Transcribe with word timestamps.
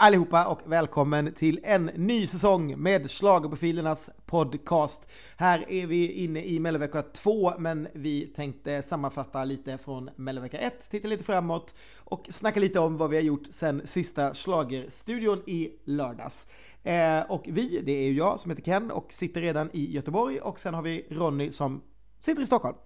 allihopa 0.00 0.46
och 0.46 0.60
välkommen 0.64 1.34
till 1.34 1.60
en 1.62 1.84
ny 1.86 2.26
säsong 2.26 2.82
med 2.82 3.10
Schlagerprofilernas 3.10 4.10
podcast. 4.26 5.08
Här 5.36 5.64
är 5.68 5.86
vi 5.86 6.12
inne 6.12 6.44
i 6.44 6.60
Mellovecka 6.60 7.02
2 7.02 7.52
men 7.58 7.88
vi 7.92 8.26
tänkte 8.26 8.82
sammanfatta 8.82 9.44
lite 9.44 9.78
från 9.78 10.10
Mellovecka 10.16 10.58
1, 10.58 10.90
titta 10.90 11.08
lite 11.08 11.24
framåt 11.24 11.74
och 11.96 12.26
snacka 12.28 12.60
lite 12.60 12.80
om 12.80 12.96
vad 12.96 13.10
vi 13.10 13.16
har 13.16 13.22
gjort 13.22 13.46
sen 13.50 13.82
sista 13.84 14.34
Schlagerstudion 14.34 15.42
i 15.46 15.70
lördags. 15.84 16.46
Eh, 16.82 17.20
och 17.20 17.44
vi, 17.48 17.82
det 17.84 17.92
är 17.92 18.08
ju 18.08 18.14
jag 18.14 18.40
som 18.40 18.50
heter 18.50 18.62
Ken 18.62 18.90
och 18.90 19.12
sitter 19.12 19.40
redan 19.40 19.70
i 19.72 19.94
Göteborg 19.94 20.40
och 20.40 20.58
sen 20.58 20.74
har 20.74 20.82
vi 20.82 21.06
Ronny 21.10 21.52
som 21.52 21.82
sitter 22.20 22.42
i 22.42 22.46
Stockholm. 22.46 22.76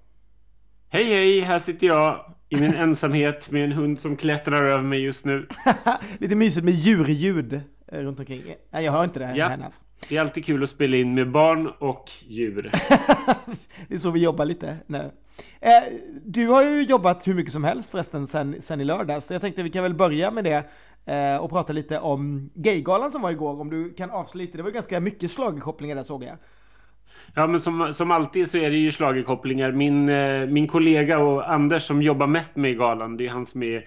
Hej 0.94 1.04
hej, 1.04 1.40
här 1.40 1.58
sitter 1.58 1.86
jag 1.86 2.34
i 2.48 2.56
min 2.56 2.74
ensamhet 2.74 3.50
med 3.50 3.64
en 3.64 3.72
hund 3.72 4.00
som 4.00 4.16
klättrar 4.16 4.64
över 4.64 4.82
mig 4.82 5.04
just 5.04 5.24
nu. 5.24 5.48
Lite 6.18 6.34
mysigt 6.34 6.64
med 6.64 6.74
djurljud 6.74 7.60
eh, 7.86 7.98
runt 7.98 8.18
omkring. 8.18 8.42
Jag 8.70 8.92
hör 8.92 9.04
inte 9.04 9.18
det 9.18 9.26
här 9.26 9.36
ja. 9.36 9.48
henne. 9.48 9.70
Det 10.08 10.16
är 10.16 10.20
alltid 10.20 10.44
kul 10.44 10.62
att 10.62 10.70
spela 10.70 10.96
in 10.96 11.14
med 11.14 11.30
barn 11.30 11.72
och 11.78 12.10
djur. 12.28 12.70
det 13.88 13.94
är 13.94 13.98
så 13.98 14.10
vi 14.10 14.22
jobbar 14.22 14.44
lite 14.44 14.76
nu. 14.86 15.10
Eh, 15.60 15.70
du 16.24 16.46
har 16.46 16.64
ju 16.64 16.82
jobbat 16.82 17.26
hur 17.26 17.34
mycket 17.34 17.52
som 17.52 17.64
helst 17.64 17.90
förresten 17.90 18.26
sen, 18.26 18.56
sen 18.60 18.80
i 18.80 18.84
lördags, 18.84 19.26
så 19.26 19.34
jag 19.34 19.40
tänkte 19.40 19.62
vi 19.62 19.70
kan 19.70 19.82
väl 19.82 19.94
börja 19.94 20.30
med 20.30 20.44
det 20.44 20.64
eh, 21.12 21.36
och 21.36 21.50
prata 21.50 21.72
lite 21.72 21.98
om 21.98 22.50
Gaygalan 22.54 23.12
som 23.12 23.22
var 23.22 23.30
igår, 23.30 23.60
om 23.60 23.70
du 23.70 23.94
kan 23.94 24.10
avsluta. 24.10 24.56
Det 24.56 24.62
var 24.62 24.70
ganska 24.70 25.00
mycket 25.00 25.30
slagkopplingar 25.30 25.96
där 25.96 26.02
såg 26.02 26.24
jag. 26.24 26.36
Ja, 27.34 27.46
men 27.46 27.60
som, 27.60 27.92
som 27.94 28.10
alltid 28.10 28.50
så 28.50 28.58
är 28.58 28.70
det 28.70 28.77
ju 28.77 28.92
slagerkopplingar. 28.92 29.72
Min, 29.72 30.08
eh, 30.08 30.46
min 30.46 30.68
kollega 30.68 31.18
och 31.18 31.52
Anders 31.52 31.82
som 31.82 32.02
jobbar 32.02 32.26
mest 32.26 32.56
med 32.56 32.78
galan, 32.78 33.16
det 33.16 33.26
är 33.26 33.30
han 33.30 33.46
som 33.46 33.62
är 33.62 33.86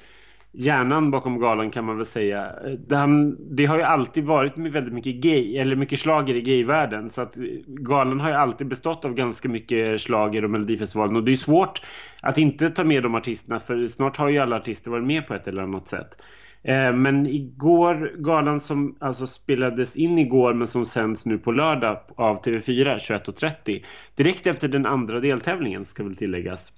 hjärnan 0.51 1.11
bakom 1.11 1.39
galan 1.39 1.71
kan 1.71 1.85
man 1.85 1.97
väl 1.97 2.05
säga. 2.05 2.45
Eh, 2.65 2.71
det, 2.71 3.35
det 3.49 3.65
har 3.65 3.77
ju 3.77 3.83
alltid 3.83 4.25
varit 4.25 4.57
väldigt 4.57 4.93
mycket 4.93 5.15
gay, 5.15 5.57
eller 5.57 5.75
mycket 5.75 5.99
slager 5.99 6.35
i 6.35 6.41
gayvärlden. 6.41 7.09
Så 7.09 7.21
att 7.21 7.37
eh, 7.37 7.43
galan 7.67 8.19
har 8.19 8.29
ju 8.29 8.35
alltid 8.35 8.67
bestått 8.67 9.05
av 9.05 9.13
ganska 9.13 9.49
mycket 9.49 10.01
slager 10.01 10.43
och 10.43 10.49
Melodifestivalen. 10.49 11.15
Och 11.15 11.23
det 11.23 11.31
är 11.31 11.35
svårt 11.35 11.81
att 12.21 12.37
inte 12.37 12.69
ta 12.69 12.83
med 12.83 13.03
de 13.03 13.15
artisterna, 13.15 13.59
för 13.59 13.87
snart 13.87 14.17
har 14.17 14.29
ju 14.29 14.37
alla 14.37 14.55
artister 14.55 14.91
varit 14.91 15.07
med 15.07 15.27
på 15.27 15.33
ett 15.33 15.47
eller 15.47 15.63
annat 15.63 15.87
sätt. 15.87 16.21
Eh, 16.67 16.93
men 16.93 17.27
igår, 17.27 18.15
galan 18.17 18.59
som 18.59 18.95
alltså 18.99 19.27
spelades 19.27 19.95
in 19.95 20.17
igår 20.17 20.53
men 20.53 20.67
som 20.67 20.85
sänds 20.85 21.25
nu 21.25 21.37
på 21.37 21.51
lördag 21.51 21.99
av 22.15 22.43
TV4 22.43 22.97
21.30 22.97 23.83
direkt 24.15 24.47
efter 24.47 24.67
den 24.67 24.85
andra 24.85 25.19
deltävlingen 25.19 25.85
ska 25.85 26.03
väl 26.03 26.15
tilläggas 26.15 26.73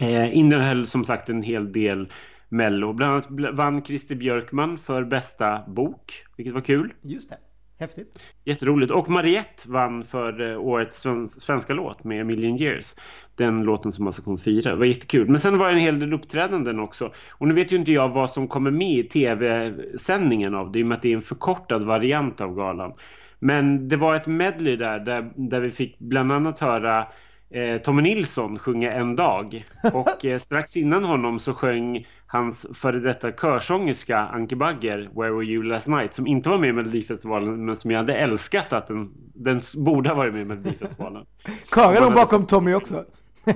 eh, 0.00 0.36
innehöll 0.36 0.86
som 0.86 1.04
sagt 1.04 1.28
en 1.28 1.42
hel 1.42 1.72
del 1.72 2.08
Mello. 2.48 2.92
Bland 2.92 3.12
annat 3.12 3.54
vann 3.54 3.82
Christer 3.82 4.14
Björkman 4.14 4.78
för 4.78 5.04
bästa 5.04 5.64
bok, 5.66 6.12
vilket 6.36 6.54
var 6.54 6.60
kul. 6.60 6.92
Just 7.02 7.30
det. 7.30 7.36
Häftigt. 7.80 8.22
Jätteroligt. 8.44 8.92
Och 8.92 9.08
Mariette 9.08 9.70
vann 9.70 10.04
för 10.04 10.52
eh, 10.52 10.60
årets 10.60 11.06
svenska 11.28 11.72
låt 11.72 12.04
med 12.04 12.26
Million 12.26 12.56
Years. 12.56 12.94
Den 13.34 13.62
låten 13.62 13.92
som 13.92 14.06
alltså 14.06 14.22
kom 14.22 14.38
fyra. 14.38 14.70
Det 14.70 14.76
var 14.76 14.84
jättekul. 14.84 15.28
Men 15.28 15.38
sen 15.38 15.58
var 15.58 15.68
det 15.68 15.74
en 15.74 15.80
hel 15.80 15.98
del 15.98 16.12
uppträdanden 16.12 16.80
också. 16.80 17.12
Och 17.30 17.48
nu 17.48 17.54
vet 17.54 17.72
ju 17.72 17.76
inte 17.76 17.92
jag 17.92 18.08
vad 18.08 18.30
som 18.30 18.48
kommer 18.48 18.70
med 18.70 18.98
i 18.98 19.02
tv-sändningen 19.02 20.54
av 20.54 20.72
det. 20.72 20.78
I 20.78 20.82
och 20.82 20.86
med 20.86 20.96
att 20.96 21.02
det 21.02 21.12
är 21.12 21.16
en 21.16 21.22
förkortad 21.22 21.84
variant 21.84 22.40
av 22.40 22.54
galan. 22.54 22.92
Men 23.38 23.88
det 23.88 23.96
var 23.96 24.14
ett 24.14 24.26
medley 24.26 24.76
där, 24.76 24.98
där, 24.98 25.32
där 25.36 25.60
vi 25.60 25.70
fick 25.70 25.98
bland 25.98 26.32
annat 26.32 26.60
höra 26.60 27.06
eh, 27.50 27.78
Tommy 27.82 28.02
Nilsson 28.02 28.58
sjunga 28.58 28.92
En 28.92 29.16
dag. 29.16 29.64
Och 29.92 30.24
eh, 30.24 30.38
strax 30.38 30.76
innan 30.76 31.04
honom 31.04 31.38
så 31.38 31.54
sjöng 31.54 32.06
hans 32.26 32.66
före 32.74 33.00
detta 33.00 33.32
körsångerska 33.32 34.18
Anke 34.18 34.56
Bagger, 34.56 35.10
Where 35.14 35.30
were 35.30 35.44
you 35.44 35.62
last 35.62 35.86
night, 35.86 36.14
som 36.14 36.26
inte 36.26 36.48
var 36.48 36.58
med 36.58 36.68
i 36.68 36.72
Melodifestivalen 36.72 37.64
men 37.64 37.76
som 37.76 37.90
jag 37.90 37.98
hade 37.98 38.14
älskat 38.14 38.72
att 38.72 38.86
den, 38.86 39.10
den 39.34 39.60
borde 39.76 40.08
ha 40.08 40.16
varit 40.16 40.32
med 40.32 40.42
i 40.42 40.44
Melodifestivalen. 40.44 41.26
Körade 41.74 42.04
hon 42.04 42.14
bakom 42.14 42.46
Tommy 42.46 42.74
också? 42.74 43.04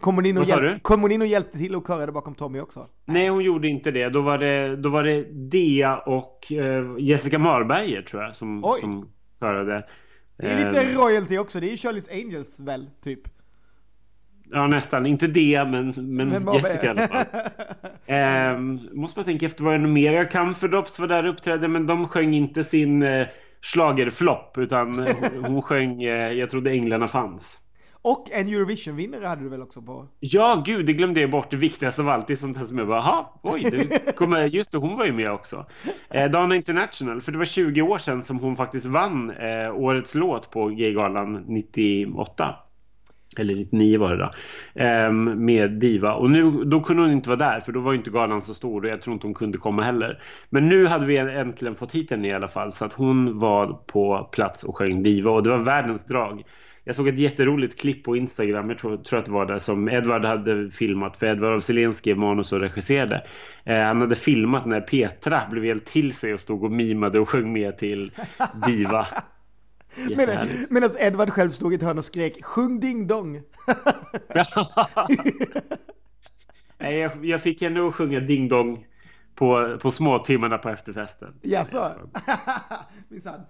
Kom 0.00 0.14
hon, 0.14 0.26
in 0.26 0.38
och 0.38 0.44
hjälp, 0.44 0.82
kom 0.82 1.02
hon 1.02 1.12
in 1.12 1.22
och 1.22 1.26
hjälpte 1.26 1.58
till 1.58 1.74
och 1.74 1.86
körade 1.86 2.12
bakom 2.12 2.34
Tommy 2.34 2.60
också? 2.60 2.86
Nej, 3.04 3.28
hon 3.28 3.44
gjorde 3.44 3.68
inte 3.68 3.90
det. 3.90 4.08
Då 4.08 4.20
var 4.20 4.38
det, 4.38 4.76
då 4.76 4.88
var 4.88 5.04
det 5.04 5.22
Dea 5.22 5.98
och 5.98 6.52
eh, 6.52 6.84
Jessica 6.98 7.38
Marberger 7.38 8.02
tror 8.02 8.22
jag 8.22 8.36
som, 8.36 8.76
som 8.80 9.08
körade. 9.40 9.84
Det 10.40 10.50
är 10.50 10.56
lite 10.56 10.82
eh, 10.82 10.98
royalty 10.98 11.38
också. 11.38 11.60
Det 11.60 11.66
är 11.66 11.70
ju 11.70 11.76
Charlie's 11.76 12.12
Angels 12.12 12.60
väl, 12.60 12.90
typ? 13.04 13.20
Ja, 14.52 14.66
nästan. 14.66 15.06
Inte 15.06 15.26
det, 15.26 15.64
men, 15.70 15.94
men, 15.96 16.28
men 16.28 16.54
Jessica 16.54 16.86
i 16.86 16.88
alla 16.88 17.08
fall. 17.08 17.24
ehm, 18.06 18.80
måste 18.92 19.18
man 19.18 19.24
tänka 19.24 19.46
efter 19.46 19.64
vad 19.64 19.72
det 19.72 19.76
är 19.76 19.86
mer. 19.86 20.12
Jag 20.12 20.30
kan 20.30 20.54
för 20.54 20.68
Dops 20.68 20.98
var 20.98 21.06
där 21.06 21.24
och 21.24 21.30
uppträdde, 21.30 21.68
men 21.68 21.86
de 21.86 22.08
sjöng 22.08 22.34
inte 22.34 22.64
sin 22.64 23.02
eh, 23.02 23.26
slagerflopp 23.60 24.58
utan 24.58 25.06
hon 25.46 25.62
sjöng 25.62 26.02
eh, 26.02 26.32
Jag 26.32 26.50
trodde 26.50 26.70
änglarna 26.70 27.08
fanns. 27.08 27.59
Och 28.02 28.30
en 28.30 28.48
Eurovision-vinnare 28.48 29.26
hade 29.26 29.42
du 29.42 29.48
väl 29.48 29.62
också 29.62 29.82
på? 29.82 30.08
Ja, 30.20 30.62
gud, 30.66 30.86
det 30.86 30.92
glömde 30.92 31.20
jag 31.20 31.30
bort. 31.30 31.50
Det 31.50 31.56
viktigaste 31.56 32.02
av 32.02 32.08
allt. 32.08 32.26
Det 32.26 32.32
är 32.32 32.36
sånt 32.36 32.58
här 32.58 32.64
som 32.64 32.78
jag 32.78 32.88
bara, 32.88 32.98
jaha, 32.98 33.26
oj, 33.42 33.62
det 33.70 34.16
kommer, 34.16 34.44
just 34.46 34.72
det, 34.72 34.78
hon 34.78 34.96
var 34.96 35.06
ju 35.06 35.12
med 35.12 35.32
också. 35.32 35.66
Eh, 36.10 36.30
Dana 36.30 36.56
International, 36.56 37.20
för 37.20 37.32
det 37.32 37.38
var 37.38 37.44
20 37.44 37.82
år 37.82 37.98
sedan 37.98 38.24
som 38.24 38.38
hon 38.38 38.56
faktiskt 38.56 38.86
vann 38.86 39.30
eh, 39.30 39.74
årets 39.74 40.14
låt 40.14 40.50
på 40.50 40.66
Gaygalan 40.66 41.44
98 41.48 42.54
eller 43.38 43.54
99 43.54 43.98
var 43.98 44.16
det 44.16 44.16
då, 44.16 44.32
ehm, 44.74 45.44
med 45.44 45.70
Diva. 45.70 46.14
Och 46.14 46.30
nu, 46.30 46.50
då 46.50 46.80
kunde 46.80 47.02
hon 47.02 47.12
inte 47.12 47.28
vara 47.28 47.38
där 47.38 47.60
för 47.60 47.72
då 47.72 47.80
var 47.80 47.94
inte 47.94 48.10
galan 48.10 48.42
så 48.42 48.54
stor 48.54 48.84
och 48.84 48.90
jag 48.90 49.02
tror 49.02 49.14
inte 49.14 49.26
hon 49.26 49.34
kunde 49.34 49.58
komma 49.58 49.82
heller. 49.82 50.22
Men 50.50 50.68
nu 50.68 50.86
hade 50.86 51.06
vi 51.06 51.16
äntligen 51.16 51.76
fått 51.76 51.94
hit 51.94 52.10
henne 52.10 52.28
i 52.28 52.32
alla 52.32 52.48
fall 52.48 52.72
så 52.72 52.84
att 52.84 52.92
hon 52.92 53.38
var 53.38 53.66
på 53.86 54.28
plats 54.32 54.64
och 54.64 54.76
sjöng 54.76 55.02
Diva 55.02 55.30
och 55.30 55.42
det 55.42 55.50
var 55.50 55.58
världens 55.58 56.04
drag. 56.04 56.44
Jag 56.90 56.96
såg 56.96 57.08
ett 57.08 57.18
jätteroligt 57.18 57.80
klipp 57.80 58.04
på 58.04 58.16
Instagram, 58.16 58.70
jag 58.70 58.78
tror, 58.78 58.96
tror 58.96 59.18
att 59.18 59.26
det 59.26 59.32
var 59.32 59.46
det, 59.46 59.60
som 59.60 59.88
Edvard 59.88 60.24
hade 60.24 60.70
filmat, 60.70 61.16
för 61.16 61.26
Edvard 61.26 61.52
av 61.52 61.60
Selén 61.60 61.94
skrev 61.94 62.18
manus 62.18 62.52
och 62.52 62.60
regisserade. 62.60 63.26
Eh, 63.64 63.80
han 63.80 64.00
hade 64.00 64.16
filmat 64.16 64.66
när 64.66 64.80
Petra 64.80 65.42
blev 65.50 65.64
helt 65.64 65.84
till 65.84 66.14
sig 66.14 66.34
och 66.34 66.40
stod 66.40 66.64
och 66.64 66.72
mimade 66.72 67.20
och 67.20 67.28
sjöng 67.28 67.52
med 67.52 67.78
till 67.78 68.12
Diva. 68.66 69.06
Medan, 70.16 70.48
medan 70.70 70.90
Edvard 70.98 71.30
själv 71.30 71.50
stod 71.50 71.72
i 71.72 71.76
ett 71.76 71.82
hörn 71.82 71.98
och 71.98 72.04
skrek 72.04 72.44
Sjung 72.44 72.80
ding 72.80 73.06
dong! 73.06 73.36
Nej, 76.78 76.98
jag, 76.98 77.24
jag 77.24 77.42
fick 77.42 77.62
henne 77.62 77.88
att 77.88 77.94
sjunga 77.94 78.20
ding 78.20 78.48
dong 78.48 78.86
på, 79.34 79.78
på 79.82 79.90
små 79.90 80.18
timmarna 80.18 80.58
på 80.58 80.68
efterfesten. 80.68 81.34
Jaså? 81.42 81.92
Minsann. 83.08 83.40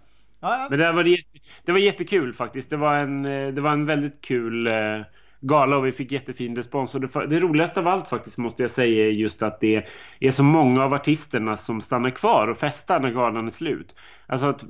Ja, 0.41 0.63
ja. 0.63 0.67
Men 0.71 0.79
det 0.79 0.93
var, 0.93 1.05
jätte, 1.05 1.39
det 1.65 1.73
var 1.73 1.79
jättekul 1.79 2.33
faktiskt. 2.33 2.71
Det 2.71 2.77
var 2.77 2.95
en, 2.97 3.25
eh, 3.25 3.49
det 3.55 3.61
var 3.61 3.73
en 3.73 3.87
väldigt 3.87 4.21
kul 4.21 4.67
eh, 4.67 5.01
gala 5.41 5.77
och 5.77 5.87
vi 5.87 5.93
fick 5.93 6.13
jättefin 6.13 6.57
respons. 6.57 6.95
Och 6.95 7.01
det, 7.01 7.27
det 7.27 7.41
roligaste 7.41 7.81
av 7.81 7.89
allt 7.89 8.09
faktiskt 8.09 8.39
måste 8.39 8.63
jag 8.63 8.71
säga 8.71 9.07
är 9.07 9.11
just 9.11 9.43
att 9.43 9.61
det 9.61 9.87
är 10.21 10.31
så 10.31 10.43
många 10.43 10.85
av 10.85 10.95
artisterna 10.95 11.57
som 11.57 11.81
stannar 11.81 12.11
kvar 12.11 12.49
och 12.49 12.57
festar 12.57 13.01
när 13.01 13.11
galan 13.11 13.47
är 13.47 13.51
slut. 13.51 13.95
Alltså 14.27 14.47
att 14.47 14.65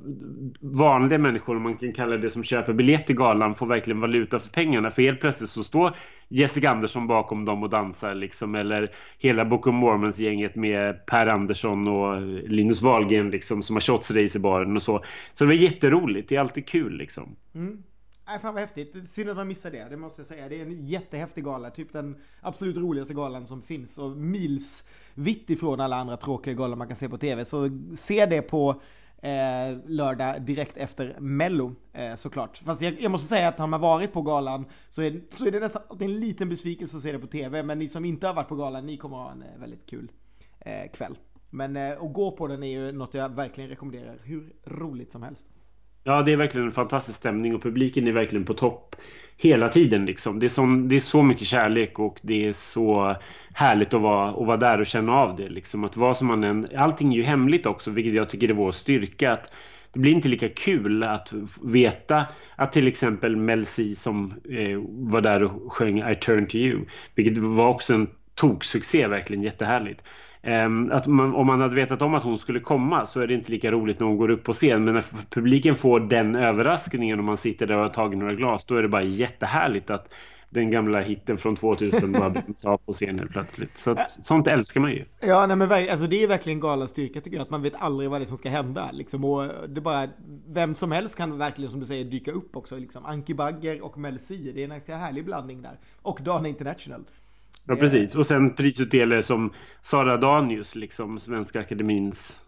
vanliga 0.59 1.19
människor, 1.19 1.55
om 1.55 1.63
man 1.63 1.77
kan 1.77 1.91
kalla 1.91 2.17
det 2.17 2.29
som 2.29 2.43
köper 2.43 2.73
biljett 2.73 3.07
till 3.07 3.15
galan, 3.15 3.55
får 3.55 3.65
verkligen 3.65 3.99
valuta 3.99 4.39
för 4.39 4.49
pengarna. 4.49 4.91
För 4.91 5.01
helt 5.01 5.19
plötsligt 5.19 5.49
så 5.49 5.63
står 5.63 5.95
Jessica 6.27 6.69
Andersson 6.69 7.07
bakom 7.07 7.45
dem 7.45 7.63
och 7.63 7.69
dansar 7.69 8.13
liksom. 8.13 8.55
Eller 8.55 8.91
hela 9.17 9.45
Book 9.45 9.67
of 9.67 9.73
Mormons-gänget 9.73 10.55
med 10.55 11.05
Per 11.05 11.27
Andersson 11.27 11.87
och 11.87 12.21
Linus 12.51 12.81
Wahlgren 12.81 13.29
liksom, 13.29 13.61
som 13.61 13.75
har 13.75 13.81
shotsrace 13.81 14.37
i 14.37 14.41
baren 14.41 14.75
och 14.75 14.83
så. 14.83 15.03
Så 15.33 15.43
det 15.43 15.47
var 15.47 15.55
jätteroligt. 15.55 16.29
Det 16.29 16.35
är 16.35 16.39
alltid 16.39 16.67
kul 16.67 16.97
liksom. 16.97 17.35
Mm. 17.55 17.83
Nej, 18.27 18.39
fan 18.39 18.53
vad 18.53 18.61
häftigt. 18.61 19.09
Synd 19.09 19.29
att 19.29 19.37
man 19.37 19.47
missar 19.47 19.71
det, 19.71 19.89
det 19.89 19.97
måste 19.97 20.21
jag 20.21 20.27
säga. 20.27 20.49
Det 20.49 20.61
är 20.61 20.65
en 20.65 20.85
jättehäftig 20.85 21.43
gala, 21.43 21.69
typ 21.69 21.93
den 21.93 22.17
absolut 22.41 22.77
roligaste 22.77 23.13
galan 23.13 23.47
som 23.47 23.61
finns 23.61 23.97
och 23.97 24.11
mils 24.11 24.83
vitt 25.13 25.49
ifrån 25.49 25.79
alla 25.79 25.95
andra 25.95 26.17
tråkiga 26.17 26.53
galor 26.53 26.75
man 26.75 26.87
kan 26.87 26.97
se 26.97 27.09
på 27.09 27.17
tv. 27.17 27.45
Så 27.45 27.69
se 27.95 28.25
det 28.25 28.41
på 28.41 28.81
eh, 29.21 29.77
lördag 29.85 30.41
direkt 30.41 30.77
efter 30.77 31.19
Mello 31.19 31.75
eh, 31.93 32.15
såklart. 32.15 32.57
Fast 32.57 32.81
jag, 32.81 33.01
jag, 33.01 33.11
måste 33.11 33.27
säga 33.27 33.47
att 33.47 33.59
har 33.59 33.67
man 33.67 33.81
varit 33.81 34.13
på 34.13 34.21
galan 34.21 34.65
så 34.89 35.01
är, 35.01 35.21
så 35.29 35.47
är 35.47 35.51
det 35.51 35.59
nästan 35.59 35.81
en 35.99 36.19
liten 36.19 36.49
besvikelse 36.49 36.97
att 36.97 37.03
se 37.03 37.11
det 37.11 37.19
på 37.19 37.27
tv. 37.27 37.63
Men 37.63 37.79
ni 37.79 37.89
som 37.89 38.05
inte 38.05 38.27
har 38.27 38.33
varit 38.33 38.49
på 38.49 38.55
galan, 38.55 38.85
ni 38.85 38.97
kommer 38.97 39.17
ha 39.17 39.31
en 39.31 39.41
eh, 39.41 39.59
väldigt 39.59 39.85
kul 39.85 40.11
eh, 40.59 40.91
kväll. 40.93 41.17
Men 41.49 41.77
eh, 41.77 41.91
att 41.91 42.13
gå 42.13 42.31
på 42.31 42.47
den 42.47 42.63
är 42.63 42.79
ju 42.79 42.91
något 42.91 43.13
jag 43.13 43.29
verkligen 43.29 43.69
rekommenderar, 43.69 44.19
hur 44.23 44.53
roligt 44.65 45.11
som 45.11 45.23
helst. 45.23 45.45
Ja, 46.03 46.21
det 46.21 46.31
är 46.31 46.37
verkligen 46.37 46.67
en 46.67 46.73
fantastisk 46.73 47.17
stämning 47.17 47.55
och 47.55 47.63
publiken 47.63 48.07
är 48.07 48.11
verkligen 48.11 48.45
på 48.45 48.53
topp 48.53 48.95
hela 49.37 49.69
tiden. 49.69 50.05
Liksom. 50.05 50.39
Det, 50.39 50.45
är 50.45 50.49
så, 50.49 50.65
det 50.89 50.95
är 50.95 50.99
så 50.99 51.23
mycket 51.23 51.47
kärlek 51.47 51.99
och 51.99 52.19
det 52.21 52.47
är 52.47 52.53
så 52.53 53.15
härligt 53.53 53.93
att 53.93 54.01
vara, 54.01 54.29
att 54.29 54.47
vara 54.47 54.57
där 54.57 54.79
och 54.79 54.85
känna 54.85 55.13
av 55.13 55.35
det. 55.35 55.49
Liksom. 55.49 55.83
Att 55.83 55.97
vara 55.97 56.13
som 56.13 56.27
man 56.27 56.43
än, 56.43 56.67
allting 56.77 57.13
är 57.13 57.17
ju 57.17 57.23
hemligt 57.23 57.65
också, 57.65 57.91
vilket 57.91 58.13
jag 58.13 58.29
tycker 58.29 58.49
är 58.49 58.53
vår 58.53 58.71
styrka. 58.71 59.33
Att 59.33 59.53
det 59.93 59.99
blir 59.99 60.11
inte 60.11 60.29
lika 60.29 60.49
kul 60.49 61.03
att 61.03 61.33
veta 61.63 62.25
att 62.55 62.71
till 62.71 62.87
exempel 62.87 63.35
Mel 63.35 63.65
C 63.65 63.95
som 63.95 64.33
eh, 64.49 64.79
var 64.87 65.21
där 65.21 65.43
och 65.43 65.73
sjöng 65.73 66.09
I 66.09 66.15
turn 66.15 66.47
to 66.47 66.55
you, 66.55 66.79
vilket 67.15 67.37
var 67.37 67.67
också 67.67 67.93
en 67.93 68.09
toksuccé, 68.35 69.07
verkligen 69.07 69.43
jättehärligt. 69.43 70.03
Ehm, 70.43 70.91
att 70.91 71.07
man, 71.07 71.35
om 71.35 71.47
man 71.47 71.61
hade 71.61 71.75
vetat 71.75 72.01
om 72.01 72.13
att 72.13 72.23
hon 72.23 72.39
skulle 72.39 72.59
komma 72.59 73.05
så 73.05 73.19
är 73.19 73.27
det 73.27 73.33
inte 73.33 73.51
lika 73.51 73.71
roligt 73.71 73.99
när 73.99 74.07
hon 74.07 74.17
går 74.17 74.29
upp 74.29 74.43
på 74.43 74.53
scen. 74.53 74.83
Men 74.83 74.93
när 74.93 75.05
publiken 75.29 75.75
får 75.75 75.99
den 75.99 76.35
överraskningen 76.35 77.19
och 77.19 77.25
man 77.25 77.37
sitter 77.37 77.67
där 77.67 77.75
och 77.75 77.81
har 77.81 77.89
tagit 77.89 78.19
några 78.19 78.33
glas, 78.33 78.65
då 78.65 78.75
är 78.75 78.81
det 78.81 78.89
bara 78.89 79.03
jättehärligt 79.03 79.89
att 79.89 80.13
den 80.51 80.71
gamla 80.71 81.01
hitten 81.01 81.37
från 81.37 81.55
2000 81.55 82.11
bara 82.11 82.29
bränns 82.29 82.65
av 82.65 82.77
på 82.77 82.93
scenen 82.93 83.27
plötsligt. 83.27 83.77
Så 83.77 83.91
att, 83.91 84.09
sånt 84.09 84.47
älskar 84.47 84.81
man 84.81 84.91
ju. 84.91 85.05
Ja, 85.19 85.45
nej, 85.45 85.55
men 85.55 85.71
alltså, 85.71 86.07
det 86.07 86.23
är 86.23 86.27
verkligen 86.27 86.59
galen 86.59 86.87
styrka 86.87 87.21
tycker 87.21 87.37
jag. 87.37 87.43
Att 87.43 87.49
man 87.49 87.61
vet 87.61 87.75
aldrig 87.75 88.09
vad 88.09 88.21
det 88.21 88.25
är 88.25 88.27
som 88.27 88.37
ska 88.37 88.49
hända. 88.49 88.89
Liksom. 88.91 89.25
Och 89.25 89.69
det 89.69 89.81
bara, 89.81 90.09
vem 90.47 90.75
som 90.75 90.91
helst 90.91 91.17
kan 91.17 91.37
verkligen 91.37 91.71
som 91.71 91.79
du 91.79 91.85
säger 91.85 92.05
dyka 92.05 92.31
upp 92.31 92.55
också. 92.55 92.77
Liksom. 92.77 93.05
Anki 93.05 93.33
Bagger 93.33 93.85
och 93.85 93.97
Mel 93.97 94.19
C. 94.19 94.35
Det 94.55 94.61
är 94.61 94.63
en 94.63 94.69
ganska 94.69 94.97
härlig 94.97 95.25
blandning 95.25 95.61
där. 95.61 95.79
Och 96.01 96.19
Dana 96.21 96.47
International. 96.47 97.05
Ja, 97.65 97.75
precis. 97.75 98.15
Och 98.15 98.25
sen 98.25 98.55
prisutdelare 98.55 99.23
som 99.23 99.53
Sara 99.81 100.17
Danius, 100.17 100.75
liksom 100.75 101.19
Svenska 101.19 101.59
Akademins 101.59 102.41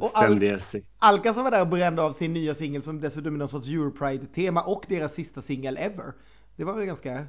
och 0.00 0.10
Al 0.14 0.58
Alcazar 0.98 1.42
var 1.42 1.50
där 1.50 1.60
och 1.60 1.68
brände 1.68 2.02
av 2.02 2.12
sin 2.12 2.32
nya 2.32 2.54
singel 2.54 2.82
som 2.82 3.00
dessutom 3.00 3.34
är 3.34 3.38
någon 3.38 3.48
sorts 3.48 3.68
Europride-tema 3.68 4.62
och 4.62 4.84
deras 4.88 5.14
sista 5.14 5.40
singel 5.40 5.76
ever. 5.76 6.12
Det 6.56 6.64
var 6.64 6.74
väl 6.74 6.86
ganska... 6.86 7.14
Eh, 7.14 7.24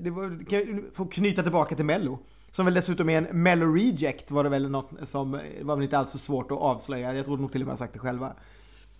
det 0.00 0.10
var, 0.10 0.48
kan 0.48 0.84
få 0.94 1.06
knyta 1.06 1.42
tillbaka 1.42 1.76
till 1.76 1.84
Mello. 1.84 2.18
Som 2.50 2.64
väl 2.64 2.74
dessutom 2.74 3.10
är 3.10 3.18
en 3.18 3.42
Mello 3.42 3.74
Reject 3.74 4.30
var 4.30 4.44
det 4.44 4.50
väl 4.50 4.70
något 4.70 5.08
som 5.08 5.40
var 5.62 5.76
väl 5.76 5.82
inte 5.82 5.98
alls 5.98 6.10
för 6.10 6.18
svårt 6.18 6.50
att 6.50 6.58
avslöja. 6.58 7.14
Jag 7.14 7.24
tror 7.24 7.36
nog 7.36 7.52
till 7.52 7.60
och 7.60 7.66
med 7.66 7.72
har 7.72 7.76
sagt 7.76 7.92
det 7.92 7.98
själva. 7.98 8.32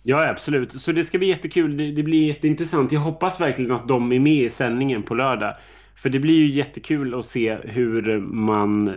Ja, 0.03 0.29
absolut. 0.29 0.81
Så 0.81 0.91
det 0.91 1.03
ska 1.03 1.17
bli 1.17 1.27
jättekul. 1.27 1.77
Det, 1.77 1.91
det 1.91 2.03
blir 2.03 2.27
jätteintressant. 2.27 2.91
Jag 2.91 2.99
hoppas 2.99 3.41
verkligen 3.41 3.71
att 3.71 3.87
de 3.87 4.11
är 4.11 4.19
med 4.19 4.43
i 4.43 4.49
sändningen 4.49 5.03
på 5.03 5.15
lördag. 5.15 5.55
För 5.97 6.09
det 6.09 6.19
blir 6.19 6.35
ju 6.35 6.51
jättekul 6.51 7.19
att 7.19 7.25
se 7.25 7.57
hur 7.63 8.19
man 8.19 8.87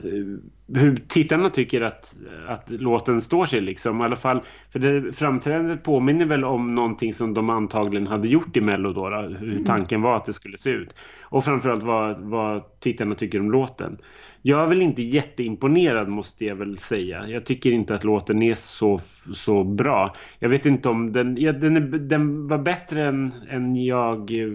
hur 0.74 0.96
tittarna 1.08 1.50
tycker 1.50 1.80
att, 1.80 2.14
att 2.48 2.70
låten 2.70 3.20
står 3.20 3.46
sig 3.46 3.60
liksom. 3.60 4.00
I 4.00 4.04
alla 4.04 4.16
fall, 4.16 4.40
för 4.72 4.78
det 4.78 5.12
framträdandet 5.12 5.82
påminner 5.82 6.26
väl 6.26 6.44
om 6.44 6.74
någonting 6.74 7.14
som 7.14 7.34
de 7.34 7.50
antagligen 7.50 8.06
hade 8.06 8.28
gjort 8.28 8.56
i 8.56 8.60
Mello 8.60 8.92
då, 8.92 9.10
då 9.10 9.16
hur 9.16 9.52
mm. 9.52 9.64
tanken 9.64 10.02
var 10.02 10.16
att 10.16 10.24
det 10.24 10.32
skulle 10.32 10.58
se 10.58 10.70
ut. 10.70 10.94
Och 11.22 11.44
framförallt 11.44 11.82
vad, 11.82 12.18
vad 12.20 12.80
tittarna 12.80 13.14
tycker 13.14 13.40
om 13.40 13.50
låten. 13.50 13.98
Jag 14.42 14.62
är 14.62 14.66
väl 14.66 14.82
inte 14.82 15.02
jätteimponerad 15.02 16.08
måste 16.08 16.44
jag 16.44 16.56
väl 16.56 16.78
säga. 16.78 17.28
Jag 17.28 17.46
tycker 17.46 17.72
inte 17.72 17.94
att 17.94 18.04
låten 18.04 18.42
är 18.42 18.54
så, 18.54 18.98
så 19.32 19.64
bra. 19.64 20.14
Jag 20.38 20.48
vet 20.48 20.66
inte 20.66 20.88
om 20.88 21.12
den, 21.12 21.36
ja, 21.40 21.52
den, 21.52 21.76
är, 21.76 21.80
den 21.80 22.44
var 22.44 22.58
bättre 22.58 23.02
än, 23.02 23.32
än 23.50 23.84
jag 23.84 24.30
eh, 24.30 24.48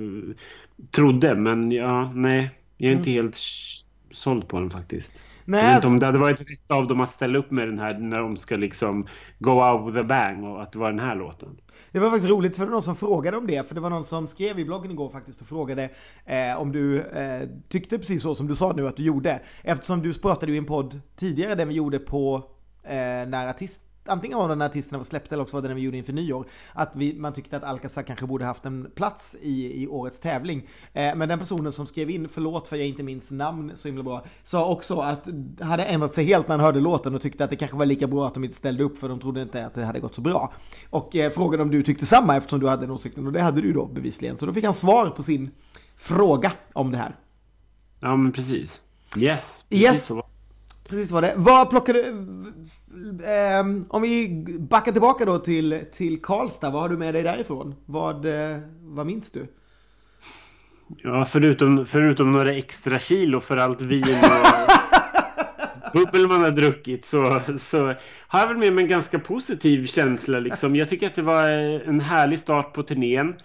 trodde. 0.92 1.36
Men 1.36 1.72
ja, 1.72 2.12
nej. 2.16 2.50
Jag 2.78 2.92
är 2.92 2.96
inte 2.96 3.10
mm. 3.10 3.24
helt 3.24 3.38
såld 4.12 4.48
på 4.48 4.60
den 4.60 4.70
faktiskt. 4.70 5.22
Nej, 5.46 5.64
jag 5.64 5.68
vet 5.68 5.76
inte 5.76 5.88
om 5.88 6.00
det 6.00 6.06
hade 6.06 6.18
varit 6.18 6.40
rätt 6.40 6.72
av 6.72 6.88
dem 6.88 7.02
att 7.02 7.10
ställa 7.10 7.40
upp 7.40 7.52
med 7.52 7.68
den 7.68 7.80
här 7.80 8.00
när 8.00 8.20
de 8.20 8.38
ska 8.38 8.56
liksom 8.56 9.08
go 9.40 9.52
out 9.52 9.88
with 9.88 10.00
a 10.00 10.04
bang 10.04 10.44
och 10.44 10.62
att 10.62 10.72
det 10.72 10.80
var 10.80 10.90
den 10.90 11.00
här 11.00 11.16
låten. 11.16 11.58
Det 11.92 12.00
var 12.00 12.10
faktiskt 12.10 12.30
roligt 12.30 12.56
för 12.56 12.62
det 12.62 12.66
var 12.66 12.74
någon 12.74 12.84
som 12.84 12.96
frågade 12.96 13.38
om 13.38 13.48
det. 13.48 13.68
För 13.68 13.76
det 13.76 13.82
var 13.82 13.90
någon 13.90 14.06
som 14.06 14.28
skrev 14.28 14.60
i 14.60 14.66
bloggen 14.66 14.92
igår 14.92 15.10
faktiskt 15.10 15.42
och 15.42 15.48
frågade 15.48 15.90
eh, 16.26 16.62
om 16.62 16.72
du 16.72 17.02
eh, 17.02 17.50
tyckte 17.70 17.98
precis 17.98 18.22
så 18.22 18.36
som 18.36 18.48
du 18.48 18.56
sa 18.56 18.74
nu 18.74 18.88
att 18.88 18.98
du 18.98 19.04
gjorde. 19.04 19.42
Eftersom 19.64 20.02
du 20.02 20.14
pratade 20.14 20.52
ju 20.52 20.56
i 20.56 20.58
en 20.58 20.66
podd 20.66 21.02
tidigare 21.16 21.56
den 21.56 21.68
vi 21.68 21.74
gjorde 21.76 22.00
på 22.00 22.36
eh, 22.84 22.92
när 23.28 23.50
artist 23.50 23.82
antingen 24.06 24.38
var 24.38 24.50
det 24.50 24.56
när 24.56 24.66
artisterna 24.66 24.98
var 24.98 25.06
släppta 25.06 25.36
eller 25.36 25.44
också 25.44 25.56
var 25.56 25.62
det 25.62 25.68
när 25.68 25.76
vi 25.76 25.82
gjorde 25.82 25.98
inför 25.98 26.14
nyår. 26.14 26.48
Att 26.74 26.92
vi, 26.96 27.14
man 27.14 27.34
tyckte 27.34 27.58
att 27.58 27.64
Alcazar 27.64 28.04
kanske 28.04 28.26
borde 28.26 28.46
haft 28.46 28.66
en 28.66 28.92
plats 28.96 29.36
i, 29.42 29.84
i 29.84 29.88
årets 29.88 30.20
tävling. 30.20 30.68
Eh, 30.94 31.16
men 31.16 31.30
den 31.30 31.40
personen 31.40 31.72
som 31.72 31.88
skrev 31.88 32.10
in, 32.10 32.30
förlåt 32.30 32.68
för 32.68 32.76
jag 32.76 32.88
inte 32.88 33.04
minns 33.04 33.32
namn 33.32 33.72
så 33.76 33.88
himla 33.88 34.04
bra, 34.04 34.26
sa 34.44 34.66
också 34.66 35.00
att 35.00 35.28
hade 35.62 35.84
ändrat 35.84 36.14
sig 36.14 36.26
helt 36.26 36.48
när 36.48 36.56
han 36.56 36.66
hörde 36.66 36.80
låten 36.80 37.16
och 37.16 37.22
tyckte 37.22 37.44
att 37.44 37.50
det 37.50 37.56
kanske 37.56 37.78
var 37.78 37.86
lika 37.86 38.08
bra 38.08 38.28
att 38.28 38.34
de 38.34 38.44
inte 38.44 38.58
ställde 38.58 38.84
upp 38.84 38.98
för 38.98 39.10
de 39.10 39.20
trodde 39.20 39.42
inte 39.42 39.66
att 39.66 39.74
det 39.74 39.86
hade 39.86 40.00
gått 40.00 40.16
så 40.16 40.22
bra. 40.22 40.54
Och 40.90 41.16
eh, 41.16 41.32
frågade 41.32 41.64
om 41.64 41.72
du 41.72 41.84
tyckte 41.84 42.06
samma 42.06 42.38
eftersom 42.38 42.60
du 42.60 42.68
hade 42.68 42.82
den 42.82 42.92
åsikten 42.92 43.28
och 43.28 43.34
det 43.34 43.42
hade 43.42 43.62
du 43.62 43.74
då 43.74 43.86
bevisligen. 43.86 44.38
Så 44.38 44.46
då 44.46 44.54
fick 44.54 44.66
han 44.66 44.74
svar 44.74 45.10
på 45.10 45.24
sin 45.24 45.52
fråga 45.96 46.52
om 46.74 46.92
det 46.92 46.98
här. 46.98 47.16
Ja 48.00 48.16
men 48.16 48.32
precis. 48.32 48.82
Yes. 49.18 49.66
Precis 49.70 49.86
yes. 49.86 50.06
Så. 50.06 50.25
Precis 50.90 51.12
var 51.12 51.22
det. 51.22 51.34
Vad 51.36 51.70
plockar 51.70 51.94
du... 51.94 52.02
Eh, 53.26 53.86
om 53.90 54.02
vi 54.02 54.46
backar 54.60 54.92
tillbaka 54.92 55.26
då 55.26 55.38
till, 55.38 55.86
till 55.94 56.22
Karlstad, 56.22 56.70
vad 56.70 56.82
har 56.82 56.90
du 56.90 56.98
med 56.98 57.16
dig 57.16 57.24
därifrån? 57.24 57.76
Vad, 57.86 58.26
eh, 58.26 58.58
vad 58.82 59.06
minns 59.06 59.32
du? 59.32 59.48
Ja, 61.04 61.26
förutom, 61.26 61.86
förutom 61.86 62.32
några 62.32 62.54
extra 62.54 63.00
kilo 63.00 63.40
för 63.40 63.58
allt 63.58 63.82
vin 63.82 64.04
och 64.04 65.94
bubbel 65.94 66.28
man 66.28 66.42
har 66.42 66.52
druckit 66.52 67.06
så, 67.06 67.42
så 67.60 67.94
har 68.28 68.40
jag 68.40 68.48
väl 68.48 68.58
med 68.58 68.74
mig 68.74 68.84
en 68.84 68.90
ganska 68.90 69.20
positiv 69.20 69.88
känsla. 69.88 70.40
Liksom. 70.40 70.76
Jag 70.76 70.90
tycker 70.90 71.08
att 71.08 71.16
det 71.16 71.22
var 71.22 71.50
en 71.50 72.00
härlig 72.00 72.40
start 72.40 72.74
på 72.74 72.84
turnén. 72.84 73.36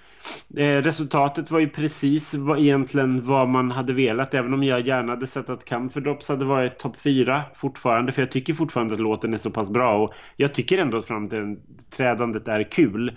Eh, 0.56 0.82
resultatet 0.82 1.50
var 1.50 1.60
ju 1.60 1.68
precis 1.68 2.34
vad, 2.34 2.58
egentligen 2.58 3.24
vad 3.24 3.48
man 3.48 3.70
hade 3.70 3.92
velat 3.92 4.34
även 4.34 4.54
om 4.54 4.62
jag 4.62 4.86
gärna 4.86 5.12
hade 5.12 5.26
sett 5.26 5.50
att 5.50 5.64
Camphor 5.64 6.00
Drops 6.00 6.28
hade 6.28 6.44
varit 6.44 6.78
topp 6.78 6.96
4 7.00 7.42
fortfarande 7.54 8.12
för 8.12 8.22
jag 8.22 8.32
tycker 8.32 8.54
fortfarande 8.54 8.94
att 8.94 9.00
låten 9.00 9.32
är 9.32 9.38
så 9.38 9.50
pass 9.50 9.70
bra 9.70 10.04
och 10.04 10.14
jag 10.36 10.54
tycker 10.54 10.78
ändå 10.78 10.96
att 10.96 11.06
framträdandet 11.06 12.48
är 12.48 12.70
kul. 12.70 13.16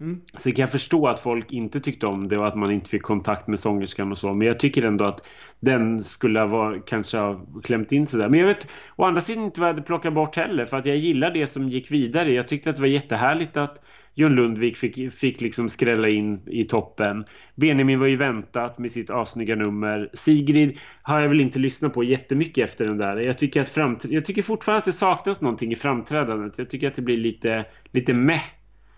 Mm. 0.00 0.20
Sen 0.38 0.52
kan 0.52 0.60
jag 0.62 0.70
förstå 0.70 1.08
att 1.08 1.20
folk 1.20 1.52
inte 1.52 1.80
tyckte 1.80 2.06
om 2.06 2.28
det 2.28 2.38
och 2.38 2.48
att 2.48 2.56
man 2.56 2.70
inte 2.70 2.90
fick 2.90 3.02
kontakt 3.02 3.46
med 3.46 3.58
sångerskan 3.58 4.12
och 4.12 4.18
så. 4.18 4.34
Men 4.34 4.46
jag 4.46 4.60
tycker 4.60 4.82
ändå 4.82 5.04
att 5.04 5.26
den 5.60 6.04
skulle 6.04 6.40
ha 6.40 6.80
kanske 6.86 7.18
ha 7.18 7.46
klämt 7.62 7.92
in 7.92 8.06
sig 8.06 8.20
där. 8.20 8.28
Men 8.28 8.40
jag 8.40 8.46
vet 8.46 8.66
å 8.96 9.04
andra 9.04 9.20
sidan 9.20 9.44
inte 9.44 9.60
vad 9.60 9.68
jag 9.68 9.74
hade 9.74 9.86
plockat 9.86 10.14
bort 10.14 10.36
heller. 10.36 10.66
För 10.66 10.76
att 10.76 10.86
jag 10.86 10.96
gillar 10.96 11.30
det 11.30 11.46
som 11.46 11.68
gick 11.68 11.90
vidare. 11.90 12.32
Jag 12.32 12.48
tyckte 12.48 12.70
att 12.70 12.76
det 12.76 12.82
var 12.82 12.88
jättehärligt 12.88 13.56
att 13.56 13.84
John 14.14 14.34
Lundvik 14.34 14.76
fick, 14.76 15.12
fick 15.12 15.40
liksom 15.40 15.68
skrälla 15.68 16.08
in 16.08 16.40
i 16.46 16.64
toppen. 16.64 17.24
Benjamin 17.54 18.00
var 18.00 18.06
ju 18.06 18.16
väntat 18.16 18.78
med 18.78 18.90
sitt 18.90 19.10
asnygga 19.10 19.56
nummer. 19.56 20.10
Sigrid 20.14 20.78
har 21.02 21.20
jag 21.20 21.28
väl 21.28 21.40
inte 21.40 21.58
lyssnat 21.58 21.94
på 21.94 22.04
jättemycket 22.04 22.64
efter 22.64 22.86
den 22.86 22.98
där. 22.98 23.16
Jag 23.16 23.38
tycker, 23.38 23.62
att 23.62 24.04
jag 24.04 24.24
tycker 24.24 24.42
fortfarande 24.42 24.78
att 24.78 24.84
det 24.84 24.92
saknas 24.92 25.40
någonting 25.40 25.72
i 25.72 25.76
framträdandet. 25.76 26.58
Jag 26.58 26.70
tycker 26.70 26.88
att 26.88 26.94
det 26.94 27.02
blir 27.02 27.18
lite, 27.18 27.64
lite 27.92 28.14
meh. 28.14 28.42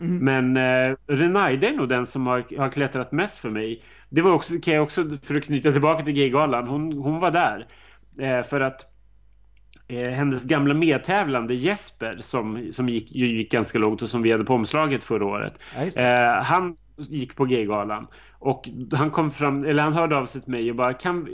Mm. 0.02 0.24
Men 0.24 0.56
eh, 0.56 0.96
Renaide 1.06 1.64
är 1.64 1.72
nog 1.72 1.88
den 1.88 2.06
som 2.06 2.26
har, 2.26 2.58
har 2.58 2.68
klättrat 2.68 3.12
mest 3.12 3.38
för 3.38 3.50
mig. 3.50 3.82
Det 4.08 4.22
var 4.22 4.32
också, 4.32 4.54
kan 4.62 4.74
jag 4.74 4.82
också, 4.82 5.04
för 5.22 5.34
att 5.34 5.44
knyta 5.44 5.72
tillbaka 5.72 6.04
till 6.04 6.14
Gaygalan, 6.14 6.68
hon, 6.68 6.92
hon 6.92 7.20
var 7.20 7.30
där. 7.30 7.66
Eh, 8.18 8.42
för 8.42 8.60
att 8.60 8.80
eh, 9.88 10.10
hennes 10.10 10.44
gamla 10.44 10.74
medtävlande 10.74 11.54
Jesper 11.54 12.16
som, 12.20 12.72
som 12.72 12.88
gick, 12.88 13.12
gick 13.12 13.52
ganska 13.52 13.78
långt 13.78 14.02
och 14.02 14.08
som 14.08 14.22
vi 14.22 14.32
hade 14.32 14.44
på 14.44 14.54
omslaget 14.54 15.04
förra 15.04 15.26
året. 15.26 15.62
Ja, 15.76 16.02
eh, 16.02 16.42
han 16.42 16.76
gick 16.96 17.36
på 17.36 17.44
G-galan 17.44 18.06
och 18.38 18.68
han 18.92 19.10
kom 19.10 19.30
fram, 19.30 19.64
eller 19.64 19.82
han 19.82 19.92
hörde 19.92 20.16
av 20.16 20.26
sig 20.26 20.40
till 20.40 20.50
mig 20.50 20.70
och 20.70 20.76
bara 20.76 20.94
kan, 20.94 21.28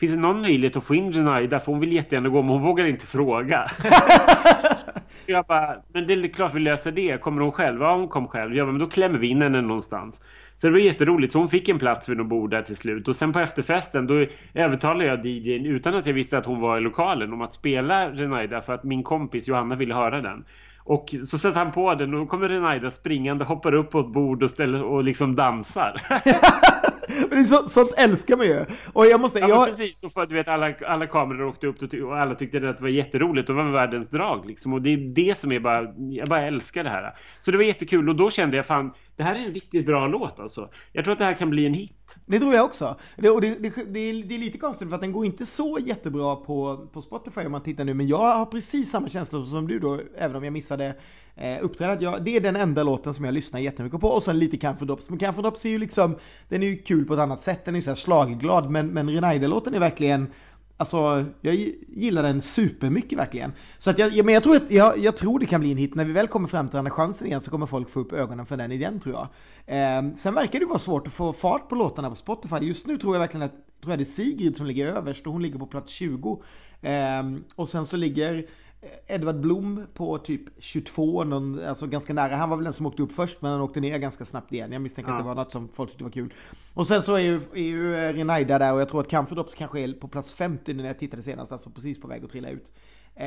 finns 0.00 0.12
det 0.12 0.18
någon 0.18 0.40
möjlighet 0.40 0.76
att 0.76 0.84
få 0.84 0.94
in 0.94 1.12
Renaida 1.12 1.60
för 1.60 1.72
hon 1.72 1.80
vill 1.80 1.92
jättegärna 1.92 2.28
gå 2.28 2.42
men 2.42 2.50
hon 2.50 2.62
vågar 2.62 2.84
inte 2.84 3.06
fråga. 3.06 3.68
så 5.24 5.30
jag 5.32 5.46
bara, 5.46 5.76
men 5.92 6.06
det 6.06 6.14
är 6.14 6.28
klart 6.28 6.54
vi 6.54 6.60
löser 6.60 6.92
det. 6.92 7.20
Kommer 7.20 7.42
hon 7.42 7.52
själv? 7.52 7.80
Ja 7.80 7.96
hon 7.96 8.08
kom 8.08 8.28
själv. 8.28 8.54
Ja 8.54 8.66
men 8.66 8.78
då 8.78 8.86
klämmer 8.86 9.18
vi 9.18 9.28
in 9.28 9.42
henne 9.42 9.60
någonstans. 9.60 10.20
Så 10.56 10.66
det 10.66 10.72
var 10.72 10.78
jätteroligt. 10.78 11.32
Så 11.32 11.38
hon 11.38 11.48
fick 11.48 11.68
en 11.68 11.78
plats 11.78 12.08
vid 12.08 12.16
något 12.16 12.26
bord 12.26 12.50
där 12.50 12.62
till 12.62 12.76
slut. 12.76 13.08
Och 13.08 13.16
sen 13.16 13.32
på 13.32 13.38
efterfesten 13.38 14.06
då 14.06 14.24
övertalade 14.54 15.06
jag 15.06 15.26
DJn 15.26 15.66
utan 15.66 15.94
att 15.94 16.06
jag 16.06 16.14
visste 16.14 16.38
att 16.38 16.46
hon 16.46 16.60
var 16.60 16.78
i 16.78 16.80
lokalen 16.80 17.32
om 17.32 17.42
att 17.42 17.52
spela 17.52 18.10
Renaida 18.10 18.60
för 18.60 18.74
att 18.74 18.84
min 18.84 19.02
kompis 19.02 19.48
Johanna 19.48 19.76
ville 19.76 19.94
höra 19.94 20.20
den. 20.20 20.44
Och 20.88 21.14
så 21.26 21.38
sätter 21.38 21.58
han 21.58 21.72
på 21.72 21.94
den 21.94 22.14
och 22.14 22.20
då 22.20 22.26
kommer 22.26 22.48
Renaida 22.48 22.90
springande, 22.90 23.44
hoppar 23.44 23.74
upp 23.74 23.90
på 23.90 24.00
ett 24.00 24.12
bord 24.12 24.42
och, 24.42 24.50
ställer, 24.50 24.82
och 24.82 25.04
liksom 25.04 25.34
dansar. 25.34 26.02
Men 27.30 27.38
det 27.38 27.44
så, 27.44 27.68
sånt 27.68 27.90
älskar 27.96 28.36
man 28.36 28.46
ju. 28.46 28.64
Och 28.92 29.06
jag 29.06 29.20
måste... 29.20 29.38
Ja, 29.38 29.48
jag... 29.48 29.66
precis. 29.66 30.04
Och 30.04 30.12
för 30.12 30.26
du 30.26 30.34
vet, 30.34 30.48
alla, 30.48 30.74
alla 30.86 31.06
kameror 31.06 31.46
åkte 31.46 31.66
upp 31.66 31.76
och 32.04 32.18
alla 32.18 32.34
tyckte 32.34 32.68
att 32.70 32.76
det 32.76 32.82
var 32.82 32.88
jätteroligt. 32.88 33.48
Och 33.48 33.56
det 33.56 33.62
var 33.62 33.70
världens 33.70 34.08
drag 34.08 34.46
liksom. 34.46 34.72
Och 34.72 34.82
det 34.82 34.92
är 34.92 34.96
det 34.96 35.38
som 35.38 35.52
är 35.52 35.60
bara... 35.60 35.86
Jag 36.10 36.28
bara 36.28 36.46
älskar 36.46 36.84
det 36.84 36.90
här. 36.90 37.14
Så 37.40 37.50
det 37.50 37.56
var 37.56 37.64
jättekul. 37.64 38.08
Och 38.08 38.16
då 38.16 38.30
kände 38.30 38.56
jag 38.56 38.66
fan, 38.66 38.92
det 39.18 39.24
här 39.24 39.34
är 39.34 39.38
en 39.38 39.54
riktigt 39.54 39.86
bra 39.86 40.06
låt 40.06 40.40
alltså. 40.40 40.70
Jag 40.92 41.04
tror 41.04 41.12
att 41.12 41.18
det 41.18 41.24
här 41.24 41.34
kan 41.34 41.50
bli 41.50 41.66
en 41.66 41.74
hit. 41.74 42.16
Det 42.26 42.38
tror 42.38 42.54
jag 42.54 42.64
också. 42.64 42.96
Det, 43.16 43.30
och 43.30 43.40
det, 43.40 43.62
det, 43.62 43.72
det, 43.88 44.00
är, 44.00 44.24
det 44.24 44.34
är 44.34 44.38
lite 44.38 44.58
konstigt 44.58 44.88
för 44.88 44.94
att 44.94 45.00
den 45.00 45.12
går 45.12 45.26
inte 45.26 45.46
så 45.46 45.78
jättebra 45.80 46.36
på, 46.36 46.88
på 46.92 47.00
Spotify 47.00 47.40
om 47.40 47.52
man 47.52 47.62
tittar 47.62 47.84
nu. 47.84 47.94
Men 47.94 48.08
jag 48.08 48.36
har 48.36 48.46
precis 48.46 48.90
samma 48.90 49.08
känsla 49.08 49.44
som 49.44 49.68
du 49.68 49.78
då, 49.78 50.00
även 50.18 50.36
om 50.36 50.44
jag 50.44 50.52
missade 50.52 50.94
eh, 51.36 51.58
uppträdandet. 51.60 52.02
Ja, 52.02 52.18
det 52.18 52.36
är 52.36 52.40
den 52.40 52.56
enda 52.56 52.82
låten 52.82 53.14
som 53.14 53.24
jag 53.24 53.34
lyssnar 53.34 53.60
jättemycket 53.60 54.00
på. 54.00 54.08
Och 54.08 54.22
sen 54.22 54.38
lite 54.38 54.56
Camphor 54.56 54.86
Drops. 54.86 55.10
Men 55.10 55.18
Camphor 55.18 55.42
Drops 55.42 55.64
är 55.64 55.70
ju 55.70 55.78
liksom, 55.78 56.16
den 56.48 56.62
är 56.62 56.66
ju 56.66 56.76
kul 56.76 57.04
på 57.04 57.14
ett 57.14 57.20
annat 57.20 57.40
sätt. 57.40 57.64
Den 57.64 57.74
är 57.74 57.78
ju 57.78 57.82
såhär 57.82 57.94
slagglad. 57.94 58.70
Men, 58.70 58.88
men 58.88 59.10
Renaide-låten 59.10 59.74
är 59.74 59.80
verkligen 59.80 60.32
Alltså, 60.80 61.24
jag 61.40 61.54
gillar 61.88 62.22
den 62.22 62.42
supermycket 62.42 63.18
verkligen. 63.18 63.52
Så 63.78 63.90
att 63.90 63.98
jag, 63.98 64.24
men 64.24 64.34
jag 64.34 64.42
tror, 64.42 64.56
att, 64.56 64.70
jag, 64.70 64.98
jag, 64.98 65.16
tror 65.16 65.38
det 65.38 65.46
kan 65.46 65.60
bli 65.60 65.72
en 65.72 65.76
hit. 65.76 65.94
När 65.94 66.04
vi 66.04 66.12
väl 66.12 66.28
kommer 66.28 66.48
fram 66.48 66.68
till 66.68 66.78
andra 66.78 66.90
chansen 66.90 67.26
igen 67.26 67.40
så 67.40 67.50
kommer 67.50 67.66
folk 67.66 67.90
få 67.90 68.00
upp 68.00 68.12
ögonen 68.12 68.46
för 68.46 68.56
den 68.56 68.72
igen 68.72 69.00
tror 69.00 69.14
jag. 69.14 69.28
Eh, 69.76 70.14
sen 70.14 70.34
verkar 70.34 70.60
det 70.60 70.66
vara 70.66 70.78
svårt 70.78 71.06
att 71.06 71.12
få 71.12 71.32
fart 71.32 71.68
på 71.68 71.74
låtarna 71.74 72.10
på 72.10 72.16
Spotify. 72.16 72.56
Just 72.60 72.86
nu 72.86 72.98
tror 72.98 73.14
jag 73.14 73.20
verkligen 73.20 73.46
att 73.46 73.54
tror 73.82 73.92
jag 73.92 73.98
det 73.98 74.02
är 74.02 74.04
Sigrid 74.04 74.56
som 74.56 74.66
ligger 74.66 74.86
överst 74.86 75.26
och 75.26 75.32
hon 75.32 75.42
ligger 75.42 75.58
på 75.58 75.66
plats 75.66 75.92
20. 75.92 76.42
Eh, 76.80 77.22
och 77.54 77.68
sen 77.68 77.86
så 77.86 77.96
ligger 77.96 78.46
Edvard 79.06 79.40
Blom 79.40 79.86
på 79.94 80.18
typ 80.18 80.42
22, 80.58 81.24
någon, 81.24 81.64
alltså 81.64 81.86
ganska 81.86 82.14
nära. 82.14 82.36
Han 82.36 82.50
var 82.50 82.56
väl 82.56 82.64
den 82.64 82.72
som 82.72 82.86
åkte 82.86 83.02
upp 83.02 83.12
först 83.12 83.42
men 83.42 83.50
han 83.50 83.60
åkte 83.60 83.80
ner 83.80 83.98
ganska 83.98 84.24
snabbt 84.24 84.52
igen. 84.52 84.72
Jag 84.72 84.82
misstänker 84.82 85.10
ja. 85.12 85.16
att 85.16 85.22
det 85.22 85.28
var 85.28 85.34
något 85.34 85.52
som 85.52 85.68
folk 85.68 85.90
tyckte 85.90 86.04
var 86.04 86.10
kul. 86.10 86.34
Och 86.74 86.86
sen 86.86 87.02
så 87.02 87.14
är 87.14 87.18
ju, 87.20 87.40
är 87.54 87.62
ju 87.62 87.92
Renaida 88.12 88.58
där 88.58 88.74
och 88.74 88.80
jag 88.80 88.88
tror 88.88 89.00
att 89.00 89.08
Camphordrops 89.08 89.54
kanske 89.54 89.80
är 89.80 89.92
på 89.92 90.08
plats 90.08 90.34
50 90.34 90.74
när 90.74 90.84
jag 90.84 90.98
tittade 90.98 91.22
senast, 91.22 91.52
alltså 91.52 91.70
precis 91.70 92.00
på 92.00 92.08
väg 92.08 92.24
att 92.24 92.30
trilla 92.30 92.50
ut. 92.50 92.72
Um, 93.16 93.22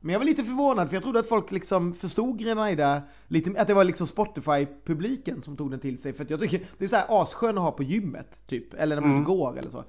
men 0.00 0.12
jag 0.12 0.18
var 0.18 0.24
lite 0.24 0.44
förvånad 0.44 0.88
för 0.88 0.96
jag 0.96 1.02
trodde 1.02 1.18
att 1.18 1.28
folk 1.28 1.50
liksom 1.50 1.94
förstod 1.94 2.40
Renaida 2.40 3.02
lite, 3.28 3.60
att 3.60 3.68
det 3.68 3.74
var 3.74 3.84
liksom 3.84 4.06
Spotify-publiken 4.06 5.40
som 5.40 5.56
tog 5.56 5.70
den 5.70 5.80
till 5.80 5.98
sig. 5.98 6.12
För 6.12 6.26
jag 6.28 6.40
tycker 6.40 6.60
det 6.78 6.84
är 6.84 6.88
så 6.88 6.96
här 6.96 7.06
asskön 7.08 7.58
att 7.58 7.64
ha 7.64 7.70
på 7.70 7.82
gymmet 7.82 8.46
typ, 8.46 8.74
eller 8.74 8.96
när 8.96 9.02
man 9.02 9.10
mm. 9.10 9.24
går 9.24 9.58
eller 9.58 9.70
så. 9.70 9.84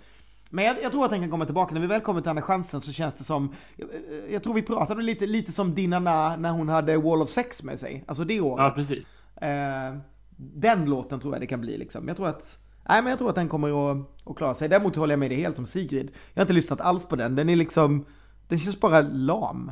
Men 0.53 0.65
jag, 0.65 0.83
jag, 0.83 0.91
tror 0.91 1.05
att 1.05 1.11
den 1.11 1.19
kan 1.19 1.29
komma 1.29 1.45
tillbaka. 1.45 1.73
När 1.73 1.81
vi 1.81 1.87
väl 1.87 2.01
kommer 2.01 2.21
till 2.21 2.29
Andra 2.29 2.41
chansen 2.41 2.81
så 2.81 2.91
känns 2.91 3.13
det 3.13 3.23
som, 3.23 3.55
jag, 3.75 3.89
jag 4.31 4.43
tror 4.43 4.53
vi 4.53 4.61
pratade 4.61 5.01
lite, 5.01 5.27
lite 5.27 5.51
som 5.51 5.75
Dinana 5.75 6.35
när 6.35 6.51
hon 6.51 6.69
hade 6.69 6.97
Wall 6.97 7.21
of 7.21 7.29
Sex 7.29 7.63
med 7.63 7.79
sig. 7.79 8.03
Alltså 8.07 8.23
det 8.23 8.41
året. 8.41 8.63
Ja, 8.63 8.69
precis. 8.69 9.19
Eh, 9.35 9.97
den 10.35 10.85
låten 10.85 11.19
tror 11.19 11.33
jag 11.33 11.41
det 11.41 11.47
kan 11.47 11.61
bli 11.61 11.77
liksom. 11.77 12.07
Jag 12.07 12.17
tror 12.17 12.27
att, 12.27 12.59
nej 12.89 13.01
men 13.01 13.09
jag 13.09 13.19
tror 13.19 13.29
att 13.29 13.35
den 13.35 13.49
kommer 13.49 13.91
att, 13.91 14.07
att 14.25 14.35
klara 14.37 14.53
sig. 14.53 14.69
Däremot 14.69 14.95
håller 14.95 15.11
jag 15.11 15.19
med 15.19 15.31
dig 15.31 15.39
helt 15.39 15.59
om 15.59 15.65
Sigrid. 15.65 16.11
Jag 16.33 16.41
har 16.41 16.43
inte 16.43 16.53
lyssnat 16.53 16.81
alls 16.81 17.05
på 17.05 17.15
den. 17.15 17.35
Den 17.35 17.49
är 17.49 17.55
liksom, 17.55 18.05
den 18.47 18.59
känns 18.59 18.79
bara 18.79 19.01
lam. 19.01 19.71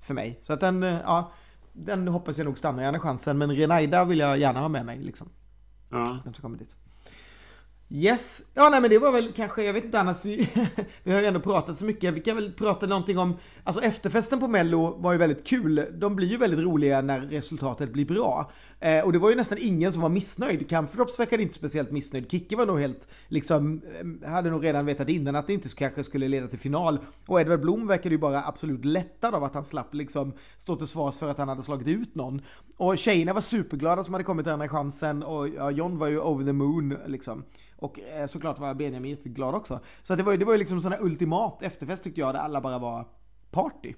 För 0.00 0.14
mig. 0.14 0.38
Så 0.42 0.52
att 0.52 0.60
den, 0.60 0.82
eh, 0.82 0.96
ja, 1.04 1.32
den 1.72 2.08
hoppas 2.08 2.38
jag 2.38 2.44
nog 2.44 2.58
stannar 2.58 2.82
i 2.82 2.86
Andra 2.86 3.00
chansen. 3.00 3.38
Men 3.38 3.50
Renaida 3.50 4.04
vill 4.04 4.18
jag 4.18 4.38
gärna 4.38 4.60
ha 4.60 4.68
med 4.68 4.86
mig 4.86 4.98
liksom. 4.98 5.28
Ja. 5.90 6.20
Den 6.24 6.34
som 6.34 6.42
kommer 6.42 6.58
dit. 6.58 6.76
Yes, 7.90 8.42
ja 8.54 8.68
nej 8.70 8.80
men 8.80 8.90
det 8.90 8.98
var 8.98 9.12
väl 9.12 9.32
kanske, 9.32 9.64
jag 9.64 9.72
vet 9.72 9.84
inte 9.84 10.00
annars, 10.00 10.24
vi, 10.24 10.48
vi 11.02 11.12
har 11.12 11.20
ju 11.20 11.26
ändå 11.26 11.40
pratat 11.40 11.78
så 11.78 11.84
mycket. 11.84 12.14
Vi 12.14 12.20
kan 12.20 12.36
väl 12.36 12.52
prata 12.52 12.86
någonting 12.86 13.18
om, 13.18 13.36
alltså 13.64 13.82
efterfesten 13.82 14.40
på 14.40 14.48
mello 14.48 14.96
var 14.98 15.12
ju 15.12 15.18
väldigt 15.18 15.46
kul. 15.46 15.86
De 15.92 16.16
blir 16.16 16.28
ju 16.28 16.36
väldigt 16.36 16.60
roliga 16.60 17.00
när 17.00 17.20
resultatet 17.20 17.92
blir 17.92 18.06
bra. 18.06 18.50
Eh, 18.80 19.04
och 19.04 19.12
det 19.12 19.18
var 19.18 19.30
ju 19.30 19.36
nästan 19.36 19.58
ingen 19.60 19.92
som 19.92 20.02
var 20.02 20.08
missnöjd. 20.08 20.70
Camphordrops 20.70 21.18
verkade 21.18 21.42
inte 21.42 21.54
speciellt 21.54 21.90
missnöjd. 21.90 22.30
Kicke 22.30 22.56
var 22.56 22.66
nog 22.66 22.80
helt, 22.80 23.08
liksom, 23.28 23.82
eh, 24.22 24.30
hade 24.30 24.50
nog 24.50 24.64
redan 24.64 24.86
vetat 24.86 25.08
innan 25.08 25.36
att 25.36 25.46
det 25.46 25.52
inte 25.52 25.68
kanske 25.68 26.04
skulle 26.04 26.28
leda 26.28 26.46
till 26.46 26.58
final. 26.58 26.98
Och 27.26 27.40
Edvard 27.40 27.60
Blom 27.60 27.86
verkade 27.86 28.14
ju 28.14 28.18
bara 28.18 28.42
absolut 28.44 28.84
lättad 28.84 29.34
av 29.34 29.44
att 29.44 29.54
han 29.54 29.64
slapp 29.64 29.94
liksom 29.94 30.32
stå 30.58 30.76
till 30.76 30.86
svars 30.86 31.16
för 31.16 31.28
att 31.28 31.38
han 31.38 31.48
hade 31.48 31.62
slagit 31.62 31.88
ut 31.88 32.14
någon. 32.14 32.42
Och 32.76 32.98
tjejerna 32.98 33.32
var 33.32 33.40
superglada 33.40 34.04
som 34.04 34.14
hade 34.14 34.24
kommit 34.24 34.46
till 34.46 34.50
den 34.50 34.60
här 34.60 34.68
chansen 34.68 35.22
och 35.22 35.48
ja, 35.48 35.70
John 35.70 35.98
var 35.98 36.08
ju 36.08 36.20
over 36.20 36.44
the 36.44 36.52
moon 36.52 36.96
liksom. 37.06 37.44
Och 37.80 38.00
eh, 38.00 38.26
såklart 38.26 38.58
var 38.58 38.74
Benjamin 38.74 39.10
jätteglad 39.10 39.54
också. 39.54 39.80
Så 40.02 40.14
det 40.14 40.22
var 40.22 40.32
ju, 40.32 40.38
det 40.38 40.44
var 40.44 40.52
ju 40.52 40.58
liksom 40.58 40.80
sån 40.80 40.92
här 40.92 41.02
ultimat 41.02 41.62
efterfest 41.62 42.04
tyckte 42.04 42.20
jag, 42.20 42.34
där 42.34 42.40
alla 42.40 42.60
bara 42.60 42.78
var 42.78 43.08
party. 43.50 43.94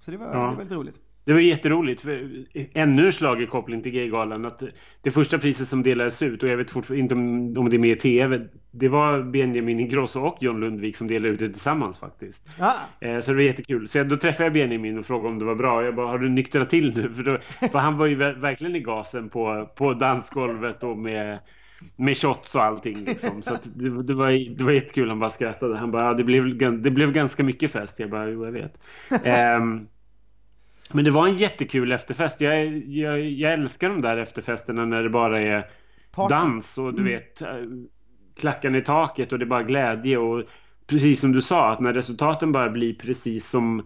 Så 0.00 0.10
det 0.10 0.16
var, 0.16 0.26
ja. 0.26 0.32
det 0.32 0.38
var 0.38 0.54
väldigt 0.54 0.76
roligt. 0.76 1.00
Det 1.24 1.32
var 1.32 1.40
jätteroligt. 1.40 2.00
För 2.00 2.28
ännu 2.74 3.06
en 3.06 3.12
schlagerkoppling 3.12 3.82
till 3.82 3.92
Gaygalan. 3.92 4.44
Att 4.44 4.62
det 5.02 5.10
första 5.10 5.38
priset 5.38 5.68
som 5.68 5.82
delades 5.82 6.22
ut, 6.22 6.42
och 6.42 6.48
jag 6.48 6.56
vet 6.56 6.70
fortfarande 6.70 7.00
inte 7.00 7.14
om, 7.14 7.54
om 7.58 7.70
det 7.70 7.76
är 7.76 7.78
med 7.78 7.90
i 7.90 7.96
TV, 7.96 8.40
det 8.70 8.88
var 8.88 9.22
Benjamin 9.22 9.80
Ingrosso 9.80 10.20
och 10.20 10.36
John 10.40 10.60
Lundvik 10.60 10.96
som 10.96 11.06
delade 11.06 11.34
ut 11.34 11.38
det 11.38 11.48
tillsammans 11.48 11.98
faktiskt. 11.98 12.48
Ah. 12.58 12.72
Så 13.00 13.30
det 13.30 13.34
var 13.34 13.42
jättekul. 13.42 13.88
Så 13.88 14.02
då 14.02 14.16
träffade 14.16 14.44
jag 14.44 14.52
Benjamin 14.52 14.98
och 14.98 15.06
frågade 15.06 15.28
om 15.28 15.38
det 15.38 15.44
var 15.44 15.54
bra. 15.54 15.84
Jag 15.84 15.94
bara, 15.94 16.06
har 16.06 16.18
du 16.18 16.28
nyktrat 16.28 16.70
till 16.70 16.94
nu? 16.96 17.14
För, 17.14 17.22
då, 17.22 17.38
för 17.68 17.78
han 17.78 17.98
var 17.98 18.06
ju 18.06 18.14
verkligen 18.16 18.76
i 18.76 18.80
gasen 18.80 19.28
på, 19.28 19.70
på 19.76 19.94
dansgolvet 19.94 20.82
och 20.82 20.98
med 20.98 21.38
med 21.96 22.16
shots 22.16 22.54
och 22.54 22.62
allting 22.62 23.04
liksom. 23.04 23.42
Så 23.42 23.56
det, 23.74 24.02
det, 24.02 24.14
var, 24.14 24.56
det 24.56 24.64
var 24.64 24.72
jättekul, 24.72 25.08
han 25.08 25.18
bara 25.18 25.30
skrattade. 25.30 25.78
Han 25.78 25.90
bara, 25.90 26.04
ja, 26.04 26.14
det, 26.14 26.24
blev, 26.24 26.58
det 26.82 26.90
blev 26.90 27.12
ganska 27.12 27.42
mycket 27.44 27.70
fest. 27.70 27.98
Jag 27.98 28.10
bara, 28.10 28.28
jo 28.28 28.44
jag 28.44 28.52
vet. 28.52 28.74
um, 29.10 29.88
men 30.92 31.04
det 31.04 31.10
var 31.10 31.26
en 31.26 31.36
jättekul 31.36 31.92
efterfest. 31.92 32.40
Jag, 32.40 32.66
jag, 32.88 33.20
jag 33.20 33.52
älskar 33.52 33.88
de 33.88 34.00
där 34.00 34.16
efterfesterna 34.16 34.84
när 34.84 35.02
det 35.02 35.10
bara 35.10 35.40
är 35.40 35.66
Party. 36.12 36.34
dans 36.34 36.78
och 36.78 36.94
du 36.94 37.00
mm. 37.00 37.12
vet 37.12 37.42
klackan 38.40 38.74
i 38.74 38.82
taket 38.82 39.32
och 39.32 39.38
det 39.38 39.44
är 39.44 39.46
bara 39.46 39.62
glädje 39.62 40.18
och 40.18 40.44
precis 40.86 41.20
som 41.20 41.32
du 41.32 41.40
sa 41.40 41.72
att 41.72 41.80
när 41.80 41.92
resultaten 41.92 42.52
bara 42.52 42.70
blir 42.70 42.94
precis 42.94 43.48
som 43.48 43.82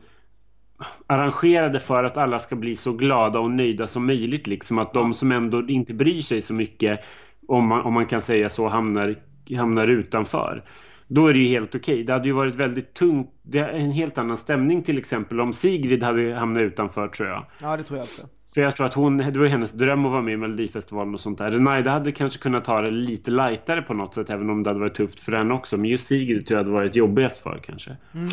arrangerade 1.07 1.81
för 1.81 2.05
att 2.05 2.17
alla 2.17 2.39
ska 2.39 2.57
bli 2.57 2.77
så 2.77 2.93
glada 2.93 3.39
och 3.39 3.51
nöjda 3.51 3.87
som 3.87 4.07
möjligt 4.07 4.47
liksom 4.47 4.79
att 4.79 4.95
de 4.95 5.15
som 5.15 5.33
ändå 5.33 5.69
inte 5.69 5.95
bryr 5.95 6.21
sig 6.21 6.43
så 6.43 6.55
mycket 6.55 7.01
om 7.49 7.67
man, 7.67 7.83
om 7.83 7.95
man 7.95 8.07
kan 8.07 8.23
säga 8.23 8.49
så, 8.49 8.69
hamnar, 8.69 9.17
hamnar 9.57 9.89
utanför. 9.89 10.65
Då 11.09 11.27
är 11.27 11.33
det 11.33 11.39
ju 11.39 11.49
helt 11.49 11.75
okej. 11.75 11.95
Okay. 11.95 12.05
Det 12.05 12.13
hade 12.13 12.29
ju 12.29 12.33
varit 12.33 12.55
väldigt 12.55 12.95
tungt. 12.95 13.31
Det 13.43 13.59
är 13.59 13.69
en 13.69 13.91
helt 13.91 14.19
annan 14.19 14.37
stämning 14.37 14.83
till 14.83 14.99
exempel 14.99 15.41
om 15.41 15.53
Sigrid 15.53 16.03
hade 16.03 16.35
hamnat 16.35 16.61
utanför 16.61 17.09
tror 17.09 17.29
jag. 17.29 17.47
Ja, 17.63 17.77
det 17.77 17.83
tror 17.83 17.99
jag 17.99 18.05
också. 18.05 18.23
För 18.55 18.61
jag 18.61 18.77
tror 18.77 18.87
att 18.87 18.95
hon, 18.95 19.17
det 19.17 19.39
var 19.39 19.47
hennes 19.47 19.73
dröm 19.73 20.07
att 20.07 20.13
vara 20.13 20.23
med 20.23 20.35
i 20.35 20.37
Melodifestivalen 20.37 21.15
och 21.15 21.21
sånt 21.21 21.39
där. 21.39 21.51
Renaida 21.51 21.91
hade 21.91 22.13
kanske 22.13 22.39
kunnat 22.39 22.65
ta 22.65 22.81
det 22.81 22.91
lite 22.91 23.31
lightare 23.31 23.83
på 23.83 23.95
något 23.95 24.15
sätt, 24.15 24.31
även 24.31 24.51
om 24.51 24.63
det 24.63 24.71
hade 24.71 24.81
varit 24.81 24.95
tufft 24.95 25.21
för 25.21 25.33
henne 25.33 25.55
också. 25.55 25.77
Men 25.77 25.91
just 25.91 26.07
Sigrid 26.07 26.47
tror 26.47 26.59
jag 26.59 26.65
hade 26.65 26.75
varit 26.75 26.97
jobbigast 26.97 27.39
för 27.39 27.61
kanske. 27.63 27.97
Mm. 28.15 28.29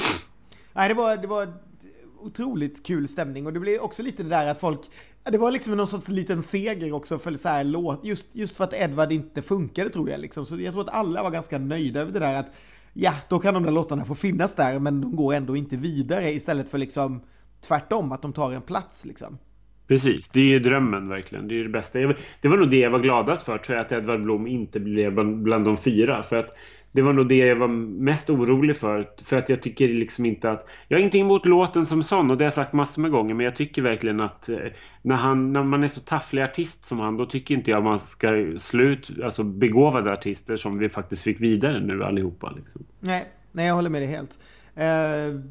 Nej, 0.73 0.89
det 0.89 0.95
var, 0.95 1.17
det 1.17 1.27
var 1.27 1.47
otroligt 2.23 2.85
kul 2.85 3.07
stämning 3.07 3.45
och 3.45 3.53
det 3.53 3.59
blev 3.59 3.81
också 3.81 4.03
lite 4.03 4.23
det 4.23 4.29
där 4.29 4.47
att 4.47 4.59
folk 4.59 4.79
det 5.31 5.37
var 5.37 5.51
liksom 5.51 5.77
någon 5.77 5.87
sorts 5.87 6.07
liten 6.07 6.43
seger 6.43 6.91
också 6.93 7.19
för 7.19 7.31
så 7.31 7.49
här 7.49 7.63
låt, 7.63 8.05
just, 8.05 8.35
just 8.35 8.57
för 8.57 8.63
att 8.63 8.73
Edvard 8.73 9.11
inte 9.11 9.41
funkade 9.41 9.89
tror 9.89 10.09
jag 10.09 10.19
liksom. 10.19 10.45
Så 10.45 10.61
jag 10.61 10.73
tror 10.73 10.83
att 10.83 10.93
alla 10.93 11.23
var 11.23 11.31
ganska 11.31 11.57
nöjda 11.57 11.99
över 11.99 12.11
det 12.11 12.19
där 12.19 12.35
att 12.35 12.51
ja, 12.93 13.13
då 13.29 13.39
kan 13.39 13.53
de 13.53 13.63
där 13.63 13.71
låtarna 13.71 14.05
få 14.05 14.15
finnas 14.15 14.55
där 14.55 14.79
men 14.79 15.01
de 15.01 15.15
går 15.15 15.33
ändå 15.33 15.55
inte 15.55 15.77
vidare 15.77 16.31
istället 16.31 16.69
för 16.69 16.77
liksom 16.77 17.21
tvärtom, 17.67 18.11
att 18.11 18.21
de 18.21 18.33
tar 18.33 18.51
en 18.51 18.61
plats 18.61 19.05
liksom. 19.05 19.37
Precis, 19.87 20.27
det 20.27 20.39
är 20.39 20.45
ju 20.45 20.59
drömmen 20.59 21.09
verkligen. 21.09 21.47
Det 21.47 21.59
är 21.59 21.63
det 21.63 21.69
bästa. 21.69 21.99
Det 22.41 22.47
var 22.47 22.57
nog 22.57 22.69
det 22.69 22.79
jag 22.79 22.91
var 22.91 22.99
gladast 22.99 23.45
för, 23.45 23.57
tror 23.57 23.77
jag, 23.77 23.85
att 23.85 23.91
Edvard 23.91 24.23
Blom 24.23 24.47
inte 24.47 24.79
blev 24.79 25.13
bland, 25.13 25.43
bland 25.43 25.65
de 25.65 25.77
fyra. 25.77 26.23
För 26.23 26.35
att 26.35 26.49
det 26.93 27.01
var 27.01 27.13
nog 27.13 27.27
det 27.27 27.37
jag 27.37 27.55
var 27.55 27.67
mest 27.67 28.29
orolig 28.29 28.77
för. 28.77 29.09
För 29.23 29.37
att 29.37 29.49
jag 29.49 29.61
tycker 29.61 29.87
liksom 29.87 30.25
inte 30.25 30.51
att... 30.51 30.67
Jag 30.87 30.97
har 30.97 30.99
ingenting 30.99 31.25
emot 31.25 31.45
låten 31.45 31.85
som 31.85 32.03
sån 32.03 32.31
och 32.31 32.37
det 32.37 32.43
har 32.43 32.45
jag 32.45 32.53
sagt 32.53 32.73
massor 32.73 33.01
med 33.01 33.11
gånger. 33.11 33.33
Men 33.33 33.43
jag 33.43 33.55
tycker 33.55 33.81
verkligen 33.81 34.19
att 34.19 34.49
eh, 34.49 34.57
när, 35.01 35.15
han, 35.15 35.53
när 35.53 35.63
man 35.63 35.83
är 35.83 35.87
så 35.87 36.01
tafflig 36.01 36.41
artist 36.41 36.85
som 36.85 36.99
han, 36.99 37.17
då 37.17 37.25
tycker 37.25 37.55
inte 37.55 37.71
jag 37.71 37.83
man 37.83 37.99
ska 37.99 38.53
slut, 38.57 39.11
alltså 39.23 39.43
begåvade 39.43 40.13
artister 40.13 40.55
som 40.55 40.77
vi 40.77 40.89
faktiskt 40.89 41.23
fick 41.23 41.41
vidare 41.41 41.79
nu 41.79 42.03
allihopa. 42.03 42.51
Liksom. 42.51 42.85
Nej, 42.99 43.25
nej, 43.51 43.67
jag 43.67 43.75
håller 43.75 43.89
med 43.89 44.01
dig 44.01 44.09
helt. 44.09 44.39
Uh, 44.77 45.41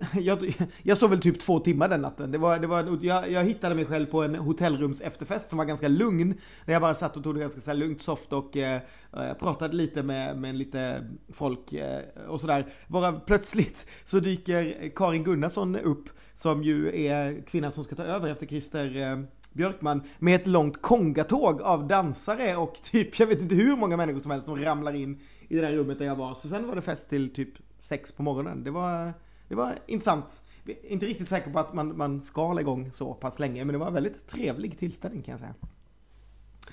jag, 0.20 0.54
jag 0.82 0.98
sov 0.98 1.10
väl 1.10 1.20
typ 1.20 1.40
två 1.40 1.60
timmar 1.60 1.88
den 1.88 2.00
natten. 2.00 2.30
Det 2.30 2.38
var, 2.38 2.58
det 2.58 2.66
var, 2.66 2.98
jag, 3.02 3.30
jag 3.30 3.44
hittade 3.44 3.74
mig 3.74 3.84
själv 3.84 4.06
på 4.06 4.22
en 4.22 4.34
hotellrums 4.34 5.00
efterfest 5.00 5.48
som 5.48 5.58
var 5.58 5.64
ganska 5.64 5.88
lugn. 5.88 6.34
Där 6.66 6.72
jag 6.72 6.82
bara 6.82 6.94
satt 6.94 7.16
och 7.16 7.24
tog 7.24 7.34
det 7.34 7.40
ganska 7.40 7.60
så 7.60 7.72
lugnt, 7.72 8.02
soft 8.02 8.32
och 8.32 8.56
eh, 8.56 8.80
eh, 9.12 9.34
pratade 9.38 9.76
lite 9.76 10.02
med, 10.02 10.38
med 10.38 10.54
lite 10.54 11.06
folk 11.32 11.72
eh, 11.72 12.00
och 12.28 12.40
sådär. 12.40 12.72
Bara 12.88 13.12
plötsligt 13.12 13.86
så 14.04 14.20
dyker 14.20 14.90
Karin 14.96 15.24
Gunnarsson 15.24 15.76
upp 15.76 16.08
som 16.34 16.62
ju 16.62 17.06
är 17.06 17.46
kvinnan 17.46 17.72
som 17.72 17.84
ska 17.84 17.96
ta 17.96 18.04
över 18.04 18.30
efter 18.30 18.46
Christer 18.46 18.96
eh, 18.96 19.18
Björkman 19.52 20.02
med 20.18 20.40
ett 20.40 20.46
långt 20.46 20.82
kongatåg 20.82 21.62
av 21.62 21.88
dansare 21.88 22.56
och 22.56 22.74
typ, 22.82 23.18
jag 23.18 23.26
vet 23.26 23.40
inte 23.40 23.54
hur 23.54 23.76
många 23.76 23.96
människor 23.96 24.20
som 24.20 24.30
helst 24.30 24.46
som 24.46 24.56
ramlar 24.56 24.94
in 24.94 25.20
i 25.48 25.56
det 25.56 25.60
där 25.60 25.72
rummet 25.72 25.98
där 25.98 26.06
jag 26.06 26.16
var. 26.16 26.34
Så 26.34 26.48
sen 26.48 26.66
var 26.66 26.74
det 26.74 26.82
fest 26.82 27.08
till 27.08 27.34
typ 27.34 27.48
sex 27.80 28.12
på 28.12 28.22
morgonen. 28.22 28.64
Det 28.64 28.70
var 28.70 29.12
det 29.50 29.56
var 29.56 29.78
intressant. 29.86 30.42
Inte 30.82 31.06
riktigt 31.06 31.28
säker 31.28 31.50
på 31.50 31.58
att 31.58 31.74
man, 31.74 31.96
man 31.96 32.24
ska 32.24 32.46
hålla 32.46 32.60
igång 32.60 32.88
så 32.92 33.14
pass 33.14 33.38
länge, 33.38 33.64
men 33.64 33.72
det 33.72 33.78
var 33.78 33.86
en 33.86 33.94
väldigt 33.94 34.26
trevlig 34.26 34.78
tillställning 34.78 35.22
kan 35.22 35.32
jag 35.32 35.40
säga. 35.40 35.54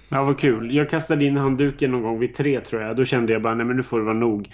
Ja, 0.10 0.24
vad 0.24 0.40
kul. 0.40 0.76
Jag 0.76 0.90
kastade 0.90 1.26
in 1.26 1.38
handduken 1.38 1.92
någon 1.92 2.02
gång 2.02 2.20
vid 2.20 2.36
tre 2.36 2.62
tror 2.62 2.82
jag. 2.82 2.96
Då 2.96 3.06
kände 3.06 3.34
jag 3.34 3.42
bara, 3.42 3.56
nej 3.56 3.66
men 3.66 3.78
nu 3.78 3.84
får 3.84 4.00
det 4.00 4.06
vara 4.06 4.16
nog. 4.16 4.52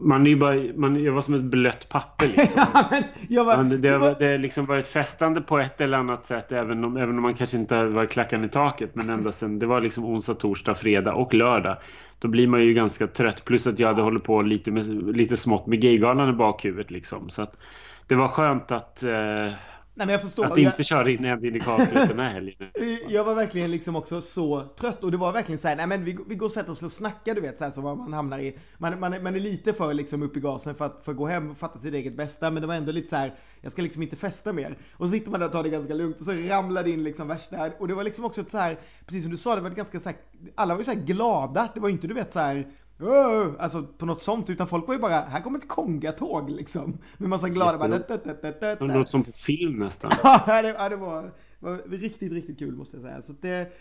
man 0.00 0.26
är 0.26 0.36
bara, 0.36 0.54
man, 0.76 1.04
jag 1.04 1.12
var 1.12 1.20
som 1.20 1.34
ett 1.34 1.42
blött 1.42 1.88
papper 1.88 2.26
liksom. 2.26 2.62
ja, 3.28 3.44
var, 3.44 3.64
det, 3.64 3.76
det, 3.78 3.98
var, 3.98 4.16
det 4.18 4.26
har 4.26 4.38
liksom 4.38 4.66
varit 4.66 4.86
festande 4.86 5.40
på 5.40 5.58
ett 5.58 5.80
eller 5.80 5.98
annat 5.98 6.24
sätt 6.24 6.52
även 6.52 6.84
om, 6.84 6.96
även 6.96 7.16
om 7.16 7.22
man 7.22 7.34
kanske 7.34 7.56
inte 7.56 7.84
var 7.84 8.06
klackan 8.06 8.44
i 8.44 8.48
taket. 8.48 8.94
Men 8.94 9.10
ända 9.10 9.32
sen, 9.32 9.58
det 9.58 9.66
var 9.66 9.80
liksom 9.80 10.04
onsdag, 10.04 10.34
torsdag, 10.34 10.74
fredag 10.74 11.14
och 11.14 11.34
lördag. 11.34 11.76
Då 12.18 12.28
blir 12.28 12.48
man 12.48 12.64
ju 12.64 12.74
ganska 12.74 13.06
trött. 13.06 13.44
Plus 13.44 13.66
att 13.66 13.78
jag 13.78 13.88
hade 13.88 14.02
hållit 14.02 14.24
på 14.24 14.42
lite, 14.42 14.70
med, 14.70 15.16
lite 15.16 15.36
smått 15.36 15.66
med 15.66 15.80
Gaygalan 15.80 16.30
i 16.30 16.32
bakhuvudet 16.32 16.90
liksom. 16.90 17.30
Så 17.30 17.42
att 17.42 17.58
det 18.06 18.14
var 18.14 18.28
skönt 18.28 18.72
att, 18.72 19.02
eh, 19.02 19.52
Nej, 19.96 20.06
men 20.06 20.12
jag 20.12 20.22
förstår. 20.22 20.44
Att 20.44 20.58
inte 20.58 20.84
köra 20.84 21.10
in 21.10 21.24
en 21.24 21.44
indikator 21.44 21.94
den 21.94 22.18
här 22.18 22.30
helgen. 22.30 22.70
Jag 23.08 23.24
var 23.24 23.34
verkligen 23.34 23.70
liksom 23.70 23.96
också 23.96 24.20
så 24.20 24.60
trött 24.60 25.04
och 25.04 25.10
det 25.10 25.16
var 25.16 25.32
verkligen 25.32 25.58
så 25.58 25.68
här, 25.68 25.76
nej 25.76 25.86
men 25.86 26.04
vi, 26.04 26.18
vi 26.28 26.34
går 26.34 26.46
och 26.46 26.52
sätter 26.52 26.72
oss 26.72 26.82
och 26.82 26.92
snackar 26.92 27.34
du 27.34 27.40
vet 27.40 27.58
så 27.58 27.64
här, 27.64 27.70
så 27.70 27.80
man 27.80 28.12
hamnar 28.12 28.38
i, 28.38 28.58
man, 28.78 29.00
man, 29.00 29.22
man 29.22 29.34
är 29.34 29.40
lite 29.40 29.72
för 29.72 29.94
liksom 29.94 30.22
upp 30.22 30.36
i 30.36 30.40
gasen 30.40 30.74
för 30.74 30.84
att, 30.84 31.00
för 31.04 31.12
att 31.12 31.18
gå 31.18 31.26
hem 31.26 31.50
och 31.50 31.58
fatta 31.58 31.78
sitt 31.78 31.94
eget 31.94 32.16
bästa 32.16 32.50
men 32.50 32.60
det 32.60 32.66
var 32.66 32.74
ändå 32.74 32.92
lite 32.92 33.08
så 33.08 33.16
här, 33.16 33.34
jag 33.60 33.72
ska 33.72 33.82
liksom 33.82 34.02
inte 34.02 34.16
festa 34.16 34.52
mer. 34.52 34.78
Och 34.92 35.06
så 35.06 35.12
sitter 35.12 35.30
man 35.30 35.40
där 35.40 35.46
och 35.46 35.52
tar 35.52 35.62
det 35.62 35.68
ganska 35.68 35.94
lugnt 35.94 36.18
och 36.18 36.24
så 36.24 36.32
ramlar 36.32 36.84
det 36.84 36.90
in 36.90 37.04
liksom 37.04 37.28
värsta, 37.28 37.70
och 37.78 37.88
det 37.88 37.94
var 37.94 38.04
liksom 38.04 38.24
också 38.24 38.44
så 38.48 38.58
här, 38.58 38.76
precis 39.06 39.22
som 39.22 39.30
du 39.30 39.36
sa, 39.36 39.54
det 39.54 39.60
var 39.60 39.70
ganska 39.70 40.00
så 40.00 40.08
här, 40.08 40.18
alla 40.54 40.74
var 40.74 40.80
ju 40.80 40.84
så 40.84 40.92
här 40.92 41.00
glada, 41.00 41.68
det 41.74 41.80
var 41.80 41.88
inte 41.88 42.06
du 42.06 42.14
vet 42.14 42.32
så 42.32 42.38
här 42.38 42.66
Alltså 43.58 43.82
på 43.82 44.06
något 44.06 44.22
sånt, 44.22 44.50
utan 44.50 44.68
folk 44.68 44.86
var 44.86 44.94
ju 44.94 45.00
bara, 45.00 45.20
här 45.20 45.40
kommer 45.40 45.58
ett 45.58 45.68
kongatåg 45.68 46.50
liksom. 46.50 46.98
Med 47.18 47.28
massa 47.28 47.48
glada 47.48 47.78
bara... 47.78 47.88
Det 47.88 48.76
Som 48.76 48.88
något 48.88 49.10
som 49.10 49.24
på 49.24 49.32
film 49.32 49.78
nästan. 49.78 50.12
ja, 50.22 50.62
det, 50.62 50.88
det 50.88 50.96
var, 50.96 51.32
var, 51.58 51.82
riktigt, 51.90 52.32
riktigt 52.32 52.58
kul 52.58 52.76
måste 52.76 52.96
jag 52.96 53.04
säga. 53.04 53.22
Så 53.22 53.32
det, 53.40 53.72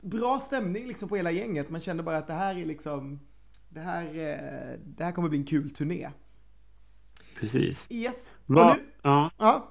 bra 0.00 0.40
stämning 0.40 0.86
liksom 0.86 1.08
på 1.08 1.16
hela 1.16 1.30
gänget. 1.30 1.70
Man 1.70 1.80
kände 1.80 2.02
bara 2.02 2.16
att 2.16 2.26
det 2.26 2.32
här 2.32 2.56
är 2.56 2.64
liksom, 2.64 3.20
det 3.68 3.80
här, 3.80 4.04
eh, 4.04 4.78
det 4.84 5.04
här 5.04 5.12
kommer 5.12 5.28
bli 5.28 5.38
en 5.38 5.44
kul 5.44 5.70
turné. 5.70 6.10
Precis. 7.40 7.86
Yes. 7.90 8.34
Va? 8.46 8.76
Nu, 8.78 8.84
ja. 9.02 9.30
ja. 9.38 9.68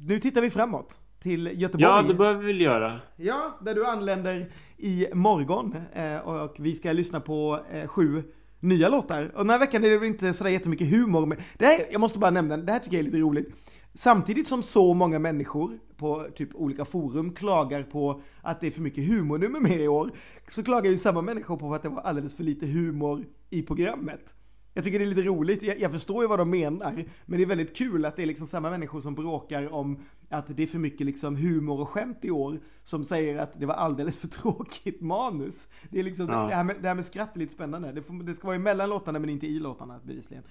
Nu 0.00 0.20
tittar 0.20 0.40
vi 0.40 0.50
framåt 0.50 0.98
till 1.20 1.46
Göteborg. 1.54 1.82
Ja, 1.82 2.02
det 2.02 2.14
bör 2.14 2.34
vi 2.34 2.46
väl 2.46 2.60
göra. 2.60 3.00
Ja, 3.16 3.58
där 3.60 3.74
du 3.74 3.86
anländer 3.86 4.52
i 4.78 5.06
morgon 5.14 5.76
eh, 5.92 6.18
och 6.18 6.56
vi 6.58 6.74
ska 6.74 6.92
lyssna 6.92 7.20
på 7.20 7.60
eh, 7.72 7.86
sju 7.88 8.22
nya 8.60 8.88
låtar. 8.88 9.30
Och 9.34 9.38
den 9.38 9.50
här 9.50 9.58
veckan 9.58 9.84
är 9.84 9.90
det 9.90 9.98
väl 9.98 10.08
inte 10.08 10.34
sådär 10.34 10.50
jättemycket 10.50 10.90
humor. 10.90 11.26
Men 11.26 11.38
det 11.58 11.64
här, 11.66 11.80
jag 11.90 12.00
måste 12.00 12.18
bara 12.18 12.30
nämna, 12.30 12.56
det 12.56 12.72
här 12.72 12.78
tycker 12.78 12.96
jag 12.96 13.00
är 13.00 13.10
lite 13.10 13.18
roligt. 13.18 13.48
Samtidigt 13.94 14.46
som 14.46 14.62
så 14.62 14.94
många 14.94 15.18
människor 15.18 15.78
på 15.96 16.26
typ 16.34 16.54
olika 16.54 16.84
forum 16.84 17.32
klagar 17.34 17.82
på 17.82 18.20
att 18.42 18.60
det 18.60 18.66
är 18.66 18.70
för 18.70 18.80
mycket 18.80 19.08
humornummer 19.08 19.60
med 19.60 19.80
i 19.80 19.88
år, 19.88 20.10
så 20.48 20.62
klagar 20.62 20.90
ju 20.90 20.98
samma 20.98 21.22
människor 21.22 21.56
på 21.56 21.74
att 21.74 21.82
det 21.82 21.88
var 21.88 22.02
alldeles 22.02 22.34
för 22.34 22.44
lite 22.44 22.66
humor 22.66 23.24
i 23.50 23.62
programmet. 23.62 24.34
Jag 24.78 24.84
tycker 24.84 24.98
det 24.98 25.04
är 25.04 25.06
lite 25.06 25.28
roligt, 25.28 25.62
jag, 25.62 25.80
jag, 25.80 25.92
förstår 25.92 26.22
ju 26.22 26.28
vad 26.28 26.38
de 26.38 26.50
menar, 26.50 27.04
men 27.26 27.38
det 27.38 27.44
är 27.44 27.46
väldigt 27.46 27.76
kul 27.76 28.04
att 28.04 28.16
det 28.16 28.22
är 28.22 28.26
liksom 28.26 28.46
samma 28.46 28.70
människor 28.70 29.00
som 29.00 29.14
bråkar 29.14 29.72
om 29.72 30.00
att 30.28 30.56
det 30.56 30.62
är 30.62 30.66
för 30.66 30.78
mycket 30.78 31.06
liksom 31.06 31.36
humor 31.36 31.80
och 31.80 31.88
skämt 31.88 32.18
i 32.22 32.30
år, 32.30 32.60
som 32.82 33.04
säger 33.04 33.38
att 33.38 33.60
det 33.60 33.66
var 33.66 33.74
alldeles 33.74 34.18
för 34.18 34.28
tråkigt 34.42 35.00
manus. 35.00 35.68
Det 35.90 36.00
är 36.00 36.04
liksom, 36.04 36.28
ja. 36.28 36.46
det, 36.46 36.54
här 36.54 36.64
med, 36.64 36.76
det 36.80 36.88
här 36.88 36.94
med 36.94 37.04
skratt 37.04 37.34
är 37.34 37.38
lite 37.38 37.54
spännande. 37.54 37.92
Det, 37.92 38.02
får, 38.02 38.14
det 38.14 38.34
ska 38.34 38.46
vara 38.46 38.56
emellan 38.56 38.88
låtarna 38.88 39.18
men 39.18 39.30
inte 39.30 39.46
i 39.46 39.58
låtarna 39.58 40.00
bevisligen. 40.04 40.44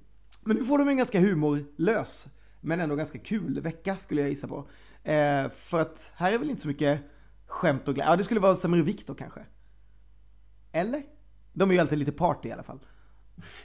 Men 0.45 0.57
nu 0.57 0.65
får 0.65 0.79
de 0.79 0.89
en 0.89 0.97
ganska 0.97 1.21
humorlös, 1.21 2.29
men 2.61 2.81
ändå 2.81 2.97
ganska 2.97 3.19
kul 3.19 3.61
vecka 3.61 3.97
skulle 3.97 4.21
jag 4.21 4.31
gissa 4.31 4.49
på. 4.49 4.69
Eh, 5.03 5.51
för 5.51 5.81
att 5.81 6.13
här 6.15 6.33
är 6.33 6.39
väl 6.39 6.51
inte 6.51 6.63
så 6.63 6.69
mycket 6.69 7.01
skämt 7.47 7.89
och 7.89 7.95
glädje. 7.95 8.13
Ja, 8.13 8.17
det 8.17 8.25
skulle 8.25 8.41
vara 8.41 8.57
Samuel 8.57 8.83
Viktor 8.83 9.15
kanske. 9.15 9.41
Eller? 10.73 11.03
De 11.53 11.71
är 11.71 11.75
ju 11.75 11.81
alltid 11.81 11.99
lite 11.99 12.13
party 12.13 12.49
i 12.49 12.53
alla 12.53 12.63
fall. 12.63 12.81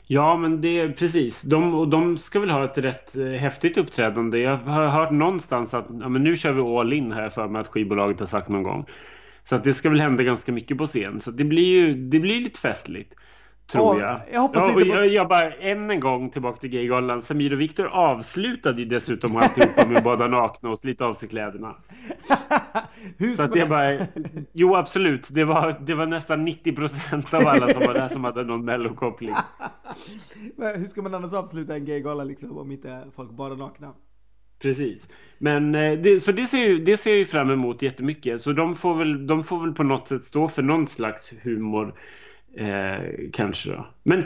Ja, 0.07 0.37
men 0.37 0.61
det 0.61 0.79
är 0.79 0.89
precis. 0.89 1.41
De, 1.41 1.75
och 1.75 1.87
de 1.87 2.17
ska 2.17 2.39
väl 2.39 2.49
ha 2.49 2.65
ett 2.65 2.77
rätt 2.77 3.15
eh, 3.15 3.25
häftigt 3.25 3.77
uppträdande. 3.77 4.39
Jag 4.39 4.57
har 4.57 4.87
hört 4.87 5.11
någonstans 5.11 5.73
att 5.73 5.85
ja, 6.01 6.09
men 6.09 6.23
nu 6.23 6.37
kör 6.37 6.51
vi 6.51 6.61
all 6.61 6.93
in 6.93 7.11
här 7.11 7.29
för 7.29 7.47
mig 7.47 7.61
att 7.61 7.67
skivbolaget 7.67 8.19
har 8.19 8.27
sagt 8.27 8.49
någon 8.49 8.63
gång. 8.63 8.85
Så 9.43 9.55
att 9.55 9.63
det 9.63 9.73
ska 9.73 9.89
väl 9.89 10.01
hända 10.01 10.23
ganska 10.23 10.51
mycket 10.51 10.77
på 10.77 10.87
scen. 10.87 11.21
Så 11.21 11.31
det 11.31 11.43
blir 11.43 11.65
ju 11.65 11.93
det 11.93 12.19
blir 12.19 12.41
lite 12.41 12.59
festligt. 12.59 13.15
Tror 13.67 14.01
jag. 14.01 14.21
Jag 14.31 14.41
hoppas 14.41 14.61
ja, 14.61 14.75
och 14.75 14.81
jag, 14.81 15.07
jag 15.07 15.27
bara 15.27 15.51
än 15.51 15.91
en 15.91 15.99
gång 15.99 16.29
tillbaka 16.29 16.57
till 16.57 16.69
Gaygalan. 16.69 17.21
Samir 17.21 17.53
och 17.53 17.61
Viktor 17.61 17.85
avslutade 17.85 18.81
ju 18.81 18.85
dessutom 18.85 19.35
alltihopa 19.35 19.85
med 19.85 20.03
båda 20.03 20.27
nakna 20.27 20.69
och 20.69 20.79
slita 20.79 21.05
av 21.05 21.13
sig 21.13 21.29
kläderna. 21.29 21.75
så 23.35 23.43
att 23.43 23.51
det 23.51 23.65
bara... 23.65 24.07
Jo 24.53 24.75
absolut, 24.75 25.29
det 25.33 25.45
var, 25.45 25.75
det 25.85 25.95
var 25.95 26.05
nästan 26.05 26.47
90% 26.47 27.35
av 27.35 27.47
alla 27.47 27.67
som 27.67 27.83
var 27.85 27.93
där 27.93 28.07
som 28.07 28.23
hade 28.23 28.43
någon 28.43 28.65
mellokoppling. 28.65 29.35
Hur 30.57 30.87
ska 30.87 31.01
man 31.01 31.13
annars 31.13 31.33
avsluta 31.33 31.75
en 31.75 31.85
gaygala 31.85 32.23
liksom 32.23 32.57
om 32.57 32.71
inte 32.71 33.03
folk 33.15 33.31
bara 33.31 33.55
nakna? 33.55 33.93
Precis. 34.61 35.09
Men 35.37 35.75
eh, 35.75 35.93
det, 35.99 36.19
så 36.19 36.31
det 36.31 36.41
ser, 36.41 36.69
ju, 36.69 36.83
det 36.83 36.97
ser 36.97 37.09
jag 37.09 37.19
ju 37.19 37.25
fram 37.25 37.51
emot 37.51 37.81
jättemycket. 37.81 38.41
Så 38.41 38.51
de 38.51 38.75
får, 38.75 38.95
väl, 38.95 39.27
de 39.27 39.43
får 39.43 39.59
väl 39.59 39.73
på 39.73 39.83
något 39.83 40.07
sätt 40.07 40.23
stå 40.23 40.47
för 40.47 40.63
någon 40.63 40.87
slags 40.87 41.33
humor 41.43 41.95
Eh, 42.57 43.29
kanske 43.33 43.69
då. 43.69 43.87
Men, 44.03 44.23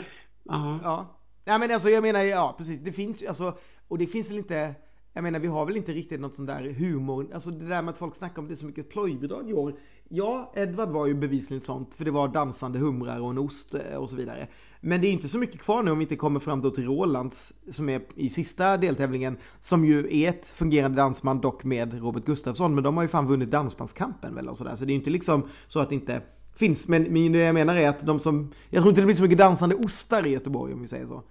aha. 0.50 0.80
ja. 0.82 1.16
Ja 1.44 1.58
men 1.58 1.70
alltså 1.70 1.90
jag 1.90 2.02
menar, 2.02 2.20
ja 2.20 2.54
precis. 2.58 2.80
Det 2.80 2.92
finns 2.92 3.22
ju, 3.22 3.26
alltså, 3.26 3.58
och 3.88 3.98
det 3.98 4.06
finns 4.06 4.30
väl 4.30 4.36
inte, 4.36 4.74
jag 5.12 5.22
menar 5.22 5.40
vi 5.40 5.46
har 5.46 5.66
väl 5.66 5.76
inte 5.76 5.92
riktigt 5.92 6.20
något 6.20 6.34
sånt 6.34 6.48
där 6.48 6.70
humor, 6.70 7.26
alltså 7.34 7.50
det 7.50 7.68
där 7.68 7.82
med 7.82 7.92
att 7.92 7.98
folk 7.98 8.16
snackar 8.16 8.42
om 8.42 8.48
det 8.48 8.54
är 8.54 8.56
så 8.56 8.66
mycket 8.66 8.90
plojbidrag 8.90 9.50
i 9.50 9.52
år. 9.54 9.74
Ja, 10.08 10.52
Edvard 10.56 10.88
var 10.88 11.06
ju 11.06 11.14
bevisligen 11.14 11.62
sånt, 11.62 11.94
för 11.94 12.04
det 12.04 12.10
var 12.10 12.28
dansande 12.28 12.78
humrar 12.78 13.20
och 13.20 13.30
en 13.30 13.38
ost 13.38 13.74
eh, 13.74 13.96
och 13.96 14.10
så 14.10 14.16
vidare. 14.16 14.48
Men 14.80 15.00
det 15.00 15.06
är 15.06 15.12
inte 15.12 15.28
så 15.28 15.38
mycket 15.38 15.60
kvar 15.60 15.82
nu 15.82 15.90
om 15.90 15.98
vi 15.98 16.04
inte 16.04 16.16
kommer 16.16 16.40
fram 16.40 16.62
då 16.62 16.70
till 16.70 16.84
Rolands, 16.84 17.54
som 17.70 17.88
är 17.88 18.02
i 18.14 18.28
sista 18.30 18.76
deltävlingen, 18.76 19.36
som 19.58 19.84
ju 19.84 20.22
är 20.22 20.28
ett 20.28 20.46
fungerande 20.46 20.96
dansman, 20.96 21.40
dock 21.40 21.64
med 21.64 22.00
Robert 22.00 22.24
Gustafsson, 22.24 22.74
men 22.74 22.84
de 22.84 22.96
har 22.96 23.04
ju 23.04 23.08
fan 23.08 23.26
vunnit 23.26 23.50
dansbandskampen 23.50 24.34
väl 24.34 24.48
och 24.48 24.56
sådär, 24.56 24.76
så 24.76 24.84
det 24.84 24.90
är 24.90 24.94
ju 24.94 24.98
inte 24.98 25.10
liksom 25.10 25.48
så 25.66 25.80
att 25.80 25.92
inte 25.92 26.22
finns. 26.60 26.88
Men, 26.88 27.02
men 27.02 27.32
det 27.32 27.38
jag 27.38 27.54
menar 27.54 27.76
är 27.76 27.88
att 27.88 28.06
de 28.06 28.20
som, 28.20 28.52
jag 28.70 28.82
tror 28.82 28.88
inte 28.88 29.00
det 29.00 29.06
blir 29.06 29.16
så 29.16 29.22
mycket 29.22 29.38
dansande 29.38 29.74
ostar 29.74 30.26
i 30.26 30.30
Göteborg 30.30 30.74
om 30.74 30.82
vi 30.82 30.88
säger 30.88 31.06
så. 31.06 31.22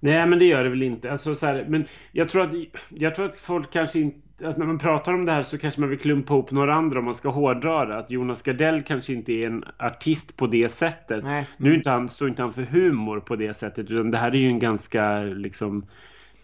Nej 0.00 0.26
men 0.26 0.38
det 0.38 0.44
gör 0.44 0.64
det 0.64 0.70
väl 0.70 0.82
inte. 0.82 1.12
Alltså, 1.12 1.34
så 1.34 1.46
här, 1.46 1.66
men 1.68 1.84
jag 2.12 2.28
tror, 2.28 2.42
att, 2.42 2.50
jag 2.88 3.14
tror 3.14 3.26
att 3.26 3.36
folk 3.36 3.72
kanske 3.72 3.98
inte 3.98 4.18
att 4.44 4.56
när 4.56 4.66
man 4.66 4.78
pratar 4.78 5.14
om 5.14 5.24
det 5.24 5.32
här 5.32 5.42
så 5.42 5.58
kanske 5.58 5.80
man 5.80 5.90
vill 5.90 5.98
klumpa 5.98 6.34
ihop 6.34 6.50
några 6.50 6.74
andra 6.74 6.98
om 6.98 7.04
man 7.04 7.14
ska 7.14 7.28
hårdra 7.28 7.84
det. 7.84 7.98
Att 7.98 8.10
Jonas 8.10 8.42
Gardell 8.42 8.82
kanske 8.82 9.12
inte 9.12 9.32
är 9.32 9.46
en 9.46 9.64
artist 9.78 10.36
på 10.36 10.46
det 10.46 10.68
sättet. 10.68 11.24
Nej. 11.24 11.48
Nu 11.56 11.74
inte 11.74 11.90
han, 11.90 12.08
står 12.08 12.28
inte 12.28 12.42
han 12.42 12.52
för 12.52 12.62
humor 12.62 13.20
på 13.20 13.36
det 13.36 13.54
sättet 13.54 13.90
utan 13.90 14.10
det 14.10 14.18
här 14.18 14.30
är 14.30 14.38
ju 14.38 14.46
en 14.46 14.58
ganska 14.58 15.20
liksom 15.20 15.86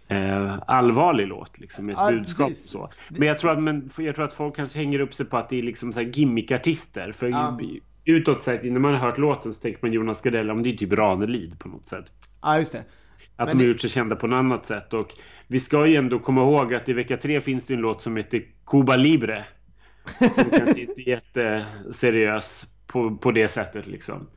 eh, 0.08 0.58
allvarlig 0.66 1.26
låt 1.26 1.58
liksom 1.58 1.88
ett 1.88 1.96
ja, 1.98 2.10
budskap 2.10 2.48
precis. 2.48 2.70
så. 2.70 2.90
Men 3.08 3.28
jag 3.28 3.38
tror, 3.38 3.50
att, 3.50 3.62
men 3.62 3.90
jag 3.98 4.14
tror 4.14 4.24
att 4.24 4.34
folk 4.34 4.56
kanske 4.56 4.78
hänger 4.78 5.00
upp 5.00 5.14
sig 5.14 5.26
på 5.26 5.36
att 5.36 5.48
det 5.48 5.58
är 5.58 5.62
liksom 5.62 5.92
så 5.92 6.00
här 6.00 6.06
gimmickartister. 6.06 7.12
För 7.12 7.28
ja 7.28 7.58
utåt 8.12 8.42
sett, 8.42 8.64
innan 8.64 8.83
man 8.83 8.94
har 8.94 9.01
hört 9.01 9.18
låten 9.18 9.55
så 9.55 9.61
tänker 9.61 9.79
man 9.83 9.92
Jonas 9.92 10.23
Gardell, 10.23 10.51
om 10.51 10.62
det 10.62 10.71
är 10.71 10.77
typ 10.77 10.92
Ranelid 10.92 11.59
på 11.59 11.68
något 11.68 11.87
sätt. 11.87 12.05
Ja, 12.42 12.59
just 12.59 12.73
det. 12.73 12.85
Att 13.37 13.49
Men 13.49 13.59
de 13.59 13.64
har 13.64 13.68
gjort 13.68 13.81
sig 13.81 13.90
kända 13.90 14.16
på 14.16 14.27
något 14.27 14.37
annat 14.37 14.66
sätt. 14.66 14.94
Och 14.94 15.14
vi 15.47 15.61
ska 15.61 15.87
ju 15.87 15.97
ändå 15.97 16.18
komma 16.18 16.40
ihåg 16.40 16.75
att 16.75 16.88
i 16.88 16.92
vecka 16.92 17.16
tre 17.16 17.40
finns 17.40 17.66
det 17.66 17.75
en 17.75 17.81
låt 17.81 18.03
som 18.03 18.16
heter 18.16 18.42
Cuba 18.66 18.97
Libre. 18.97 19.44
Som 20.18 20.51
kanske 20.51 20.81
inte 20.81 21.01
är 21.01 21.09
jätteseriös 21.09 22.66
på, 22.87 23.16
på 23.16 23.33
det 23.33 23.49
sätättet 23.49 23.87
liksom. 23.87 24.29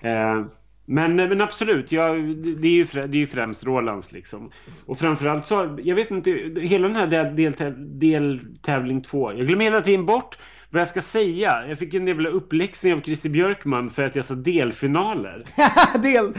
Eh, 0.00 0.46
men, 0.84 1.16
men 1.16 1.40
absolut, 1.40 1.92
ja, 1.92 2.08
det, 2.08 2.68
är 2.68 2.72
ju, 2.72 2.84
det 2.84 3.16
är 3.16 3.20
ju 3.20 3.26
främst 3.26 3.64
Rolands 3.64 4.12
liksom. 4.12 4.50
Och 4.86 4.98
framförallt 4.98 5.46
så, 5.46 5.78
jag 5.82 5.96
vet 5.96 6.10
inte, 6.10 6.30
hela 6.60 6.88
den 6.88 6.96
här 6.96 7.30
deltävling 7.30 7.98
del, 7.98 8.40
del 8.62 9.02
2, 9.02 9.32
jag 9.32 9.46
glömmer 9.46 9.64
hela 9.64 9.80
tiden 9.80 10.06
bort 10.06 10.38
vad 10.70 10.80
jag 10.80 10.88
ska 10.88 11.02
säga. 11.02 11.66
Jag 11.68 11.78
fick 11.78 11.94
en 11.94 12.06
jävla 12.06 12.28
uppläxning 12.28 12.94
av 12.94 13.00
Christer 13.00 13.28
Björkman 13.28 13.90
för 13.90 14.02
att 14.02 14.16
jag 14.16 14.24
sa 14.24 14.34
delfinaler. 14.34 15.44
Del, 16.02 16.32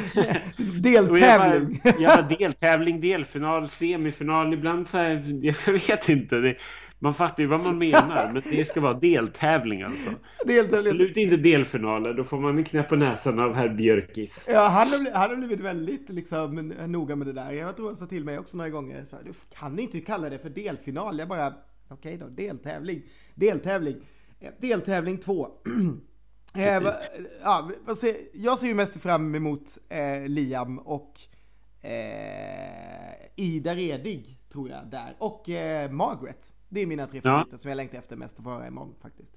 deltävling. 0.81 1.81
ja, 1.99 2.21
deltävling, 2.21 3.01
delfinal, 3.01 3.69
semifinal. 3.69 4.53
Ibland 4.53 4.87
så 4.87 4.97
här, 4.97 5.23
jag 5.41 5.55
vet 5.87 6.09
inte. 6.09 6.35
Det, 6.35 6.55
man 6.99 7.13
fattar 7.13 7.43
ju 7.43 7.49
vad 7.49 7.63
man 7.63 7.77
menar, 7.77 8.31
men 8.33 8.43
det 8.51 8.65
ska 8.65 8.81
vara 8.81 8.93
deltävling 8.93 9.81
alltså. 9.81 10.09
Deltävling. 10.45 10.77
Absolut 10.77 11.17
inte 11.17 11.37
delfinaler, 11.37 12.13
då 12.13 12.23
får 12.23 12.39
man 12.39 12.57
en 12.57 12.63
knäpp 12.63 12.89
på 12.89 12.95
näsan 12.95 13.39
av 13.39 13.53
herr 13.53 13.69
Björkis. 13.69 14.45
Ja, 14.47 14.67
han 14.67 14.87
har, 14.87 15.11
han 15.13 15.29
har 15.29 15.37
blivit 15.37 15.59
väldigt 15.59 16.09
liksom, 16.09 16.73
noga 16.87 17.15
med 17.15 17.27
det 17.27 17.33
där. 17.33 17.51
Jag 17.51 17.75
tror 17.75 17.85
han 17.85 17.95
sa 17.95 18.05
till 18.05 18.25
mig 18.25 18.39
också 18.39 18.57
några 18.57 18.69
gånger, 18.69 19.05
så, 19.09 19.15
du 19.25 19.31
kan 19.59 19.79
inte 19.79 19.99
kalla 19.99 20.29
det 20.29 20.39
för 20.39 20.49
delfinal. 20.49 21.19
Jag 21.19 21.27
bara, 21.27 21.47
okej 21.47 22.15
okay 22.15 22.17
då, 22.17 22.27
deltävling, 22.27 23.01
deltävling. 23.35 23.95
Deltävling 24.59 25.17
2. 25.17 25.47
eh, 26.55 26.83
ja, 27.43 27.71
jag 28.33 28.59
ser 28.59 28.67
ju 28.67 28.73
mest 28.73 29.01
fram 29.01 29.35
emot 29.35 29.77
eh, 29.89 30.27
Liam 30.27 30.79
och 30.79 31.13
eh, 31.81 33.13
Ida 33.35 33.75
Redig, 33.75 34.37
tror 34.51 34.69
jag, 34.69 34.87
där. 34.91 35.15
Och 35.19 35.49
eh, 35.49 35.91
Margaret. 35.91 36.53
Det 36.69 36.81
är 36.81 36.87
mina 36.87 37.07
tre 37.07 37.21
favoriter 37.21 37.51
ja. 37.51 37.57
som 37.57 37.69
jag 37.69 37.75
längtar 37.75 37.97
efter 37.97 38.15
mest 38.15 38.37
att 38.37 38.43
få 38.43 38.49
höra 38.49 38.67
imorgon 38.67 38.95
faktiskt. 39.01 39.33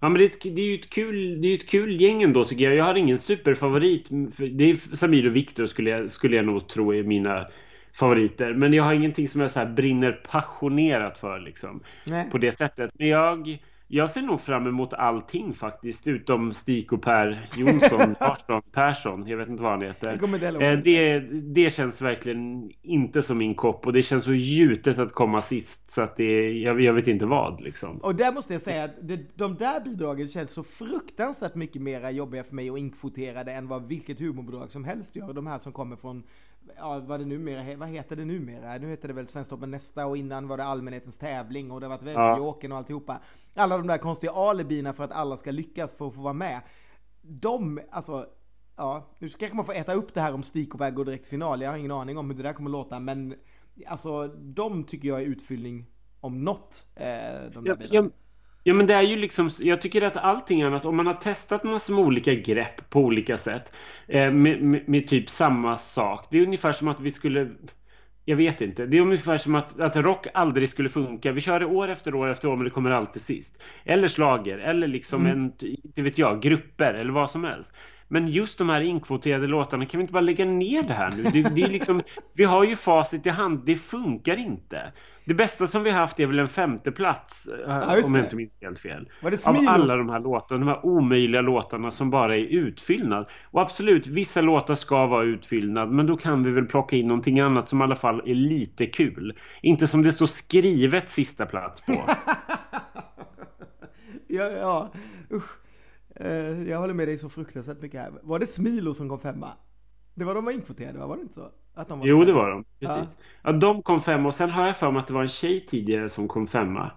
Ja 0.00 0.08
men 0.08 0.18
det 0.18 0.24
är, 0.24 0.28
ett, 0.28 0.42
det 0.42 0.62
är 0.62 0.66
ju 0.66 0.74
ett 0.74 0.90
kul, 0.90 1.40
det 1.42 1.48
är 1.48 1.54
ett 1.54 1.68
kul 1.68 2.00
gäng 2.00 2.22
ändå 2.22 2.44
tycker 2.44 2.64
jag. 2.64 2.74
Jag 2.74 2.84
har 2.84 2.94
ingen 2.94 3.18
superfavorit. 3.18 4.08
Det 4.52 4.70
är 4.70 4.96
Samir 4.96 5.26
och 5.26 5.36
Viktor 5.36 5.66
skulle 5.66 5.90
jag, 5.90 6.10
skulle 6.10 6.36
jag 6.36 6.44
nog 6.44 6.68
tro 6.68 6.94
är 6.94 7.02
mina 7.02 7.48
favoriter. 7.92 8.54
Men 8.54 8.72
jag 8.72 8.84
har 8.84 8.94
ingenting 8.94 9.28
som 9.28 9.40
jag 9.40 9.50
så 9.50 9.66
brinner 9.66 10.12
passionerat 10.12 11.18
för 11.18 11.40
liksom. 11.40 11.82
Nej. 12.04 12.30
På 12.30 12.38
det 12.38 12.52
sättet. 12.52 12.90
Men 12.98 13.08
jag 13.08 13.58
jag 13.94 14.10
ser 14.10 14.22
nog 14.22 14.40
fram 14.40 14.66
emot 14.66 14.94
allting 14.94 15.54
faktiskt, 15.54 16.08
utom 16.08 16.54
Stig 16.54 16.92
och 16.92 17.02
Per 17.02 17.48
Jonsson, 17.56 18.14
Persson, 18.18 18.62
Persson, 18.72 19.26
jag 19.26 19.36
vet 19.36 19.48
inte 19.48 19.62
vad 19.62 19.72
han 19.72 19.82
heter. 19.82 20.18
Det, 20.84 21.12
eh, 21.12 21.22
det, 21.22 21.40
det 21.54 21.72
känns 21.72 22.02
verkligen 22.02 22.70
inte 22.82 23.22
som 23.22 23.38
min 23.38 23.54
kopp 23.54 23.86
och 23.86 23.92
det 23.92 24.02
känns 24.02 24.24
så 24.24 24.32
gjutet 24.32 24.98
att 24.98 25.12
komma 25.12 25.42
sist 25.42 25.90
så 25.90 26.02
att 26.02 26.16
det, 26.16 26.52
jag, 26.52 26.80
jag 26.80 26.92
vet 26.92 27.08
inte 27.08 27.26
vad 27.26 27.60
liksom. 27.60 27.98
Och 27.98 28.14
där 28.14 28.32
måste 28.32 28.52
jag 28.52 28.62
säga 28.62 28.84
att 28.84 28.94
det, 29.02 29.38
de 29.38 29.56
där 29.56 29.80
bidragen 29.80 30.28
känns 30.28 30.52
så 30.52 30.64
fruktansvärt 30.64 31.54
mycket 31.54 31.82
mer 31.82 32.10
jobbiga 32.10 32.44
för 32.44 32.54
mig 32.54 32.70
och 32.70 32.78
inkvoterade 32.78 33.52
än 33.52 33.68
vad 33.68 33.88
vilket 33.88 34.20
humorbidrag 34.20 34.70
som 34.70 34.84
helst 34.84 35.16
gör. 35.16 35.32
De 35.32 35.46
här 35.46 35.58
som 35.58 35.72
kommer 35.72 35.96
från 35.96 36.22
ja, 36.76 37.00
vad 37.00 37.20
det 37.20 37.26
numera, 37.26 37.76
vad 37.76 37.88
heter 37.88 38.16
det 38.16 38.24
numera? 38.24 38.78
Nu 38.78 38.90
heter 38.90 39.08
det 39.08 39.14
väl 39.14 39.26
Svensktoppen 39.26 39.70
nästa 39.70 40.06
och 40.06 40.16
innan 40.16 40.48
var 40.48 40.56
det 40.56 40.64
allmänhetens 40.64 41.18
tävling 41.18 41.70
och 41.70 41.80
det 41.80 41.86
har 41.86 41.96
varit 41.96 42.06
Värmjöåken 42.06 42.70
ja. 42.70 42.74
och 42.74 42.78
alltihopa. 42.78 43.20
Alla 43.54 43.76
de 43.76 43.86
där 43.86 43.98
konstiga 43.98 44.32
alibina 44.32 44.92
för 44.92 45.04
att 45.04 45.12
alla 45.12 45.36
ska 45.36 45.50
lyckas 45.50 45.94
för 45.94 46.08
att 46.08 46.14
få 46.14 46.20
vara 46.20 46.32
med. 46.32 46.60
De, 47.22 47.80
alltså, 47.90 48.26
ja, 48.76 49.10
nu 49.18 49.28
kanske 49.28 49.56
man 49.56 49.66
får 49.66 49.74
äta 49.74 49.94
upp 49.94 50.14
det 50.14 50.20
här 50.20 50.34
om 50.34 50.42
och 50.72 50.94
går 50.94 51.04
direkt 51.04 51.24
till 51.24 51.30
final. 51.30 51.62
Jag 51.62 51.70
har 51.70 51.78
ingen 51.78 51.90
aning 51.90 52.18
om 52.18 52.30
hur 52.30 52.36
det 52.36 52.42
där 52.42 52.52
kommer 52.52 52.70
låta, 52.70 53.00
men 53.00 53.34
alltså 53.86 54.28
de 54.28 54.84
tycker 54.84 55.08
jag 55.08 55.22
är 55.22 55.26
utfyllning 55.26 55.86
om 56.20 56.44
något. 56.44 56.86
Eh, 56.94 57.04
de 57.52 57.64
där 57.64 57.88
ja, 57.90 58.08
Ja 58.64 58.74
men 58.74 58.86
det 58.86 58.94
är 58.94 59.02
ju 59.02 59.16
liksom, 59.16 59.50
jag 59.58 59.82
tycker 59.82 60.02
att 60.02 60.16
allting 60.16 60.62
annat, 60.62 60.84
om 60.84 60.96
man 60.96 61.06
har 61.06 61.14
testat 61.14 61.64
massor 61.64 61.94
med 61.94 62.04
olika 62.04 62.34
grepp 62.34 62.90
på 62.90 63.00
olika 63.00 63.38
sätt 63.38 63.72
eh, 64.08 64.30
med, 64.30 64.62
med, 64.62 64.88
med, 64.88 65.08
typ 65.08 65.30
samma 65.30 65.78
sak. 65.78 66.26
Det 66.30 66.38
är 66.38 66.42
ungefär 66.42 66.72
som 66.72 66.88
att 66.88 67.00
vi 67.00 67.10
skulle, 67.10 67.50
jag 68.24 68.36
vet 68.36 68.60
inte, 68.60 68.86
det 68.86 68.96
är 68.96 69.00
ungefär 69.00 69.36
som 69.36 69.54
att, 69.54 69.80
att 69.80 69.96
rock 69.96 70.26
aldrig 70.34 70.68
skulle 70.68 70.88
funka. 70.88 71.32
Vi 71.32 71.40
kör 71.40 71.60
det 71.60 71.66
år 71.66 71.88
efter 71.88 72.14
år 72.14 72.28
efter 72.28 72.48
år 72.48 72.56
men 72.56 72.64
det 72.64 72.70
kommer 72.70 72.90
alltid 72.90 73.22
sist. 73.22 73.62
Eller 73.84 74.08
slager 74.08 74.58
eller 74.58 74.86
liksom 74.86 75.26
mm. 75.26 75.38
en, 75.38 75.52
inte 75.84 76.02
vet 76.02 76.18
jag, 76.18 76.42
grupper 76.42 76.94
eller 76.94 77.12
vad 77.12 77.30
som 77.30 77.44
helst. 77.44 77.72
Men 78.12 78.28
just 78.28 78.58
de 78.58 78.68
här 78.68 78.80
inkvoterade 78.80 79.46
låtarna, 79.46 79.86
kan 79.86 79.98
vi 79.98 80.02
inte 80.02 80.12
bara 80.12 80.20
lägga 80.20 80.44
ner 80.44 80.82
det 80.82 80.94
här 80.94 81.12
nu? 81.16 81.22
Det, 81.22 81.42
det 81.48 81.62
är 81.62 81.68
liksom, 81.68 82.02
vi 82.34 82.44
har 82.44 82.64
ju 82.64 82.76
facit 82.76 83.26
i 83.26 83.30
hand, 83.30 83.62
det 83.66 83.76
funkar 83.76 84.36
inte. 84.36 84.92
Det 85.24 85.34
bästa 85.34 85.66
som 85.66 85.82
vi 85.82 85.90
har 85.90 86.00
haft 86.00 86.20
är 86.20 86.26
väl 86.26 86.38
en 86.38 86.48
femte 86.48 86.92
plats 86.92 87.46
eh, 87.46 87.54
ja, 87.66 87.96
om 88.04 88.14
jag 88.14 88.24
inte 88.24 88.36
minns 88.36 88.62
helt 88.62 88.78
fel. 88.78 89.08
Av 89.46 89.56
alla 89.68 89.96
de 89.96 90.08
här 90.08 90.20
låtarna, 90.20 90.58
de 90.60 90.68
här 90.68 90.86
omöjliga 90.86 91.40
låtarna 91.40 91.90
som 91.90 92.10
bara 92.10 92.36
är 92.36 92.44
utfyllnad. 92.44 93.26
Och 93.50 93.60
absolut, 93.60 94.06
vissa 94.06 94.40
låtar 94.40 94.74
ska 94.74 95.06
vara 95.06 95.24
utfyllnad, 95.24 95.90
men 95.90 96.06
då 96.06 96.16
kan 96.16 96.44
vi 96.44 96.50
väl 96.50 96.66
plocka 96.66 96.96
in 96.96 97.08
någonting 97.08 97.40
annat 97.40 97.68
som 97.68 97.80
i 97.80 97.84
alla 97.84 97.96
fall 97.96 98.22
är 98.26 98.34
lite 98.34 98.86
kul. 98.86 99.38
Inte 99.62 99.86
som 99.86 100.02
det 100.02 100.12
står 100.12 100.26
skrivet 100.26 101.08
sista 101.08 101.46
plats 101.46 101.80
på. 101.80 101.92
ja, 104.26 104.44
ja, 104.44 104.92
usch. 105.30 105.61
Uh, 106.20 106.68
jag 106.68 106.78
håller 106.78 106.94
med 106.94 107.08
dig 107.08 107.18
så 107.18 107.28
fruktansvärt 107.28 107.80
mycket 107.80 108.00
här. 108.00 108.12
Var 108.22 108.38
det 108.38 108.46
Smilo 108.46 108.94
som 108.94 109.08
kom 109.08 109.20
femma? 109.20 109.52
Det 110.14 110.24
var 110.24 110.34
de 110.34 110.44
var 110.44 110.52
inkvoterade, 110.52 110.98
var 110.98 111.16
det 111.16 111.22
inte 111.22 111.34
så? 111.34 111.50
Att 111.74 111.88
de 111.88 111.98
var 111.98 112.06
jo, 112.06 112.24
det 112.24 112.32
var 112.32 112.50
de. 112.50 112.64
Precis. 112.64 113.16
Ja. 113.18 113.24
ja. 113.42 113.52
de 113.52 113.82
kom 113.82 114.00
femma 114.00 114.28
och 114.28 114.34
sen 114.34 114.50
har 114.50 114.66
jag 114.66 114.76
för 114.76 114.90
mig 114.90 115.00
att 115.00 115.06
det 115.06 115.14
var 115.14 115.22
en 115.22 115.28
tjej 115.28 115.66
tidigare 115.66 116.08
som 116.08 116.28
kom 116.28 116.46
femma. 116.46 116.90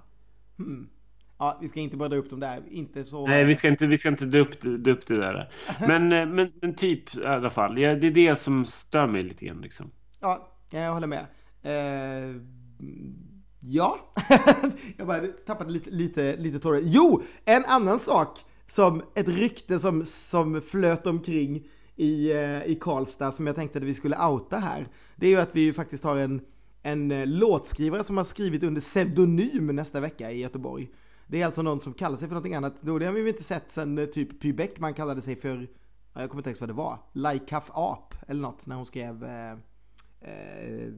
Hmm. 0.58 0.90
Ja, 1.38 1.58
vi 1.62 1.68
ska 1.68 1.80
inte 1.80 1.98
bara 1.98 2.10
dra 2.10 2.18
upp 2.18 2.30
dem 2.30 2.40
där. 2.40 2.64
Inte 2.70 3.06
så... 3.06 3.28
Nej, 3.28 3.46
vi 3.46 3.56
ska 3.56 3.68
inte, 3.68 3.88
vi 3.88 3.98
ska 3.98 4.10
inte 4.10 4.26
dra, 4.26 4.40
upp, 4.40 4.62
dra 4.62 4.92
upp 4.92 5.08
det 5.08 5.18
där. 5.18 5.52
Men, 5.88 6.12
eh, 6.12 6.26
men, 6.26 6.52
men 6.62 6.76
typ 6.76 7.16
i 7.16 7.26
alla 7.26 7.50
fall. 7.50 7.80
Ja, 7.80 7.96
det 7.96 8.08
är 8.08 8.12
det 8.12 8.36
som 8.36 8.66
stör 8.66 9.08
mig 9.08 9.24
lite 9.24 9.46
grann 9.46 9.62
liksom. 9.62 9.92
Ja, 10.20 10.52
jag 10.72 10.94
håller 10.94 11.08
med. 11.08 11.26
Uh, 11.66 12.42
ja, 13.60 14.00
jag 14.98 15.08
bara 15.08 15.28
tappade 15.28 15.72
lite, 15.72 15.90
lite, 15.90 16.36
lite 16.38 16.60
tårar. 16.60 16.80
Jo, 16.84 17.24
en 17.46 17.66
annan 17.66 18.00
sak 18.00 18.40
som 18.68 19.04
ett 19.16 19.28
rykte 19.28 19.80
som, 19.80 20.06
som 20.06 20.62
flöt 20.62 21.08
omkring 21.08 21.68
i, 21.96 22.32
eh, 22.32 22.66
i 22.66 22.78
Karlstad 22.82 23.32
som 23.32 23.48
jag 23.48 23.56
tänkte 23.56 23.80
att 23.80 23.84
vi 23.84 23.94
skulle 23.94 24.28
outa 24.28 24.58
här. 24.58 24.88
Det 25.16 25.28
är 25.28 25.30
ju 25.30 25.40
att 25.40 25.56
vi 25.56 25.74
faktiskt 25.74 26.04
har 26.04 26.18
en, 26.18 26.42
en 26.82 27.12
eh, 27.12 27.28
låtskrivare 27.28 28.04
som 28.04 28.18
har 28.18 28.24
skrivit 28.24 28.64
under 28.64 28.82
pseudonym 28.82 29.76
nästa 29.76 30.00
vecka 30.00 30.32
i 30.32 30.40
Göteborg. 30.40 30.90
Det 31.28 31.42
är 31.42 31.46
alltså 31.46 31.62
någon 31.62 31.82
som 31.82 31.94
kallar 31.94 32.18
sig 32.18 32.28
för 32.28 32.34
någonting 32.34 32.56
annat. 32.56 32.76
Då, 32.82 33.00
det 33.00 33.06
har 33.06 33.14
vi 33.14 33.30
inte 33.30 33.44
sett 33.44 33.72
sen 33.72 33.98
eh, 33.98 34.06
typ 34.06 34.42
Py 34.42 34.54
Bäckman 34.54 34.94
kallade 34.94 35.22
sig 35.22 35.36
för, 35.36 35.68
jag 36.14 36.30
kommer 36.30 36.40
inte 36.40 36.50
ihåg 36.50 36.60
vad 36.60 36.70
det 36.70 36.74
var, 36.74 37.00
Laikaf 37.14 37.70
Ap 37.74 38.16
eller 38.28 38.42
något 38.42 38.66
när 38.66 38.76
hon 38.76 38.86
skrev 38.86 39.24
eh, 39.24 39.52
eh, 40.22 40.92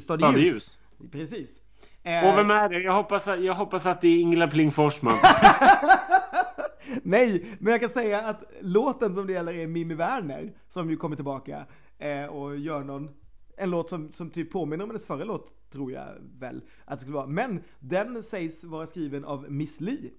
Stadljus. 0.00 0.78
Precis. 1.10 1.62
Och 2.06 2.38
vem 2.38 2.50
är 2.50 2.68
det? 2.68 2.80
Jag 2.80 2.92
hoppas, 2.92 3.26
jag 3.26 3.54
hoppas 3.54 3.86
att 3.86 4.00
det 4.00 4.08
är 4.08 4.18
Ingela 4.20 4.48
Pling 4.48 4.72
Forsman. 4.72 5.14
Nej, 7.02 7.56
men 7.58 7.70
jag 7.70 7.80
kan 7.80 7.90
säga 7.90 8.20
att 8.20 8.44
låten 8.60 9.14
som 9.14 9.26
det 9.26 9.32
gäller 9.32 9.54
är 9.54 9.66
Mimmi 9.66 9.94
Werner 9.94 10.52
som 10.68 10.90
ju 10.90 10.96
kommer 10.96 11.16
tillbaka 11.16 11.66
eh, 11.98 12.24
och 12.26 12.56
gör 12.58 12.84
någon 12.84 13.10
en 13.56 13.70
låt 13.70 13.90
som, 13.90 14.12
som 14.12 14.30
typ 14.30 14.52
påminner 14.52 14.84
om 14.84 14.90
hennes 14.90 15.06
förra 15.06 15.24
låt, 15.24 15.70
tror 15.70 15.92
jag 15.92 16.06
väl 16.38 16.62
att 16.84 16.98
det 16.98 17.00
skulle 17.00 17.16
vara. 17.16 17.26
Men 17.26 17.62
den 17.78 18.22
sägs 18.22 18.64
vara 18.64 18.86
skriven 18.86 19.24
av 19.24 19.50
Miss 19.50 19.80
Li, 19.80 20.12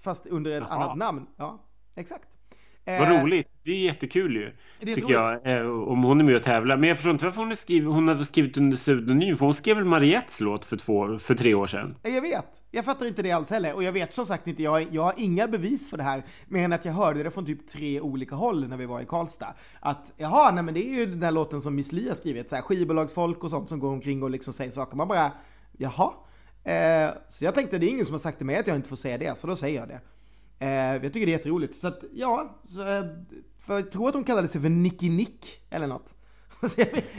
fast 0.00 0.26
under 0.26 0.50
ett 0.52 0.64
Jaha. 0.68 0.84
annat 0.84 0.96
namn. 0.96 1.26
Ja, 1.36 1.64
exakt. 1.96 2.28
Vad 2.86 3.12
eh, 3.12 3.22
roligt. 3.22 3.60
Det 3.62 3.70
är 3.70 3.84
jättekul 3.84 4.36
ju. 4.36 4.52
Det 4.80 4.94
tycker 4.94 5.12
jag. 5.12 5.46
Eh, 5.46 5.66
om 5.66 6.02
hon 6.02 6.20
är 6.20 6.24
med 6.24 6.36
och 6.36 6.42
tävlar. 6.42 6.76
Men 6.76 6.88
jag 6.88 6.96
förstår 6.96 7.12
inte 7.12 7.24
varför 7.24 7.40
hon, 7.40 7.50
är 7.50 7.56
skrivit, 7.56 7.88
hon 7.88 8.08
har 8.08 8.22
skrivit 8.24 8.58
under 8.58 8.76
pseudonym. 8.76 9.36
För 9.36 9.44
hon 9.44 9.54
skrev 9.54 9.76
väl 9.76 9.84
Mariettes 9.84 10.40
låt 10.40 10.64
för, 10.64 10.76
två, 10.76 11.18
för 11.18 11.34
tre 11.34 11.54
år 11.54 11.66
sedan? 11.66 11.96
Jag 12.02 12.20
vet. 12.20 12.46
Jag 12.70 12.84
fattar 12.84 13.06
inte 13.06 13.22
det 13.22 13.32
alls 13.32 13.50
heller. 13.50 13.74
Och 13.74 13.82
jag 13.82 13.92
vet 13.92 14.12
som 14.12 14.26
sagt 14.26 14.46
inte. 14.46 14.62
Jag, 14.62 14.86
jag 14.90 15.02
har 15.02 15.14
inga 15.16 15.48
bevis 15.48 15.90
för 15.90 15.96
det 15.96 16.02
här. 16.02 16.22
Mer 16.48 16.64
än 16.64 16.72
att 16.72 16.84
jag 16.84 16.92
hörde 16.92 17.22
det 17.22 17.30
från 17.30 17.46
typ 17.46 17.68
tre 17.68 18.00
olika 18.00 18.34
håll 18.34 18.68
när 18.68 18.76
vi 18.76 18.86
var 18.86 19.00
i 19.00 19.04
Karlstad. 19.04 19.54
Att 19.80 20.12
jaha, 20.16 20.50
nej 20.50 20.64
men 20.64 20.74
det 20.74 20.88
är 20.88 20.94
ju 20.94 21.06
den 21.06 21.20
där 21.20 21.30
låten 21.30 21.60
som 21.60 21.74
Miss 21.74 21.92
Li 21.92 22.08
har 22.08 22.16
skrivit. 22.16 22.50
Så 22.50 22.56
här, 22.56 22.62
skivbolagsfolk 22.62 23.44
och 23.44 23.50
sånt 23.50 23.68
som 23.68 23.78
går 23.78 23.92
omkring 23.92 24.22
och 24.22 24.30
liksom 24.30 24.52
säger 24.52 24.70
saker. 24.70 24.96
Man 24.96 25.08
bara, 25.08 25.32
jaha. 25.72 26.12
Eh, 26.64 27.14
så 27.28 27.44
jag 27.44 27.54
tänkte 27.54 27.78
det 27.78 27.86
är 27.86 27.90
ingen 27.90 28.06
som 28.06 28.14
har 28.14 28.18
sagt 28.18 28.38
till 28.38 28.46
mig 28.46 28.56
att 28.56 28.66
jag 28.66 28.76
inte 28.76 28.88
får 28.88 28.96
säga 28.96 29.18
det. 29.18 29.38
Så 29.38 29.46
då 29.46 29.56
säger 29.56 29.80
jag 29.80 29.88
det. 29.88 30.00
Eh, 30.64 31.02
jag 31.02 31.12
tycker 31.12 31.26
det 31.26 31.32
är 31.32 31.38
jätteroligt. 31.38 31.76
Så 31.76 31.88
att, 31.88 32.04
ja, 32.12 32.60
så, 32.68 32.80
eh, 32.80 33.04
för 33.66 33.74
jag 33.74 33.92
tror 33.92 34.08
att 34.08 34.14
de 34.14 34.24
kallade 34.24 34.48
sig 34.48 34.60
för 34.60 34.68
Nicky 34.68 35.10
Nick 35.10 35.60
eller 35.70 35.86
något. 35.86 36.14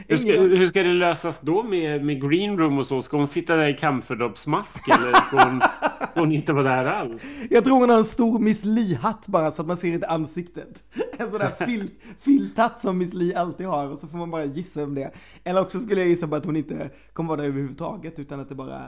hur, 0.08 0.17
ska, 0.17 0.31
hur 0.31 0.67
ska 0.67 0.84
det 0.84 0.93
lösas 0.93 1.39
då 1.41 1.63
med, 1.63 2.05
med 2.05 2.29
green 2.29 2.58
room 2.58 2.77
och 2.77 2.86
så? 2.86 3.01
Ska 3.01 3.17
hon 3.17 3.27
sitta 3.27 3.55
där 3.55 3.67
i 3.67 3.73
camferdopsmask 3.73 4.88
eller 4.88 5.13
ska 5.13 5.43
hon, 5.43 5.62
ska 6.12 6.19
hon 6.19 6.31
inte 6.31 6.53
vara 6.53 6.63
där 6.63 6.86
alls? 6.86 7.23
Jag 7.49 7.63
tror 7.63 7.79
hon 7.79 7.89
har 7.89 7.97
en 7.97 8.05
stor 8.05 8.39
Miss 8.39 8.65
Li-hatt 8.65 9.27
bara 9.27 9.51
så 9.51 9.62
att 9.62 9.67
man 9.67 9.77
ser 9.77 9.93
inte 9.93 10.08
ansiktet. 10.08 10.84
En 11.17 11.29
sån 11.29 11.39
där 11.39 11.65
fil, 11.65 11.89
filthatt 12.19 12.81
som 12.81 12.97
Miss 12.97 13.13
Li 13.13 13.36
alltid 13.36 13.67
har 13.67 13.91
och 13.91 13.97
så 13.97 14.08
får 14.08 14.17
man 14.17 14.31
bara 14.31 14.45
gissa 14.45 14.84
om 14.84 14.95
det. 14.95 15.12
Eller 15.43 15.62
också 15.62 15.79
skulle 15.79 16.01
jag 16.01 16.10
gissa 16.10 16.27
på 16.27 16.36
att 16.36 16.45
hon 16.45 16.55
inte 16.55 16.89
kommer 17.13 17.29
vara 17.29 17.41
där 17.41 17.47
överhuvudtaget 17.47 18.19
utan 18.19 18.39
att 18.39 18.49
det 18.49 18.55
bara, 18.55 18.81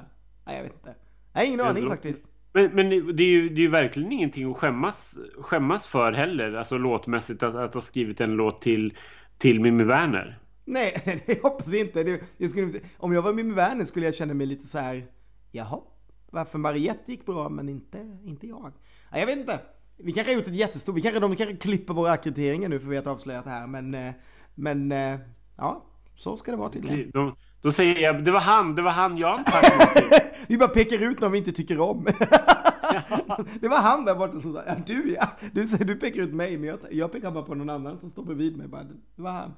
nej 0.45 0.55
jag 0.55 0.63
vet 0.63 0.73
inte. 0.73 0.95
Jag 1.33 1.41
har 1.41 1.45
ingen 1.45 1.61
aning 1.61 1.89
faktiskt. 1.89 2.36
Men, 2.57 2.71
men 2.71 2.89
det, 2.89 3.23
är 3.23 3.27
ju, 3.27 3.49
det 3.49 3.61
är 3.61 3.63
ju 3.63 3.69
verkligen 3.69 4.11
ingenting 4.11 4.51
att 4.51 4.57
skämmas, 4.57 5.17
skämmas 5.37 5.87
för 5.87 6.13
heller, 6.13 6.53
alltså 6.53 6.77
låtmässigt 6.77 7.43
att, 7.43 7.55
att 7.55 7.73
ha 7.73 7.81
skrivit 7.81 8.21
en 8.21 8.31
låt 8.31 8.61
till, 8.61 8.93
till 9.37 9.61
Mimmi 9.61 9.83
Werner. 9.83 10.39
Nej, 10.65 11.21
det 11.25 11.43
hoppas 11.43 11.67
jag 11.67 11.81
inte. 11.81 12.03
Det, 12.03 12.21
jag 12.37 12.49
skulle, 12.49 12.79
om 12.97 13.13
jag 13.13 13.21
var 13.21 13.33
Mimmi 13.33 13.53
Werner 13.53 13.85
skulle 13.85 14.05
jag 14.05 14.15
känna 14.15 14.33
mig 14.33 14.47
lite 14.47 14.67
så 14.67 14.77
här, 14.77 15.05
jaha, 15.51 15.81
varför 16.31 16.57
Mariette 16.57 17.11
gick 17.11 17.25
bra 17.25 17.49
men 17.49 17.69
inte, 17.69 18.17
inte 18.25 18.47
jag? 18.47 18.73
Ja, 19.11 19.19
jag 19.19 19.25
vet 19.25 19.37
inte. 19.37 19.59
Vi 19.97 20.11
kanske 20.11 20.31
har 20.31 20.37
gjort 20.37 20.47
ett 20.47 20.55
jättestort, 20.55 20.95
vi 20.95 21.01
kanske, 21.01 21.19
de 21.19 21.35
kanske 21.35 21.55
klipper 21.55 21.93
våra 21.93 22.11
akkrediteringar 22.11 22.69
nu 22.69 22.79
för 22.79 22.87
vi 22.87 22.95
har 22.97 23.07
avslöjat 23.07 23.43
det 23.43 23.49
här, 23.49 23.67
men, 23.67 23.93
eh, 23.93 24.13
men 24.55 24.91
eh, 24.91 25.19
ja, 25.57 25.85
så 26.15 26.37
ska 26.37 26.51
det 26.51 26.57
vara 26.57 26.69
tydligen. 26.69 27.11
De, 27.11 27.35
då 27.61 27.71
säger 27.71 28.01
jag, 28.01 28.23
det 28.23 28.31
var 28.31 28.39
han, 28.39 28.75
det 28.75 28.81
var 28.81 28.91
han 28.91 29.17
jag 29.17 29.39
Vi 30.47 30.57
bara 30.57 30.69
pekar 30.69 31.11
ut 31.11 31.21
någon 31.21 31.31
vi 31.31 31.37
inte 31.37 31.51
tycker 31.51 31.79
om. 31.79 32.03
det 33.61 33.67
var 33.67 33.81
han 33.81 34.05
där 34.05 34.15
borta 34.15 34.39
som 34.39 34.53
sa, 34.53 34.63
ja 34.67 34.75
du 34.85 35.13
ja, 35.13 35.27
du, 35.51 35.65
du 35.65 35.95
pekar 35.95 36.21
ut 36.21 36.33
mig, 36.33 36.57
men 36.57 36.69
jag, 36.69 36.79
jag 36.91 37.11
pekar 37.11 37.31
bara 37.31 37.43
på 37.43 37.55
någon 37.55 37.69
annan 37.69 37.99
som 37.99 38.09
står 38.09 38.23
bredvid 38.23 38.57
mig. 38.57 38.67
Bara, 38.67 38.83
det 38.83 39.21
var 39.21 39.31
han. 39.31 39.53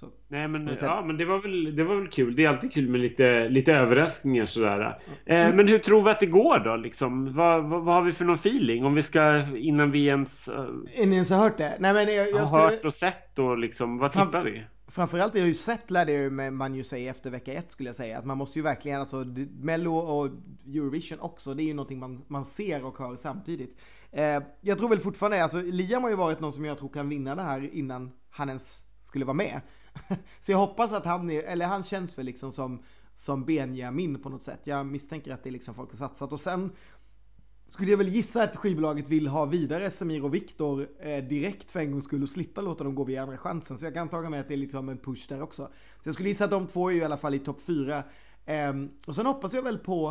Så. 0.00 0.06
Nej 0.28 0.48
men, 0.48 0.76
ja, 0.80 1.02
men 1.06 1.16
det, 1.16 1.24
var 1.24 1.38
väl, 1.38 1.76
det 1.76 1.84
var 1.84 1.96
väl 1.96 2.08
kul. 2.08 2.36
Det 2.36 2.44
är 2.44 2.48
alltid 2.48 2.72
kul 2.72 2.88
med 2.88 3.00
lite, 3.00 3.48
lite 3.48 3.72
överraskningar 3.72 4.46
sådär. 4.46 4.98
Eh, 5.26 5.40
mm. 5.40 5.56
Men 5.56 5.68
hur 5.68 5.78
tror 5.78 6.02
vi 6.02 6.10
att 6.10 6.20
det 6.20 6.26
går 6.26 6.58
då? 6.58 6.76
Liksom? 6.76 7.34
Vad, 7.34 7.64
vad, 7.64 7.84
vad, 7.84 7.94
har 7.94 8.02
vi 8.02 8.12
för 8.12 8.24
någon 8.24 8.34
feeling? 8.34 8.84
Om 8.84 8.94
vi 8.94 9.02
ska, 9.02 9.46
innan 9.56 9.90
vi 9.90 10.06
ens... 10.06 10.48
Uh, 10.48 10.54
innan 10.54 11.10
vi 11.10 11.14
ens 11.14 11.30
har 11.30 11.38
hört 11.38 11.58
det? 11.58 11.76
Nej, 11.78 11.94
men 11.94 12.14
jag, 12.14 12.30
jag 12.30 12.38
har 12.38 12.46
skulle... 12.46 12.62
hört 12.62 12.84
och 12.84 12.94
sett 12.94 13.38
och 13.38 13.58
liksom, 13.58 13.98
vad 13.98 14.12
tippar 14.12 14.44
vi? 14.44 14.64
Framförallt 14.90 15.34
är 15.34 15.40
det 15.40 15.48
ju 15.48 15.54
sett 15.54 15.90
lärde 15.90 16.12
jag 16.12 16.52
man 16.52 16.74
ju 16.74 16.84
sig 16.84 17.08
efter 17.08 17.30
vecka 17.30 17.52
ett 17.52 17.72
skulle 17.72 17.88
jag 17.88 17.96
säga. 17.96 18.18
Att 18.18 18.24
man 18.24 18.38
måste 18.38 18.58
ju 18.58 18.62
verkligen, 18.62 19.00
alltså 19.00 19.24
Mello 19.60 19.96
och 19.96 20.30
Eurovision 20.66 21.20
också, 21.20 21.54
det 21.54 21.62
är 21.62 21.64
ju 21.64 21.74
någonting 21.74 21.98
man, 21.98 22.24
man 22.28 22.44
ser 22.44 22.84
och 22.84 22.98
hör 22.98 23.16
samtidigt. 23.16 23.78
Eh, 24.10 24.42
jag 24.60 24.78
tror 24.78 24.88
väl 24.88 25.00
fortfarande, 25.00 25.42
alltså 25.42 25.60
Liam 25.62 26.02
har 26.02 26.10
ju 26.10 26.16
varit 26.16 26.40
någon 26.40 26.52
som 26.52 26.64
jag 26.64 26.78
tror 26.78 26.88
kan 26.88 27.08
vinna 27.08 27.34
det 27.34 27.42
här 27.42 27.74
innan 27.74 28.12
han 28.30 28.48
ens 28.48 28.84
skulle 29.00 29.24
vara 29.24 29.34
med. 29.34 29.60
Så 30.40 30.52
jag 30.52 30.58
hoppas 30.58 30.92
att 30.92 31.04
han 31.04 31.30
är, 31.30 31.42
eller 31.42 31.66
han 31.66 31.82
känns 31.82 32.18
väl 32.18 32.26
liksom 32.26 32.52
som, 32.52 32.82
som 33.14 33.44
Benjamin 33.44 34.22
på 34.22 34.28
något 34.28 34.42
sätt. 34.42 34.60
Jag 34.64 34.86
misstänker 34.86 35.32
att 35.34 35.42
det 35.42 35.50
är 35.50 35.52
liksom 35.52 35.74
folk 35.74 35.90
har 35.90 35.96
satsat. 35.96 36.32
Och 36.32 36.40
sen 36.40 36.72
skulle 37.68 37.90
jag 37.90 37.98
väl 37.98 38.08
gissa 38.08 38.42
att 38.42 38.56
skivbolaget 38.56 39.08
vill 39.08 39.26
ha 39.26 39.44
vidare 39.44 39.90
Samir 39.90 40.24
och 40.24 40.34
Viktor 40.34 40.88
eh, 41.00 41.24
direkt 41.24 41.70
för 41.70 41.80
en 41.80 41.92
gångs 41.92 42.04
skull 42.04 42.22
och 42.22 42.28
slippa 42.28 42.60
låta 42.60 42.84
dem 42.84 42.94
gå 42.94 43.04
via 43.04 43.22
andra 43.22 43.36
chansen. 43.36 43.78
Så 43.78 43.86
jag 43.86 43.94
kan 43.94 44.08
ta 44.08 44.28
med 44.28 44.40
att 44.40 44.48
det 44.48 44.54
är 44.54 44.58
liksom 44.58 44.88
en 44.88 44.98
push 44.98 45.28
där 45.28 45.42
också. 45.42 45.68
Så 46.02 46.08
jag 46.08 46.14
skulle 46.14 46.28
gissa 46.28 46.44
att 46.44 46.50
de 46.50 46.66
två 46.66 46.90
är 46.90 46.94
i 46.94 47.04
alla 47.04 47.16
fall 47.16 47.34
i 47.34 47.38
topp 47.38 47.60
fyra. 47.60 48.02
Eh, 48.44 48.72
och 49.06 49.14
sen 49.14 49.26
hoppas 49.26 49.52
jag 49.52 49.62
väl 49.62 49.78
på 49.78 50.08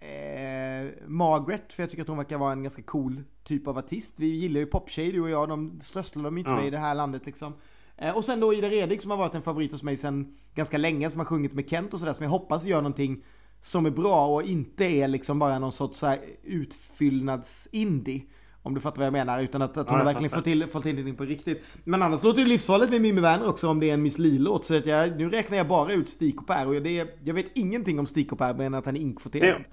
eh, 0.00 0.92
Margaret, 1.06 1.72
för 1.72 1.82
jag 1.82 1.90
tycker 1.90 2.02
att 2.02 2.08
hon 2.08 2.16
verkar 2.16 2.38
vara 2.38 2.52
en 2.52 2.62
ganska 2.62 2.82
cool 2.82 3.22
typ 3.44 3.68
av 3.68 3.78
artist. 3.78 4.14
Vi 4.16 4.26
gillar 4.26 4.60
ju 4.60 4.66
poptjej 4.66 5.12
du 5.12 5.20
och 5.20 5.30
jag, 5.30 5.48
de 5.48 5.80
strösslar 5.80 6.24
de 6.24 6.38
inte 6.38 6.50
ja. 6.50 6.56
med 6.56 6.66
i 6.66 6.70
det 6.70 6.78
här 6.78 6.94
landet 6.94 7.26
liksom. 7.26 7.54
Eh, 7.96 8.16
och 8.16 8.24
sen 8.24 8.40
då 8.40 8.54
Ida 8.54 8.68
Redig 8.68 9.02
som 9.02 9.10
har 9.10 9.18
varit 9.18 9.34
en 9.34 9.42
favorit 9.42 9.72
hos 9.72 9.82
mig 9.82 9.96
sedan 9.96 10.36
ganska 10.54 10.78
länge, 10.78 11.10
som 11.10 11.18
har 11.18 11.26
sjungit 11.26 11.52
med 11.52 11.68
Kent 11.70 11.94
och 11.94 12.00
sådär, 12.00 12.12
som 12.12 12.22
jag 12.22 12.30
hoppas 12.30 12.66
gör 12.66 12.76
någonting 12.76 13.24
som 13.64 13.86
är 13.86 13.90
bra 13.90 14.26
och 14.26 14.42
inte 14.42 14.84
är 14.84 15.08
liksom 15.08 15.38
bara 15.38 15.58
någon 15.58 15.72
sorts 15.72 15.98
så 15.98 16.14
utfyllnads-indie. 16.44 18.22
Om 18.62 18.74
du 18.74 18.80
fattar 18.80 18.96
vad 18.96 19.06
jag 19.06 19.12
menar, 19.12 19.42
utan 19.42 19.62
att, 19.62 19.76
att 19.76 19.88
hon 19.88 19.98
ja, 19.98 20.04
verkligen 20.04 20.30
får 20.30 20.40
till, 20.40 20.66
får 20.66 20.80
till 20.80 20.94
någonting 20.94 21.16
på 21.16 21.24
riktigt. 21.24 21.62
Men 21.84 22.02
annars 22.02 22.22
låter 22.22 22.40
det 22.40 22.46
livsfarligt 22.46 22.90
med 22.90 23.00
Mimmi 23.00 23.20
Werner 23.20 23.48
också 23.48 23.68
om 23.68 23.80
det 23.80 23.90
är 23.90 23.94
en 23.94 24.02
Miss 24.02 24.18
Li-låt. 24.18 24.66
Så 24.66 24.76
att 24.76 24.86
jag, 24.86 25.18
nu 25.18 25.30
räknar 25.30 25.56
jag 25.56 25.68
bara 25.68 25.92
ut 25.92 26.08
Stig 26.08 26.46
Per 26.46 26.68
och 26.68 26.74
det, 26.74 27.18
jag 27.24 27.34
vet 27.34 27.46
ingenting 27.54 27.98
om 27.98 28.06
Stig 28.06 28.38
Per 28.38 28.54
men 28.54 28.74
att 28.74 28.86
han 28.86 28.96
är 28.96 29.00
inkvoterad. 29.00 29.64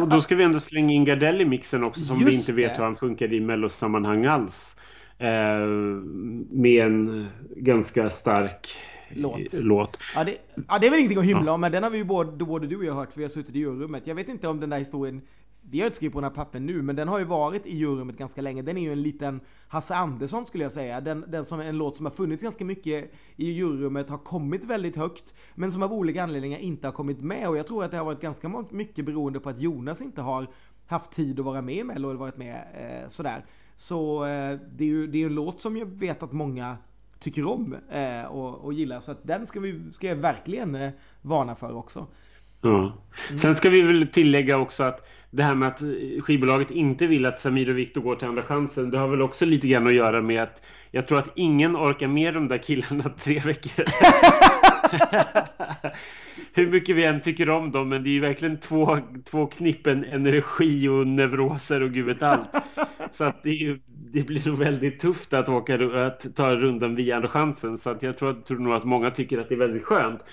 Och 0.00 0.08
då 0.08 0.20
ska 0.20 0.36
vi 0.36 0.44
ändå 0.44 0.60
slänga 0.60 0.92
in 0.92 1.04
Gardell 1.04 1.40
i 1.40 1.44
mixen 1.44 1.84
också 1.84 2.00
som 2.04 2.16
Just 2.16 2.28
vi 2.28 2.34
inte 2.34 2.52
vet 2.52 2.70
det. 2.70 2.76
hur 2.76 2.84
han 2.84 2.96
funkar 2.96 3.32
i 3.32 3.40
mellosammanhang 3.40 4.26
alls. 4.26 4.76
Eh, 5.18 5.66
med 6.50 6.86
en 6.86 7.28
ganska 7.56 8.10
stark 8.10 8.68
låt. 9.16 9.52
låt. 9.52 9.98
Ja, 10.14 10.24
det, 10.24 10.36
ja, 10.68 10.78
det 10.78 10.86
är 10.86 10.90
väl 10.90 10.98
ingenting 10.98 11.18
att 11.18 11.24
hymla 11.24 11.46
ja. 11.46 11.52
om, 11.52 11.60
men 11.60 11.72
den 11.72 11.82
har 11.82 11.90
vi 11.90 11.98
ju 11.98 12.04
både, 12.04 12.44
både 12.44 12.66
du 12.66 12.76
och 12.76 12.84
jag 12.84 12.94
hört, 12.94 13.12
för 13.12 13.18
vi 13.18 13.24
har 13.24 13.30
suttit 13.30 13.54
i 13.54 13.58
juryrummet. 13.58 14.06
Jag 14.06 14.14
vet 14.14 14.28
inte 14.28 14.48
om 14.48 14.60
den 14.60 14.70
där 14.70 14.78
historien, 14.78 15.22
vi 15.70 15.80
har 15.80 15.86
inte 15.86 15.96
skrivit 15.96 16.12
på 16.12 16.20
den 16.20 16.30
här 16.30 16.34
pappen 16.34 16.66
nu, 16.66 16.82
men 16.82 16.96
den 16.96 17.08
har 17.08 17.18
ju 17.18 17.24
varit 17.24 17.66
i 17.66 17.76
juryrummet 17.76 18.16
ganska 18.16 18.40
länge. 18.40 18.62
Den 18.62 18.76
är 18.76 18.82
ju 18.82 18.92
en 18.92 19.02
liten 19.02 19.40
Hasse 19.68 19.94
Andersson 19.94 20.46
skulle 20.46 20.64
jag 20.64 20.72
säga. 20.72 21.00
Den, 21.00 21.24
den 21.28 21.44
som 21.44 21.60
är 21.60 21.64
en 21.64 21.78
låt 21.78 21.96
som 21.96 22.06
har 22.06 22.10
funnits 22.12 22.42
ganska 22.42 22.64
mycket 22.64 23.10
i 23.36 23.50
juryrummet, 23.50 24.08
har 24.08 24.18
kommit 24.18 24.64
väldigt 24.64 24.96
högt, 24.96 25.34
men 25.54 25.72
som 25.72 25.82
av 25.82 25.92
olika 25.92 26.22
anledningar 26.22 26.58
inte 26.58 26.86
har 26.86 26.92
kommit 26.92 27.20
med. 27.20 27.48
Och 27.48 27.56
jag 27.56 27.66
tror 27.66 27.84
att 27.84 27.90
det 27.90 27.96
har 27.96 28.04
varit 28.04 28.20
ganska 28.20 28.64
mycket 28.70 29.04
beroende 29.04 29.40
på 29.40 29.48
att 29.48 29.60
Jonas 29.60 30.00
inte 30.00 30.22
har 30.22 30.46
haft 30.86 31.12
tid 31.12 31.38
att 31.40 31.44
vara 31.44 31.62
med 31.62 31.76
i 31.76 31.84
Mello 31.84 32.08
eller 32.08 32.20
varit 32.20 32.36
med 32.36 32.64
eh, 32.74 33.08
sådär. 33.08 33.44
Så 33.76 34.24
eh, 34.24 34.58
det 34.76 34.84
är 34.84 34.88
ju 34.88 35.06
det 35.06 35.22
är 35.22 35.26
en 35.26 35.34
låt 35.34 35.60
som 35.60 35.76
jag 35.76 35.86
vet 35.86 36.22
att 36.22 36.32
många 36.32 36.76
tycker 37.24 37.46
om 37.46 37.76
eh, 37.90 38.24
och, 38.24 38.64
och 38.64 38.72
gillar. 38.72 39.00
Så 39.00 39.12
att 39.12 39.26
den 39.26 39.46
ska, 39.46 39.60
vi, 39.60 39.92
ska 39.92 40.06
jag 40.06 40.16
verkligen 40.16 40.74
eh, 40.74 40.90
varna 41.22 41.54
för 41.54 41.76
också. 41.76 42.06
Ja. 42.60 42.92
Sen 43.40 43.56
ska 43.56 43.70
vi 43.70 43.82
väl 43.82 44.06
tillägga 44.06 44.58
också 44.58 44.82
att 44.82 45.08
det 45.30 45.42
här 45.42 45.54
med 45.54 45.68
att 45.68 45.82
skivbolaget 46.20 46.70
inte 46.70 47.06
vill 47.06 47.26
att 47.26 47.40
Samir 47.40 47.70
och 47.70 47.78
Viktor 47.78 48.00
går 48.00 48.16
till 48.16 48.28
Andra 48.28 48.42
chansen 48.42 48.90
det 48.90 48.98
har 48.98 49.08
väl 49.08 49.22
också 49.22 49.44
lite 49.44 49.68
grann 49.68 49.86
att 49.86 49.94
göra 49.94 50.22
med 50.22 50.42
att 50.42 50.62
jag 50.90 51.08
tror 51.08 51.18
att 51.18 51.32
ingen 51.34 51.76
orkar 51.76 52.08
med 52.08 52.34
de 52.34 52.48
där 52.48 52.58
killarna 52.58 53.02
tre 53.18 53.40
veckor. 53.40 53.84
Hur 56.52 56.70
mycket 56.70 56.96
vi 56.96 57.04
än 57.04 57.20
tycker 57.20 57.50
om 57.50 57.70
dem 57.70 57.88
men 57.88 58.02
det 58.02 58.08
är 58.08 58.12
ju 58.12 58.20
verkligen 58.20 58.60
två, 58.60 58.98
två 59.24 59.46
knippen 59.46 60.04
energi 60.04 60.88
och 60.88 61.06
neuroser 61.06 61.82
och 61.82 61.92
gud 61.92 62.06
vet 62.06 62.22
allt. 62.22 62.48
Så 63.10 63.24
att 63.24 63.42
det, 63.42 63.50
ju, 63.50 63.78
det, 63.86 64.22
blir 64.22 64.48
nog 64.48 64.58
väldigt 64.58 65.00
tufft 65.00 65.32
att, 65.32 65.48
åka, 65.48 66.06
att 66.06 66.36
ta 66.36 66.56
rundan 66.56 66.94
via 66.94 67.16
Andra 67.16 67.28
chansen. 67.28 67.78
Så 67.78 67.90
att 67.90 68.02
jag 68.02 68.18
tror, 68.18 68.32
tror 68.32 68.58
nog 68.58 68.74
att 68.74 68.84
många 68.84 69.10
tycker 69.10 69.38
att 69.38 69.48
det 69.48 69.54
är 69.54 69.58
väldigt 69.58 69.84
skönt 69.84 70.24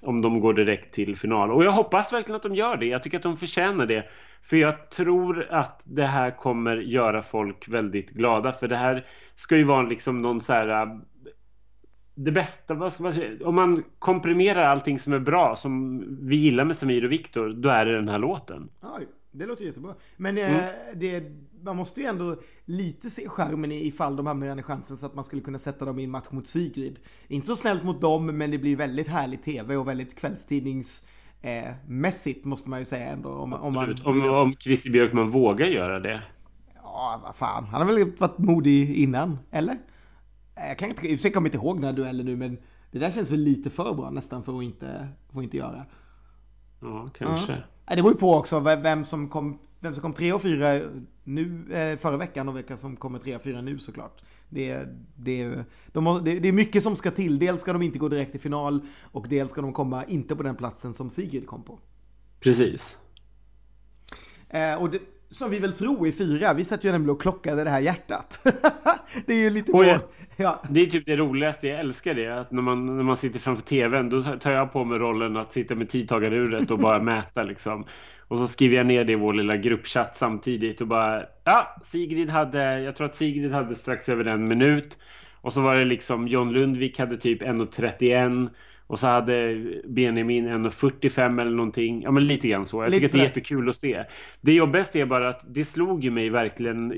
om 0.00 0.22
de 0.22 0.40
går 0.40 0.54
direkt 0.54 0.94
till 0.94 1.16
final. 1.16 1.50
Och 1.50 1.64
jag 1.64 1.72
hoppas 1.72 2.12
verkligen 2.12 2.36
att 2.36 2.42
de 2.42 2.54
gör 2.54 2.76
det. 2.76 2.86
Jag 2.86 3.02
tycker 3.02 3.16
att 3.16 3.22
de 3.22 3.36
förtjänar 3.36 3.86
det. 3.86 4.04
För 4.42 4.56
jag 4.56 4.90
tror 4.90 5.46
att 5.50 5.82
det 5.84 6.06
här 6.06 6.30
kommer 6.30 6.76
göra 6.76 7.22
folk 7.22 7.68
väldigt 7.68 8.10
glada. 8.10 8.52
För 8.52 8.68
det 8.68 8.76
här 8.76 9.04
ska 9.34 9.56
ju 9.56 9.64
vara 9.64 9.82
liksom 9.82 10.22
någon 10.22 10.40
så 10.40 10.52
här 10.52 11.00
det 12.24 12.32
bästa, 12.32 12.74
vad 12.74 12.92
ska 12.92 13.02
man 13.02 13.12
säga, 13.12 13.46
om 13.46 13.54
man 13.54 13.84
komprimerar 13.98 14.62
allting 14.62 14.98
som 14.98 15.12
är 15.12 15.18
bra 15.18 15.56
som 15.56 16.04
vi 16.20 16.36
gillar 16.36 16.64
med 16.64 16.76
Samir 16.76 17.04
och 17.04 17.12
Viktor, 17.12 17.48
då 17.48 17.68
är 17.68 17.86
det 17.86 17.96
den 17.96 18.08
här 18.08 18.18
låten. 18.18 18.68
Oj, 18.98 19.06
det 19.30 19.46
låter 19.46 19.64
jättebra. 19.64 19.94
Men 20.16 20.38
eh, 20.38 20.54
mm. 20.54 20.70
det, 20.94 21.24
man 21.62 21.76
måste 21.76 22.00
ju 22.00 22.06
ändå 22.06 22.36
lite 22.64 23.10
se 23.10 23.28
skärmen 23.28 23.72
ifall 23.72 24.16
de 24.16 24.26
hamnar 24.26 24.58
i 24.58 24.62
chansen 24.62 24.96
så 24.96 25.06
att 25.06 25.14
man 25.14 25.24
skulle 25.24 25.42
kunna 25.42 25.58
sätta 25.58 25.84
dem 25.84 25.98
i 25.98 26.04
en 26.04 26.10
match 26.10 26.30
mot 26.30 26.48
Sigrid. 26.48 26.98
Inte 27.28 27.46
så 27.46 27.56
snällt 27.56 27.84
mot 27.84 28.00
dem, 28.00 28.26
men 28.26 28.50
det 28.50 28.58
blir 28.58 28.76
väldigt 28.76 29.08
härlig 29.08 29.42
tv 29.42 29.76
och 29.76 29.88
väldigt 29.88 30.18
kvällstidnings 30.18 31.02
eh, 31.42 31.72
mässigt 31.86 32.44
måste 32.44 32.70
man 32.70 32.78
ju 32.78 32.84
säga 32.84 33.06
ändå. 33.06 33.30
Om, 33.30 33.52
om, 33.52 33.72
man, 33.72 33.96
om, 34.04 34.30
om 34.30 34.52
Christer 34.52 34.90
Björkman 34.90 35.30
vågar 35.30 35.66
göra 35.66 36.00
det. 36.00 36.22
Ja, 36.74 37.20
vad 37.24 37.36
fan. 37.36 37.64
Han 37.64 37.86
har 37.86 37.94
väl 37.94 38.12
varit 38.18 38.38
modig 38.38 38.94
innan, 38.94 39.38
eller? 39.50 39.78
Jag 40.68 40.78
kan 40.78 40.88
inte, 40.88 41.26
jag 41.26 41.34
kommer 41.34 41.48
inte 41.48 41.58
ihåg 41.58 41.76
den 41.76 41.84
här 41.84 41.92
duellen 41.92 42.26
nu, 42.26 42.36
men 42.36 42.58
det 42.90 42.98
där 42.98 43.10
känns 43.10 43.30
väl 43.30 43.40
lite 43.40 43.70
för 43.70 43.94
bra 43.94 44.10
nästan 44.10 44.44
för 44.44 44.58
att 44.58 44.64
inte, 44.64 45.08
för 45.32 45.38
att 45.38 45.44
inte 45.44 45.56
göra. 45.56 45.86
Ja, 46.80 47.10
kanske. 47.18 47.52
Ja. 47.86 47.96
Det 47.96 48.02
beror 48.02 48.12
ju 48.12 48.18
på 48.18 48.34
också 48.34 48.60
vem 48.60 49.04
som 49.04 49.28
kom, 49.28 49.58
vem 49.80 49.94
som 49.94 50.02
kom 50.02 50.12
tre 50.12 50.32
och 50.32 50.42
fyra 50.42 50.80
nu, 51.24 51.72
eh, 51.72 51.98
förra 51.98 52.16
veckan 52.16 52.48
och 52.48 52.56
vilka 52.56 52.76
som 52.76 52.96
kommer 52.96 53.18
tre 53.18 53.36
och 53.36 53.42
fyra 53.42 53.60
nu 53.60 53.78
såklart. 53.78 54.22
Det, 54.48 54.84
det, 55.16 55.64
de, 55.92 56.24
det, 56.24 56.38
det 56.38 56.48
är 56.48 56.52
mycket 56.52 56.82
som 56.82 56.96
ska 56.96 57.10
till. 57.10 57.38
Dels 57.38 57.60
ska 57.60 57.72
de 57.72 57.82
inte 57.82 57.98
gå 57.98 58.08
direkt 58.08 58.32
till 58.32 58.40
final 58.40 58.80
och 59.02 59.26
dels 59.28 59.50
ska 59.50 59.60
de 59.60 59.72
komma 59.72 60.04
inte 60.04 60.36
på 60.36 60.42
den 60.42 60.56
platsen 60.56 60.94
som 60.94 61.10
Sigrid 61.10 61.46
kom 61.46 61.62
på. 61.62 61.78
Precis. 62.40 62.96
Eh, 64.48 64.74
och 64.74 64.90
det, 64.90 65.00
som 65.30 65.50
vi 65.50 65.58
väl 65.58 65.72
tror 65.72 66.08
är 66.08 66.12
fyra. 66.12 66.54
Vi 66.54 66.64
satt 66.64 66.84
ju 66.84 66.92
nämligen 66.92 67.14
och 67.14 67.22
klockade 67.22 67.64
det 67.64 67.70
här 67.70 67.80
hjärtat. 67.80 68.40
det 69.26 69.34
är 69.34 69.40
ju 69.40 69.50
lite 69.50 69.72
jag, 69.72 70.00
ja. 70.36 70.62
Det 70.70 70.80
är 70.80 70.86
typ 70.86 71.06
det 71.06 71.16
roligaste, 71.16 71.68
jag 71.68 71.80
älskar 71.80 72.14
det. 72.14 72.40
Att 72.40 72.50
när 72.50 72.62
man, 72.62 72.96
när 72.96 73.02
man 73.02 73.16
sitter 73.16 73.38
framför 73.38 73.62
tvn 73.62 74.08
då 74.08 74.22
tar 74.22 74.50
jag 74.50 74.72
på 74.72 74.84
mig 74.84 74.98
rollen 74.98 75.36
att 75.36 75.52
sitta 75.52 75.74
med 75.74 75.88
tidtagaruret 75.88 76.70
och 76.70 76.78
bara 76.78 76.98
mäta 77.02 77.42
liksom. 77.42 77.84
Och 78.28 78.38
så 78.38 78.48
skriver 78.48 78.76
jag 78.76 78.86
ner 78.86 79.04
det 79.04 79.12
i 79.12 79.16
vår 79.16 79.34
lilla 79.34 79.56
gruppchatt 79.56 80.16
samtidigt 80.16 80.80
och 80.80 80.86
bara 80.86 81.22
Ja, 81.44 81.76
Sigrid 81.82 82.30
hade, 82.30 82.80
jag 82.80 82.96
tror 82.96 83.06
att 83.06 83.16
Sigrid 83.16 83.52
hade 83.52 83.74
strax 83.74 84.08
över 84.08 84.24
en 84.24 84.48
minut. 84.48 84.98
Och 85.42 85.52
så 85.52 85.60
var 85.60 85.76
det 85.76 85.84
liksom 85.84 86.28
John 86.28 86.52
Lundvik 86.52 86.98
hade 86.98 87.16
typ 87.16 87.42
1.31 87.42 88.48
och 88.90 88.98
så 88.98 89.06
hade 89.06 89.64
Benjamin 89.84 90.48
1,45 90.48 91.40
eller 91.40 91.50
någonting. 91.50 92.02
Ja 92.02 92.10
men 92.10 92.26
lite 92.26 92.48
grann 92.48 92.66
så. 92.66 92.82
Jag 92.82 92.92
tycker 92.92 93.06
att 93.06 93.12
det 93.12 93.18
är 93.18 93.22
jättekul 93.22 93.68
att 93.68 93.76
se. 93.76 94.04
Det 94.40 94.52
jobbigaste 94.52 95.00
är 95.00 95.06
bara 95.06 95.28
att 95.28 95.44
det 95.48 95.64
slog 95.64 96.04
ju 96.04 96.10
mig 96.10 96.30
verkligen. 96.30 96.94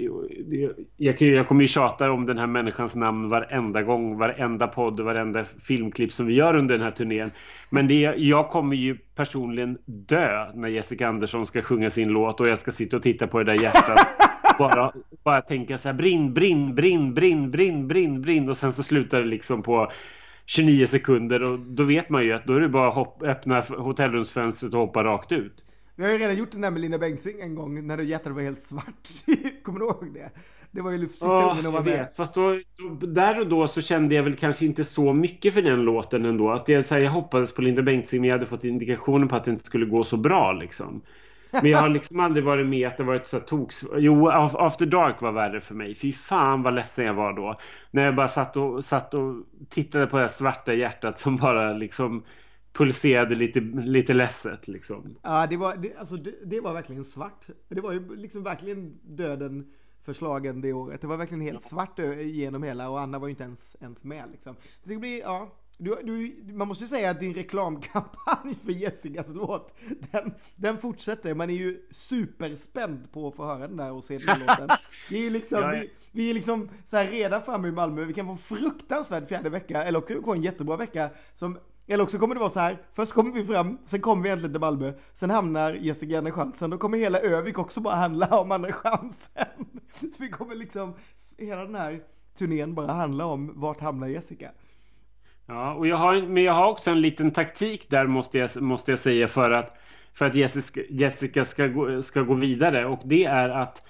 Jag, 0.96 1.22
jag 1.22 1.48
kommer 1.48 1.62
ju 1.62 1.68
tjata 1.68 2.10
om 2.10 2.26
den 2.26 2.38
här 2.38 2.46
människans 2.46 2.94
namn 2.94 3.28
varenda 3.28 3.82
gång, 3.82 4.18
varenda 4.18 4.66
podd, 4.66 5.00
varenda 5.00 5.44
filmklipp 5.44 6.12
som 6.12 6.26
vi 6.26 6.34
gör 6.34 6.54
under 6.54 6.74
den 6.74 6.84
här 6.84 6.90
turnén. 6.90 7.30
Men 7.70 7.88
det, 7.88 8.14
jag 8.16 8.50
kommer 8.50 8.76
ju 8.76 8.98
personligen 9.14 9.78
dö 9.84 10.52
när 10.54 10.68
Jessica 10.68 11.08
Andersson 11.08 11.46
ska 11.46 11.62
sjunga 11.62 11.90
sin 11.90 12.08
låt 12.08 12.40
och 12.40 12.48
jag 12.48 12.58
ska 12.58 12.72
sitta 12.72 12.96
och 12.96 13.02
titta 13.02 13.26
på 13.26 13.38
det 13.38 13.44
där 13.44 13.62
hjärtat. 13.62 14.08
bara, 14.58 14.92
bara 15.24 15.40
tänka 15.40 15.78
så 15.78 15.88
här 15.88 15.94
brinn, 15.94 16.34
brinn, 16.34 16.74
brinn, 16.74 17.14
brinn, 17.14 17.50
brinn, 17.50 17.88
brinn, 17.88 18.22
brinn 18.22 18.48
och 18.48 18.56
sen 18.56 18.72
så 18.72 18.82
slutar 18.82 19.20
det 19.20 19.26
liksom 19.26 19.62
på 19.62 19.92
29 20.46 20.86
sekunder 20.86 21.42
och 21.42 21.58
då 21.58 21.84
vet 21.84 22.08
man 22.08 22.24
ju 22.24 22.32
att 22.32 22.46
då 22.46 22.52
är 22.52 22.60
det 22.60 22.68
bara 22.68 22.88
att 22.88 22.94
hopp, 22.94 23.22
öppna 23.22 23.60
hotellrumsfönstret 23.60 24.74
och 24.74 24.80
hoppa 24.80 25.04
rakt 25.04 25.32
ut. 25.32 25.64
Vi 25.96 26.04
har 26.04 26.12
ju 26.12 26.18
redan 26.18 26.36
gjort 26.36 26.50
den 26.50 26.60
där 26.60 26.70
med 26.70 26.80
Linda 26.80 26.98
Bengtzing 26.98 27.40
en 27.40 27.54
gång 27.54 27.86
när 27.86 27.98
hjärtat 27.98 28.32
var 28.32 28.42
helt 28.42 28.62
svart. 28.62 29.08
Kommer 29.62 29.78
du 29.78 29.84
ihåg 29.84 30.14
det? 30.14 30.30
Det 30.70 30.80
var 30.80 30.90
ju 30.90 31.08
sista 31.08 31.26
oh, 31.26 31.48
gången 31.48 31.64
hon 31.64 31.74
var 31.74 31.82
med. 31.82 31.98
Vet. 31.98 32.14
Fast 32.14 32.34
då, 32.34 32.60
då, 32.76 33.06
där 33.06 33.40
och 33.40 33.46
då 33.46 33.68
så 33.68 33.80
kände 33.80 34.14
jag 34.14 34.22
väl 34.22 34.36
kanske 34.36 34.66
inte 34.66 34.84
så 34.84 35.12
mycket 35.12 35.54
för 35.54 35.62
den 35.62 35.80
låten 35.80 36.24
ändå. 36.24 36.50
Att 36.50 36.68
jag, 36.68 36.86
så 36.86 36.94
här, 36.94 37.00
jag 37.02 37.10
hoppades 37.10 37.54
på 37.54 37.62
Linda 37.62 37.82
Bengtzing 37.82 38.20
men 38.20 38.28
jag 38.28 38.34
hade 38.34 38.46
fått 38.46 38.64
indikationer 38.64 39.26
på 39.26 39.36
att 39.36 39.44
det 39.44 39.50
inte 39.50 39.66
skulle 39.66 39.86
gå 39.86 40.04
så 40.04 40.16
bra 40.16 40.52
liksom. 40.52 41.02
Men 41.52 41.66
jag 41.66 41.78
har 41.78 41.88
liksom 41.88 42.20
aldrig 42.20 42.44
varit 42.44 42.66
med 42.66 42.88
att 42.88 42.96
det 42.96 43.02
varit 43.02 43.28
så 43.28 43.40
toks... 43.40 43.84
Jo, 43.96 44.28
After 44.28 44.86
Dark 44.86 45.20
var 45.20 45.32
värre 45.32 45.60
för 45.60 45.74
mig. 45.74 45.94
Fy 45.94 46.12
fan 46.12 46.62
vad 46.62 46.74
ledsen 46.74 47.06
jag 47.06 47.14
var 47.14 47.32
då. 47.32 47.58
När 47.90 48.04
jag 48.04 48.14
bara 48.14 48.28
satt 48.28 48.56
och, 48.56 48.84
satt 48.84 49.14
och 49.14 49.34
tittade 49.68 50.06
på 50.06 50.18
det 50.18 50.28
svarta 50.28 50.74
hjärtat 50.74 51.18
som 51.18 51.36
bara 51.36 51.72
liksom 51.72 52.22
pulserade 52.72 53.34
lite, 53.34 53.60
lite 53.60 54.14
ledset 54.14 54.68
liksom. 54.68 55.16
Ja, 55.22 55.46
det 55.46 55.56
var, 55.56 55.76
det, 55.76 55.96
alltså, 55.96 56.16
det, 56.16 56.34
det 56.44 56.60
var 56.60 56.72
verkligen 56.72 57.04
svart. 57.04 57.46
Det 57.68 57.80
var 57.80 57.92
ju 57.92 58.16
liksom 58.16 58.42
verkligen 58.42 58.98
döden 59.02 59.72
förslagen 60.04 60.60
det 60.60 60.72
året. 60.72 61.00
Det 61.00 61.06
var 61.06 61.16
verkligen 61.16 61.40
helt 61.40 61.62
svart 61.62 61.98
genom 62.24 62.62
hela 62.62 62.90
och 62.90 63.00
Anna 63.00 63.18
var 63.18 63.26
ju 63.26 63.30
inte 63.30 63.44
ens, 63.44 63.76
ens 63.80 64.04
med 64.04 64.24
liksom. 64.32 64.56
det 64.84 64.96
blir, 64.96 65.20
ja, 65.20 65.50
du, 65.78 65.98
du, 66.02 66.52
man 66.52 66.68
måste 66.68 66.84
ju 66.84 66.88
säga 66.88 67.10
att 67.10 67.20
din 67.20 67.34
reklamkampanj 67.34 68.54
för 68.64 68.72
Jessicas 68.72 69.26
låt, 69.28 69.78
den, 70.10 70.34
den 70.56 70.78
fortsätter. 70.78 71.34
Man 71.34 71.50
är 71.50 71.54
ju 71.54 71.82
superspänd 71.90 73.12
på 73.12 73.28
att 73.28 73.34
få 73.34 73.44
höra 73.44 73.68
den 73.68 73.76
där 73.76 73.92
och 73.92 74.04
se 74.04 74.18
den 74.18 74.38
låten. 74.40 74.68
Det 75.08 75.26
är 75.26 75.30
liksom, 75.30 75.70
vi, 75.70 75.90
vi, 76.12 76.30
är 76.30 76.34
liksom 76.34 76.68
så 76.84 76.96
här 76.96 77.06
redan 77.06 77.42
framme 77.42 77.68
i 77.68 77.72
Malmö. 77.72 78.04
Vi 78.04 78.12
kan 78.12 78.26
få 78.26 78.36
fruktansvärd 78.36 79.28
fjärde 79.28 79.50
vecka, 79.50 79.84
eller 79.84 79.98
också 79.98 80.22
få 80.22 80.32
en 80.32 80.42
jättebra 80.42 80.76
vecka 80.76 81.10
som 81.34 81.58
Eller 81.86 82.04
också 82.04 82.18
kommer 82.18 82.34
det 82.34 82.40
vara 82.40 82.50
så 82.50 82.60
här, 82.60 82.82
först 82.92 83.12
kommer 83.12 83.32
vi 83.32 83.44
fram, 83.44 83.78
sen 83.84 84.00
kommer 84.00 84.22
vi 84.22 84.28
äntligen 84.28 84.52
till 84.52 84.60
Malmö, 84.60 84.92
sen 85.12 85.30
hamnar 85.30 85.74
Jessica 85.74 86.18
Andra 86.18 86.32
chansen, 86.32 86.70
då 86.70 86.78
kommer 86.78 86.98
hela 86.98 87.18
Övik 87.18 87.58
också 87.58 87.80
bara 87.80 87.94
handla 87.94 88.40
om 88.40 88.52
Andra 88.52 88.72
chansen. 88.72 89.80
Så 90.00 90.22
vi 90.22 90.28
kommer 90.28 90.54
liksom, 90.54 90.94
hela 91.38 91.64
den 91.64 91.74
här 91.74 92.02
turnén 92.38 92.74
bara 92.74 92.92
handla 92.92 93.26
om 93.26 93.52
vart 93.60 93.80
hamnar 93.80 94.08
Jessica. 94.08 94.50
Ja, 95.46 95.74
och 95.74 95.86
jag 95.86 95.96
har, 95.96 96.22
men 96.22 96.42
jag 96.42 96.52
har 96.52 96.70
också 96.70 96.90
en 96.90 97.00
liten 97.00 97.30
taktik 97.30 97.90
där 97.90 98.06
måste 98.06 98.38
jag, 98.38 98.62
måste 98.62 98.92
jag 98.92 98.98
säga 98.98 99.28
för 99.28 99.50
att, 99.50 99.76
för 100.14 100.24
att 100.24 100.34
Jessica, 100.34 100.80
Jessica 100.90 101.44
ska, 101.44 101.66
gå, 101.66 102.02
ska 102.02 102.22
gå 102.22 102.34
vidare 102.34 102.86
och 102.86 103.00
det 103.04 103.24
är 103.24 103.48
att 103.48 103.82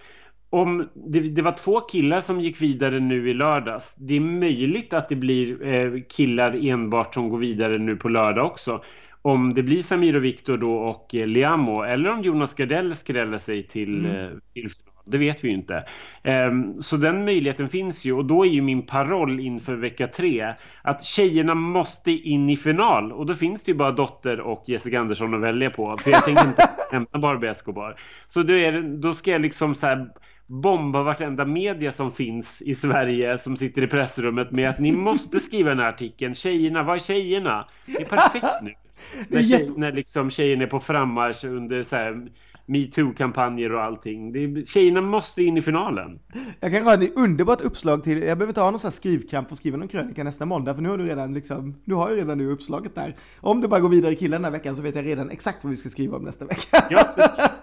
om 0.51 0.89
det, 0.95 1.21
det, 1.21 1.43
var 1.43 1.53
två 1.53 1.81
killar 1.81 2.21
som 2.21 2.41
gick 2.41 2.61
vidare 2.61 3.01
nu 3.01 3.29
i 3.29 3.35
lördags. 3.35 3.95
Det 3.97 4.17
är 4.17 4.21
möjligt 4.21 4.93
att 4.93 5.09
det 5.09 5.17
blir 5.17 5.67
eh, 5.67 6.01
killar 6.09 6.67
enbart 6.67 7.15
som 7.15 7.29
går 7.29 7.39
vidare 7.39 7.79
nu 7.79 7.97
på 7.97 8.09
lördag 8.09 8.47
också. 8.47 8.85
Om 9.23 9.55
det 9.55 9.63
blir 9.63 9.83
Samir 9.83 10.17
och 10.17 10.25
Viktor 10.25 10.59
då 10.59 10.75
och 10.75 11.15
eh, 11.15 11.27
Liamo 11.27 11.83
eller 11.83 12.13
om 12.13 12.23
Jonas 12.23 12.55
Gardell 12.55 12.95
skräller 12.95 13.39
sig 13.39 13.63
till, 13.63 14.05
mm. 14.05 14.17
eh, 14.17 14.31
till 14.55 14.71
final. 14.71 14.92
Det 15.05 15.19
vet 15.19 15.45
vi 15.45 15.49
ju 15.49 15.55
inte. 15.55 15.85
Um, 16.25 16.83
så 16.83 16.97
den 16.97 17.25
möjligheten 17.25 17.69
finns 17.69 18.05
ju 18.05 18.13
och 18.13 18.25
då 18.25 18.45
är 18.45 18.49
ju 18.49 18.63
min 18.63 18.87
paroll 18.87 19.41
inför 19.41 19.77
vecka 19.77 20.07
tre 20.07 20.55
att 20.83 21.05
tjejerna 21.05 21.55
måste 21.55 22.11
in 22.11 22.51
i 22.51 22.57
final 22.57 23.13
och 23.13 23.27
då 23.27 23.35
finns 23.35 23.63
det 23.63 23.73
ju 23.73 23.79
bara 23.79 23.93
Dotter 23.93 24.41
och 24.41 24.63
Jessica 24.67 25.01
Andersson 25.01 25.35
att 25.35 25.41
välja 25.41 25.71
på. 25.71 25.99
För 25.99 26.11
jag 26.11 26.25
tänker 26.25 26.47
inte 26.47 26.71
hämta 26.93 27.19
Barbie 27.19 27.49
Escobar. 27.49 27.97
Så 28.27 28.43
då, 28.43 28.53
är 28.53 28.83
då 28.83 29.15
ska 29.15 29.31
jag 29.31 29.41
liksom 29.41 29.75
så 29.75 29.87
här 29.87 30.09
bomba 30.47 31.03
vartenda 31.03 31.45
media 31.45 31.93
som 31.93 32.13
finns 32.13 32.63
i 32.63 32.75
Sverige 32.75 33.39
som 33.39 33.57
sitter 33.57 33.83
i 33.83 33.87
pressrummet 33.87 34.51
med 34.51 34.71
att 34.71 34.79
ni 34.79 34.93
måste 34.93 35.41
skriva 35.41 35.71
den 35.71 35.79
här 35.79 35.89
artikeln. 35.89 36.35
Tjejerna, 36.35 36.83
vad 36.83 36.97
är 36.97 37.01
tjejerna? 37.01 37.69
Det 37.87 38.03
är 38.03 38.07
perfekt 38.07 38.63
nu. 38.63 38.75
När, 39.29 39.43
tjej, 39.43 39.71
när 39.77 39.93
liksom 39.93 40.31
tjejerna 40.31 40.63
är 40.63 40.67
på 40.67 40.81
frammarsch 40.81 41.45
under 41.45 41.83
så 41.83 41.97
här 41.97 42.29
metoo-kampanjer 42.67 43.73
och 43.73 43.83
allting. 43.83 44.33
Det, 44.33 44.69
tjejerna 44.69 45.01
måste 45.01 45.43
in 45.43 45.57
i 45.57 45.63
finalen. 45.63 46.19
Jag 46.61 46.73
kan 46.73 46.85
ha 46.85 46.95
ett 46.95 47.19
underbart 47.19 47.61
uppslag 47.61 48.05
till, 48.05 48.23
jag 48.23 48.39
behöver 48.39 48.49
inte 48.51 48.61
ha 48.61 48.71
någon 48.71 48.81
sån 48.81 48.89
här 48.89 48.93
skrivkamp 48.93 49.53
och 49.53 49.57
skriva 49.57 49.77
någon 49.77 49.89
krönika 49.89 50.25
nästa 50.25 50.47
måndag, 50.47 50.75
för 50.75 50.83
nu 50.83 50.89
har 50.89 50.99
du 50.99 51.05
redan 51.05 51.35
liksom, 51.35 51.77
du 51.85 51.95
har 51.95 52.11
ju 52.11 52.17
redan 52.17 52.39
nu 52.39 52.51
uppslaget 52.51 52.95
där. 52.95 53.17
Om 53.41 53.61
det 53.61 53.69
bara 53.69 53.81
går 53.81 53.89
vidare 53.89 54.15
killen 54.15 54.43
den 54.43 54.45
här 54.45 54.59
veckan 54.59 54.77
så 54.77 54.83
vet 54.83 54.95
jag 54.95 55.07
redan 55.07 55.31
exakt 55.31 55.65
vad 55.65 55.71
vi 55.71 55.77
ska 55.77 55.89
skriva 55.89 56.17
om 56.17 56.25
nästa 56.25 56.45
vecka. 56.45 56.85
Ja, 56.91 57.15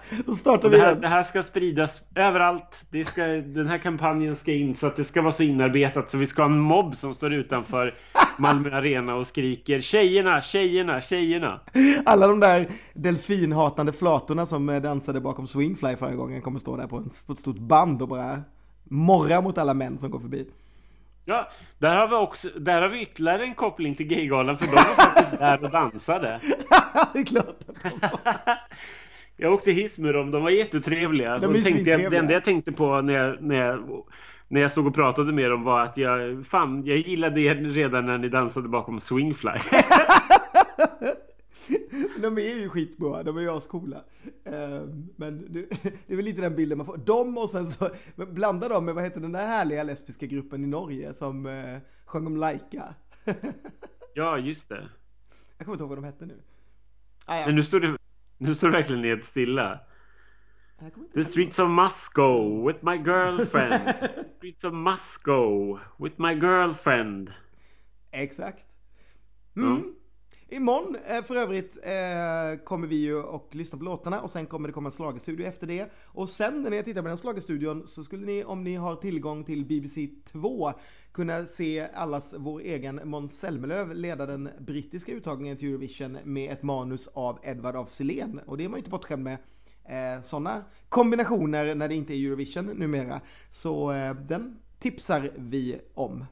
Då 0.26 0.36
startar 0.36 0.70
vi 0.70 0.78
det 0.78 0.84
här, 0.84 0.96
det 0.96 1.08
här 1.08 1.24
ska 1.24 1.44
spridas 1.44 2.02
överallt. 2.16 2.86
Det 2.90 3.06
ska, 3.06 3.24
den 3.26 3.68
här 3.68 3.78
kampanjen 3.78 4.36
ska 4.36 4.52
in 4.52 4.76
så 4.76 4.88
att 4.88 4.96
det 4.96 5.04
ska 5.04 5.22
vara 5.22 5.32
så 5.32 5.44
inarbetat 5.44 6.10
så 6.10 6.18
vi 6.18 6.28
ska 6.28 6.42
ha 6.42 6.50
en 6.50 6.60
mobb 6.60 6.96
som 6.96 7.14
står 7.14 7.34
utanför 7.34 7.94
Malmö 8.38 8.70
Arena 8.76 9.16
och 9.16 9.28
skriker 9.28 9.80
tjejerna, 9.80 10.42
tjejerna, 10.42 11.02
tjejerna. 11.02 11.60
Alla 12.06 12.28
de 12.28 12.40
där 12.40 12.68
delfinhatande 12.94 13.94
flatorna 13.94 14.46
som 14.46 14.70
eh, 14.70 14.82
dansade 14.90 15.22
bakom 15.22 15.48
Swingfly 15.48 15.96
förra 15.96 16.16
gången 16.16 16.42
kommer 16.42 16.60
stå 16.60 16.78
där 16.78 16.88
på, 16.88 16.98
en, 16.98 17.10
på 17.28 17.34
ett 17.34 17.40
stort 17.40 17.58
band 17.58 18.02
och 18.02 18.08
bara 18.08 18.42
morra 18.84 19.42
mot 19.42 19.58
alla 19.58 19.74
män 19.74 19.98
som 19.98 20.12
går 20.12 20.20
förbi. 20.20 20.48
Ja, 21.26 21.50
där 21.78 21.96
har 21.96 22.08
vi 22.08 22.16
också, 22.16 22.50
där 22.56 22.82
har 22.82 22.90
vi 22.90 23.02
ytterligare 23.02 23.44
en 23.44 23.56
koppling 23.56 23.96
till 23.96 24.08
Gaygalan 24.08 24.58
för 24.58 24.66
de 24.66 24.72
var 24.72 24.82
faktiskt 24.82 25.40
där 25.40 25.64
och 25.64 25.72
dansade. 25.72 26.42
det 27.14 27.20
är 27.20 27.26
klart 27.26 27.56
Jag 29.38 29.54
åkte 29.54 29.72
hiss 29.72 30.00
med 30.00 30.14
dem, 30.14 30.32
de 30.32 30.44
var 30.44 30.50
jättetrevliga. 30.50 31.38
De 31.38 31.56
är 31.56 31.62
tänkte 31.62 31.90
jag, 31.90 32.12
det 32.12 32.18
enda 32.18 32.34
jag 32.34 32.44
tänkte 32.44 32.72
på 32.72 33.02
när 33.02 33.14
jag, 33.14 33.42
när 33.42 33.56
jag 33.56 34.04
när 34.48 34.62
jag 34.62 34.72
stod 34.72 34.88
och 34.88 34.96
pratade 34.96 35.34
med 35.34 35.52
dem 35.52 35.64
var 35.64 35.84
att 35.84 35.98
jag, 35.98 36.46
fan, 36.46 36.86
jag 36.86 36.98
gillade 36.98 37.42
er 37.42 37.56
redan 37.56 38.06
när 38.06 38.18
ni 38.18 38.30
dansade 38.30 38.70
bakom 38.70 39.00
Swingfly. 39.00 39.52
de 42.22 42.38
är 42.38 42.60
ju 42.60 42.70
skitbra, 42.70 43.24
de 43.24 43.38
är 43.38 43.42
ju 43.42 43.50
ascoola. 43.50 44.04
Ehm, 44.46 45.10
men 45.16 45.54
det, 45.54 45.60
är 46.08 46.16
väl 46.16 46.26
lite 46.26 46.42
den 46.42 46.56
bilden 46.56 46.78
man 46.78 46.88
får. 46.88 46.98
De 46.98 47.38
och 47.38 47.50
sen 47.50 47.68
så 47.68 47.90
blanda 48.16 48.70
dem 48.70 48.86
med, 48.86 48.96
vad 48.96 49.04
heter 49.04 49.22
den 49.22 49.32
där 49.32 49.48
härliga 49.48 49.84
lesbiska 49.84 50.26
gruppen 50.26 50.64
i 50.64 50.68
Norge 50.68 51.14
som 51.14 51.46
uh, 51.46 51.78
sjöng 52.06 52.28
om 52.28 52.38
Laika. 52.38 52.96
ja, 54.14 54.38
just 54.38 54.70
det. 54.70 54.90
Jag 55.58 55.66
kommer 55.66 55.76
inte 55.76 55.84
ihåg 55.84 55.90
vad 55.90 55.98
de 55.98 56.04
hette 56.04 56.26
nu. 56.26 56.42
Ah, 57.26 57.40
ja. 57.40 57.46
Men 57.46 57.56
nu 57.56 57.64
står 57.64 57.80
det, 57.80 57.98
nu 58.38 58.56
står 58.56 58.68
det 58.68 58.74
verkligen 58.74 59.04
helt 59.04 59.26
stilla. 59.26 59.80
The 61.14 61.24
streets 61.24 61.60
of 61.60 61.70
Moscow 61.70 62.68
with 62.68 62.84
my 62.84 62.98
girlfriend. 62.98 63.86
The 64.16 64.24
streets 64.24 64.64
of 64.64 64.74
Moscow 64.74 65.80
with 65.98 66.16
my 66.18 66.34
girlfriend. 66.34 67.34
Exakt. 68.12 68.64
Mm. 69.56 69.76
Mm. 69.76 69.96
Imorgon 70.52 70.96
eh, 71.08 71.24
för 71.24 71.36
övrigt 71.36 71.78
eh, 71.84 72.64
kommer 72.66 72.88
vi 72.88 72.96
ju 72.96 73.16
och 73.22 73.56
lyssna 73.56 73.78
på 73.78 73.84
låtarna 73.84 74.22
och 74.22 74.32
sen 74.32 74.46
kommer 74.46 74.68
det 74.68 74.74
komma 74.74 74.88
en 74.88 74.92
slagestudio 74.92 75.48
efter 75.48 75.68
det. 75.68 75.92
Och 76.06 76.30
sen 76.30 76.62
när 76.62 76.70
ni 76.70 76.84
tittar 76.84 77.02
på 77.02 77.08
den 77.08 77.18
slagestudion 77.18 77.88
så 77.88 78.04
skulle 78.04 78.26
ni 78.26 78.44
om 78.44 78.64
ni 78.64 78.76
har 78.76 78.96
tillgång 78.96 79.44
till 79.44 79.66
BBC 79.66 80.10
2 80.32 80.74
kunna 81.12 81.46
se 81.46 81.88
allas 81.94 82.34
vår 82.38 82.62
egen 82.62 83.02
Måns 83.04 83.40
Zelmerlöw 83.40 83.94
leda 83.94 84.26
den 84.26 84.50
brittiska 84.60 85.12
uttagningen 85.12 85.58
till 85.58 85.68
Eurovision 85.70 86.18
med 86.24 86.52
ett 86.52 86.64
manus 86.64 87.08
av 87.14 87.40
Edvard 87.44 87.76
af 87.76 87.90
Sillén. 87.90 88.40
Och 88.46 88.58
det 88.58 88.64
är 88.64 88.70
man 88.70 88.78
ju 88.78 88.80
inte 88.80 88.92
bortskämd 88.92 89.24
med 89.24 89.38
eh, 89.86 90.24
sådana 90.24 90.64
kombinationer 90.90 91.76
när 91.76 91.88
det 91.88 91.96
inte 91.96 92.14
är 92.14 92.26
Eurovision 92.26 92.66
numera. 92.66 93.22
Så 93.52 93.92
den 94.28 94.60
tipsar 94.80 95.30
vi 95.38 95.82
om. 95.94 96.26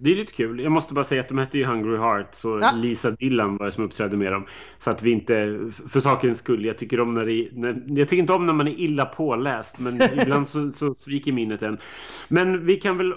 Det 0.00 0.10
är 0.10 0.16
lite 0.16 0.32
kul. 0.32 0.60
Jag 0.60 0.72
måste 0.72 0.94
bara 0.94 1.04
säga 1.04 1.20
att 1.20 1.28
de 1.28 1.38
hette 1.38 1.58
ju 1.58 1.64
Hungry 1.64 1.96
Heart 1.96 2.34
så 2.34 2.58
ja. 2.62 2.72
Lisa 2.74 3.10
Dillon 3.10 3.56
var 3.56 3.66
det 3.66 3.72
som 3.72 3.84
uppträdde 3.84 4.16
med 4.16 4.32
dem. 4.32 4.46
Så 4.78 4.90
att 4.90 5.02
vi 5.02 5.10
inte, 5.10 5.60
för 5.88 6.00
sakens 6.00 6.38
skull, 6.38 6.64
jag 6.64 6.78
tycker 6.78 7.00
om 7.00 7.14
när, 7.14 7.26
det, 7.26 7.48
när 7.52 7.98
jag 7.98 8.08
tycker 8.08 8.20
inte 8.20 8.32
om 8.32 8.46
när 8.46 8.52
man 8.52 8.68
är 8.68 8.80
illa 8.80 9.04
påläst 9.04 9.78
men 9.78 10.02
ibland 10.20 10.48
så, 10.48 10.70
så 10.70 10.94
sviker 10.94 11.32
minnet 11.32 11.62
en. 11.62 11.78
Men 12.28 12.66
vi 12.66 12.76
kan 12.76 12.98
väl, 12.98 13.14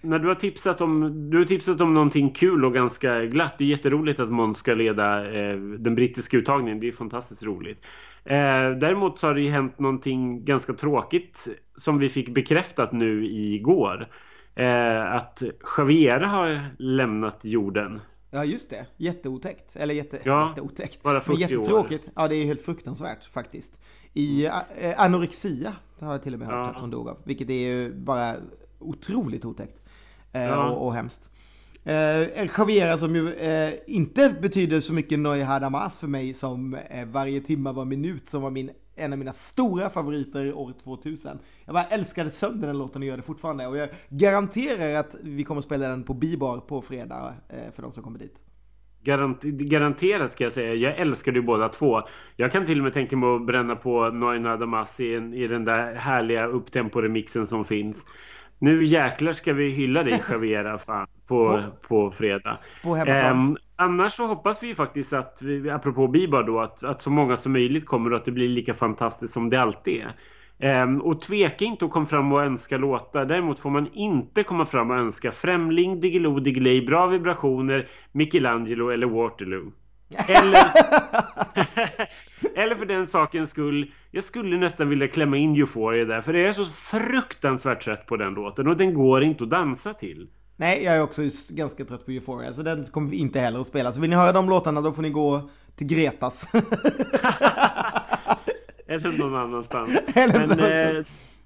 när 0.00 0.18
du 0.18 0.28
har 0.28 0.34
tipsat 0.34 0.80
om, 0.80 1.30
du 1.30 1.38
har 1.38 1.44
tipsat 1.44 1.80
om 1.80 1.94
någonting 1.94 2.30
kul 2.30 2.64
och 2.64 2.74
ganska 2.74 3.24
glatt. 3.24 3.54
Det 3.58 3.64
är 3.64 3.68
jätteroligt 3.68 4.20
att 4.20 4.30
Måns 4.30 4.58
ska 4.58 4.74
leda 4.74 5.32
eh, 5.32 5.56
den 5.58 5.94
brittiska 5.94 6.36
uttagningen. 6.36 6.80
Det 6.80 6.88
är 6.88 6.92
fantastiskt 6.92 7.44
roligt. 7.44 7.86
Eh, 8.24 8.70
däremot 8.80 9.18
så 9.18 9.26
har 9.26 9.34
det 9.34 9.42
ju 9.42 9.50
hänt 9.50 9.78
någonting 9.78 10.44
ganska 10.44 10.72
tråkigt 10.72 11.48
som 11.76 11.98
vi 11.98 12.08
fick 12.08 12.34
bekräftat 12.34 12.92
nu 12.92 13.26
igår. 13.26 14.08
Eh, 14.54 15.14
att 15.14 15.42
Javier 15.76 16.20
har 16.20 16.60
lämnat 16.78 17.44
jorden. 17.44 18.00
Ja 18.30 18.44
just 18.44 18.70
det, 18.70 18.86
jätteotäckt. 18.96 19.76
Eller 19.76 19.94
jätte, 19.94 20.18
ja, 20.24 20.48
jätteotäckt. 20.48 21.02
Bara 21.02 21.20
40 21.20 21.30
Men 21.30 21.40
jättetråkigt. 21.40 22.06
År. 22.06 22.12
Ja 22.16 22.28
det 22.28 22.36
är 22.36 22.44
helt 22.44 22.62
fruktansvärt 22.62 23.24
faktiskt. 23.24 23.72
I 24.12 24.46
eh, 24.46 24.52
anorexia 24.96 25.72
har 26.00 26.12
jag 26.12 26.22
till 26.22 26.32
och 26.32 26.38
med 26.38 26.48
hört 26.48 26.56
ja. 26.56 26.70
att 26.70 26.80
hon 26.80 26.90
dog 26.90 27.08
av. 27.08 27.18
Vilket 27.24 27.50
är 27.50 27.54
ju 27.54 27.94
bara 27.94 28.34
otroligt 28.78 29.44
otäckt. 29.44 29.80
Eh, 30.32 30.42
ja. 30.42 30.70
och, 30.70 30.86
och 30.86 30.94
hemskt. 30.94 31.30
Eh, 31.84 32.48
Javiera 32.58 32.98
som 32.98 33.16
ju 33.16 33.32
eh, 33.34 33.74
inte 33.86 34.36
betyder 34.42 34.80
så 34.80 34.92
mycket 34.92 35.18
Neuhadamas 35.18 35.98
för 35.98 36.06
mig 36.06 36.34
som 36.34 36.74
eh, 36.74 37.06
varje 37.06 37.40
timma 37.40 37.72
var 37.72 37.84
minut 37.84 38.30
som 38.30 38.42
var 38.42 38.50
min, 38.50 38.70
en 38.96 39.12
av 39.12 39.18
mina 39.18 39.32
stora 39.32 39.90
favoriter 39.90 40.52
år 40.52 40.72
2000. 40.84 41.38
Jag 41.64 41.74
bara 41.74 41.84
älskade 41.84 42.30
sönder 42.30 42.66
den 42.66 42.78
låten 42.78 43.02
och 43.02 43.08
gör 43.08 43.16
det 43.16 43.22
fortfarande 43.22 43.66
och 43.66 43.76
jag 43.76 43.88
garanterar 44.08 45.00
att 45.00 45.16
vi 45.22 45.44
kommer 45.44 45.58
att 45.58 45.64
spela 45.64 45.88
den 45.88 46.02
på 46.02 46.14
Bibar 46.14 46.58
på 46.60 46.82
fredag 46.82 47.34
eh, 47.48 47.72
för 47.74 47.82
de 47.82 47.92
som 47.92 48.02
kommer 48.02 48.18
dit. 48.18 48.34
Garant, 49.04 49.42
garanterat 49.42 50.32
ska 50.32 50.44
jag 50.44 50.52
säga. 50.52 50.74
Jag 50.74 50.98
älskar 50.98 51.32
ju 51.32 51.42
båda 51.42 51.68
två. 51.68 52.02
Jag 52.36 52.52
kan 52.52 52.66
till 52.66 52.78
och 52.78 52.84
med 52.84 52.92
tänka 52.92 53.16
mig 53.16 53.34
att 53.34 53.46
bränna 53.46 53.76
på 53.76 54.08
Noina 54.08 54.56
Damas 54.56 55.00
i, 55.00 55.12
i 55.34 55.46
den 55.48 55.64
där 55.64 55.94
härliga 55.94 56.46
upptempo-remixen 56.46 57.44
som 57.46 57.64
finns. 57.64 58.06
Nu 58.58 58.84
jäklar 58.84 59.32
ska 59.32 59.52
vi 59.52 59.70
hylla 59.70 60.02
dig 60.02 60.22
Javera 60.30 60.78
fan, 60.78 61.06
på, 61.26 61.44
på, 61.44 61.88
på 61.88 62.10
fredag. 62.10 62.58
På 62.82 62.96
um, 62.96 63.56
annars 63.76 64.12
så 64.12 64.26
hoppas 64.26 64.62
vi 64.62 64.74
faktiskt 64.74 65.12
att, 65.12 65.42
vi, 65.42 65.70
apropå 65.70 66.08
Bibar 66.08 66.42
då, 66.42 66.60
att, 66.60 66.82
att 66.82 67.02
så 67.02 67.10
många 67.10 67.36
som 67.36 67.52
möjligt 67.52 67.86
kommer 67.86 68.10
och 68.10 68.16
att 68.16 68.24
det 68.24 68.32
blir 68.32 68.48
lika 68.48 68.74
fantastiskt 68.74 69.34
som 69.34 69.50
det 69.50 69.56
alltid 69.56 70.02
är. 70.02 70.14
Um, 70.58 71.00
och 71.00 71.20
tveka 71.20 71.64
inte 71.64 71.84
att 71.84 71.90
komma 71.90 72.06
fram 72.06 72.32
och 72.32 72.42
önska 72.42 72.76
låtar. 72.76 73.24
Däremot 73.24 73.60
får 73.60 73.70
man 73.70 73.88
inte 73.92 74.42
komma 74.42 74.66
fram 74.66 74.90
och 74.90 74.96
önska 74.96 75.32
Främling, 75.32 76.00
Diggiloo, 76.00 76.40
Diggiley, 76.40 76.86
Bra 76.86 77.06
vibrationer, 77.06 77.88
Michelangelo 78.12 78.90
eller 78.90 79.06
Waterloo. 79.06 79.72
Eller, 80.28 80.64
eller 82.64 82.74
för 82.74 82.86
den 82.86 83.06
sakens 83.06 83.50
skull, 83.50 83.92
jag 84.10 84.24
skulle 84.24 84.56
nästan 84.56 84.88
vilja 84.88 85.08
klämma 85.08 85.36
in 85.36 85.56
Euphoria 85.56 86.04
där, 86.04 86.20
för 86.20 86.32
det 86.32 86.46
är 86.46 86.52
så 86.52 86.66
fruktansvärt 86.66 87.80
trött 87.80 88.06
på 88.06 88.16
den 88.16 88.34
låten 88.34 88.68
och 88.68 88.76
den 88.76 88.94
går 88.94 89.22
inte 89.22 89.44
att 89.44 89.50
dansa 89.50 89.94
till. 89.94 90.28
Nej, 90.56 90.84
jag 90.84 90.94
är 90.94 91.02
också 91.02 91.22
ganska 91.50 91.84
trött 91.84 92.06
på 92.06 92.10
Euphoria, 92.10 92.52
så 92.52 92.62
den 92.62 92.84
kommer 92.84 93.10
vi 93.10 93.16
inte 93.16 93.40
heller 93.40 93.60
att 93.60 93.66
spela. 93.66 93.92
Så 93.92 94.00
vill 94.00 94.10
ni 94.10 94.16
höra 94.16 94.32
de 94.32 94.48
låtarna 94.48 94.80
då 94.80 94.92
får 94.92 95.02
ni 95.02 95.10
gå 95.10 95.50
till 95.76 95.86
Gretas. 95.86 96.46
eller 98.86 99.18
någon 99.18 99.34
annanstans. 99.34 99.90
Eller 100.14 100.46
Men, 100.46 100.48
någonstans. 100.48 100.96
Eh, 100.96 101.04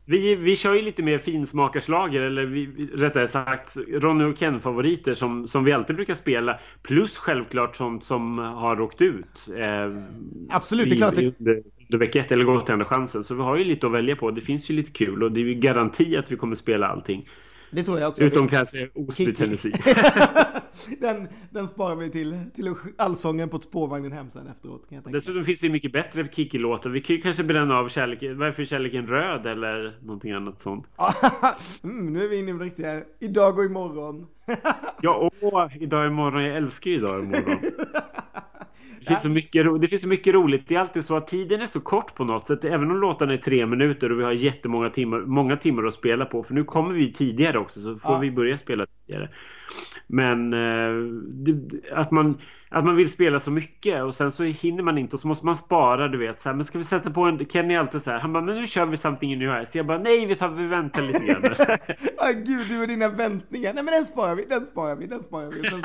vi, 0.09 0.35
vi 0.35 0.57
kör 0.57 0.75
ju 0.75 0.83
lite 0.83 1.03
mer 1.03 1.19
finsmakarslager 1.19 2.23
eller 2.23 2.47
vi, 2.47 2.89
rättare 2.95 3.29
sagt 3.29 3.77
Ronny 3.93 4.25
och 4.25 4.39
Ken-favoriter 4.39 5.15
som, 5.15 5.49
som 5.49 5.65
vi 5.65 5.73
alltid 5.73 5.97
brukar 5.97 6.15
spela. 6.15 6.59
Plus 6.83 7.19
självklart 7.19 7.77
sånt 7.77 8.05
som 8.05 8.39
har 8.39 8.81
åkt 8.81 9.01
ut. 9.01 9.49
Eh, 9.57 10.03
Absolut, 10.51 10.91
det 10.91 10.95
är 10.95 10.97
klart. 10.97 11.15
Under, 11.19 11.33
under 11.87 11.99
vecka 11.99 12.21
ett 12.21 12.33
eller 12.33 12.45
gått 12.45 12.71
andra 12.71 12.87
chansen. 12.87 13.25
Så 13.25 13.35
vi 13.35 13.43
har 13.43 13.57
ju 13.57 13.65
lite 13.65 13.87
att 13.87 13.93
välja 13.93 14.17
på. 14.17 14.31
Det 14.31 14.41
finns 14.41 14.71
ju 14.71 14.75
lite 14.75 14.93
kul 14.93 15.23
och 15.23 15.33
det 15.33 15.41
är 15.41 15.45
ju 15.45 15.55
garanti 15.55 16.17
att 16.17 16.33
vi 16.33 16.37
kommer 16.37 16.55
spela 16.55 16.89
allting. 16.89 17.29
Det 17.71 17.83
tror 17.83 18.01
jag 18.01 18.09
också. 18.09 18.25
Utom 18.25 18.49
kanske 18.49 18.89
Osby 18.95 19.35
Tennessee. 19.35 19.73
den, 21.01 21.29
den 21.51 21.69
sparar 21.69 21.97
vi 21.97 22.11
till, 22.11 22.37
till 22.55 22.75
allsången 22.99 23.49
på 23.49 23.59
spårvagnen 23.59 24.13
hem 24.13 24.31
sen 24.31 24.47
efteråt. 24.47 24.89
Kan 24.89 24.97
jag 24.97 25.05
tänka. 25.05 25.19
Dessutom 25.19 25.45
finns 25.45 25.61
det 25.61 25.71
mycket 25.71 25.93
bättre 25.93 26.29
Kiki-låtar. 26.29 26.91
Vi 26.91 27.01
kan 27.01 27.17
ju 27.17 27.23
kanske 27.23 27.45
bränna 27.45 27.79
av 27.79 27.89
kärleken. 27.89 28.39
Varför 28.39 28.63
är 28.63 28.67
kärleken 28.67 29.07
röd 29.07 29.47
eller 29.47 29.99
någonting 30.01 30.33
annat 30.33 30.61
sånt? 30.61 30.89
mm, 31.83 32.13
nu 32.13 32.25
är 32.25 32.29
vi 32.29 32.39
inne 32.39 32.53
det 32.53 32.65
riktiga. 32.65 33.03
Idag 33.21 33.59
och 33.59 33.65
imorgon. 33.65 34.27
ja, 35.03 35.31
åh, 35.41 35.69
idag 35.81 36.01
och 36.01 36.07
imorgon. 36.07 36.45
Jag 36.45 36.57
älskar 36.57 36.91
ju 36.91 36.97
idag 36.97 37.19
och 37.19 37.25
imorgon. 37.25 37.57
Det 39.01 39.07
finns, 39.07 39.23
så 39.23 39.29
mycket, 39.29 39.81
det 39.81 39.89
finns 39.89 40.03
så 40.03 40.09
mycket 40.09 40.35
roligt. 40.35 40.69
Det 40.69 40.75
är 40.75 40.81
alltid 40.81 41.05
så 41.05 41.17
att 41.17 41.27
tiden 41.27 41.61
är 41.61 41.67
så 41.67 41.81
kort 41.81 42.15
på 42.15 42.25
något 42.25 42.47
sätt. 42.47 42.65
Även 42.65 42.91
om 42.91 42.97
låtarna 42.97 43.33
är 43.33 43.37
tre 43.37 43.67
minuter 43.67 44.13
och 44.13 44.21
vi 44.21 44.25
har 44.25 44.33
jättemånga 44.33 44.91
timmar, 44.91 45.21
många 45.21 45.57
timmar 45.57 45.85
att 45.85 45.95
spela 45.95 46.25
på. 46.25 46.43
För 46.43 46.55
nu 46.55 46.65
kommer 46.65 46.95
vi 46.95 47.13
tidigare 47.13 47.59
också 47.59 47.81
så 47.81 47.97
får 47.97 48.13
ja. 48.13 48.19
vi 48.19 48.31
börja 48.31 48.57
spela 48.57 48.87
tidigare. 48.87 49.31
Men 50.09 50.53
eh, 50.53 50.93
det, 51.29 51.81
att, 51.93 52.11
man, 52.11 52.39
att 52.71 52.85
man 52.85 52.97
vill 52.97 53.11
spela 53.11 53.41
så 53.41 53.51
mycket 53.51 54.03
och 54.03 54.15
sen 54.15 54.33
så 54.33 54.43
hinner 54.43 54.83
man 54.83 54.99
inte 54.99 55.17
och 55.17 55.21
så 55.21 55.29
måste 55.29 55.47
man 55.47 55.57
spara 55.57 56.09
du 56.09 56.19
vet. 56.19 56.41
Så 56.41 56.49
här, 56.49 56.57
men 56.57 56.65
ska 56.65 56.79
vi 56.79 56.85
sätta 56.85 57.11
på 57.11 57.23
en... 57.23 57.47
Kenny 57.47 57.75
är 57.75 57.79
alltid 57.79 58.03
så 58.03 58.11
här. 58.11 58.19
Han 58.19 58.33
bara, 58.33 58.43
men 58.43 58.57
nu 58.57 58.67
kör 58.67 58.87
vi 58.87 58.97
something 58.97 59.39
new 59.39 59.51
här. 59.51 59.65
Så 59.65 59.79
jag 59.79 59.87
bara, 59.87 59.99
nej 59.99 60.27
vi, 60.27 60.35
tar, 60.35 60.49
vi 60.49 60.67
väntar 60.67 61.03
lite 61.03 61.27
grann. 61.27 61.43
ah, 62.17 62.33
gud, 62.33 62.67
du 62.69 62.81
och 62.81 62.89
dina 62.89 63.09
väntningar. 63.09 63.75
Nej 63.75 63.85
men 63.85 63.95
den 63.95 64.07
sparar 64.07 64.35
vi, 64.35 64.45
den 64.45 64.67
sparar 64.67 64.97
vi, 64.97 65.07
den 65.07 65.23
sparar 65.23 65.51
vi. 65.51 65.69
Så, 65.69 65.77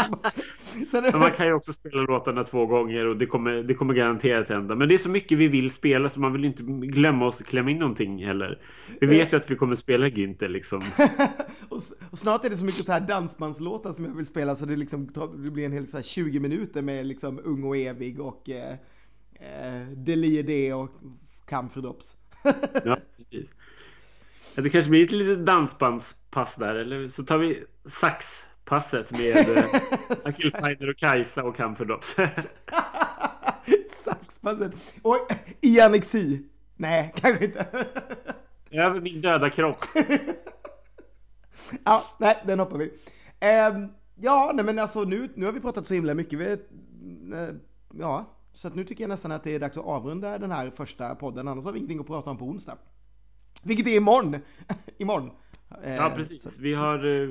sen, 0.91 1.03
men 1.11 1.19
man 1.19 1.31
kan 1.31 1.45
ju 1.45 1.53
också 1.53 1.73
spela 1.73 2.01
låtarna 2.01 2.43
två 2.43 2.65
gånger 2.65 3.07
och 3.07 3.17
det 3.17 3.25
kommer, 3.25 3.51
det 3.51 3.73
kommer 3.73 3.93
garanterat 3.93 4.49
hända. 4.49 4.75
Men 4.75 4.87
det 4.87 4.93
är 4.93 4.97
så 4.97 5.09
mycket 5.09 5.37
vi 5.37 5.47
vill 5.47 5.71
spela 5.71 6.09
så 6.09 6.19
man 6.19 6.33
vill 6.33 6.45
inte 6.45 6.63
glömma 6.63 7.25
oss 7.25 7.41
klämma 7.41 7.69
in 7.69 7.77
någonting 7.79 8.25
heller. 8.25 8.59
Vi 9.01 9.07
vet 9.07 9.33
ju 9.33 9.37
att 9.37 9.51
vi 9.51 9.55
kommer 9.55 9.75
spela 9.75 10.07
Günther 10.07 10.47
liksom. 10.47 10.83
och, 11.69 11.81
och, 12.11 12.19
snart 12.19 12.45
är 12.45 12.49
det 12.49 12.57
så 12.57 12.65
mycket 12.65 12.85
så 12.85 12.91
här 12.91 13.01
dansbandslåtar 13.01 13.93
som 13.93 14.05
jag 14.05 14.15
vill 14.15 14.25
spela 14.25 14.55
så 14.55 14.65
det, 14.65 14.75
liksom, 14.75 15.09
det 15.43 15.51
blir 15.51 15.65
en 15.65 15.71
hel 15.71 15.87
så 15.87 15.97
här 15.97 16.03
20 16.03 16.39
minuter 16.39 16.72
med 16.81 17.05
liksom 17.05 17.39
Ung 17.43 17.63
och 17.63 17.77
evig 17.77 18.19
och 18.19 18.49
eh, 18.49 18.77
eh, 19.35 19.87
Delie 19.87 20.73
och 20.73 20.89
Camfredops. 21.45 22.17
ja, 22.85 22.97
precis. 23.17 23.53
Det 24.55 24.69
kanske 24.69 24.89
blir 24.89 25.03
ett 25.03 25.11
litet 25.11 25.45
dansbandspass 25.45 26.55
där 26.55 26.75
eller 26.75 27.07
så 27.07 27.23
tar 27.23 27.37
vi 27.37 27.63
saxpasset 27.85 29.11
med 29.11 29.57
eh, 29.57 29.65
Akil 30.23 30.51
Feiner 30.51 30.89
och 30.89 30.97
Kajsa 30.97 31.43
och 31.43 31.55
Camfredops. 31.55 32.15
saxpasset. 34.03 34.71
Och 35.01 35.17
i 35.61 35.81
annexi. 35.81 36.43
Nej, 36.75 37.13
kanske 37.15 37.45
inte. 37.45 37.87
Över 38.71 39.01
min 39.01 39.21
döda 39.21 39.49
kropp. 39.49 39.85
ja, 41.83 42.05
nej, 42.19 42.43
den 42.45 42.59
hoppar 42.59 42.77
vi. 42.77 42.91
Um, 43.75 43.89
ja, 44.15 44.51
nej 44.55 44.65
men 44.65 44.79
alltså 44.79 45.03
nu, 45.03 45.29
nu 45.35 45.45
har 45.45 45.53
vi 45.53 45.59
pratat 45.59 45.87
så 45.87 45.93
himla 45.93 46.13
mycket. 46.13 46.39
Vi, 46.39 46.45
uh, 46.45 46.57
ja, 47.93 48.37
så 48.53 48.67
att 48.67 48.75
nu 48.75 48.83
tycker 48.83 49.03
jag 49.03 49.09
nästan 49.09 49.31
att 49.31 49.43
det 49.43 49.55
är 49.55 49.59
dags 49.59 49.77
att 49.77 49.85
avrunda 49.85 50.37
den 50.37 50.51
här 50.51 50.71
första 50.75 51.15
podden. 51.15 51.47
Annars 51.47 51.65
har 51.65 51.71
vi 51.71 51.77
ingenting 51.77 51.99
att 51.99 52.07
prata 52.07 52.29
om 52.29 52.37
på 52.37 52.45
onsdag. 52.45 52.77
Vilket 53.63 53.87
är 53.87 53.97
imorgon. 53.97 54.35
imorgon. 54.97 55.31
Ja, 55.83 56.13
precis. 56.15 56.59
Vi 56.59 56.73
har, 56.73 57.21
eh, 57.21 57.29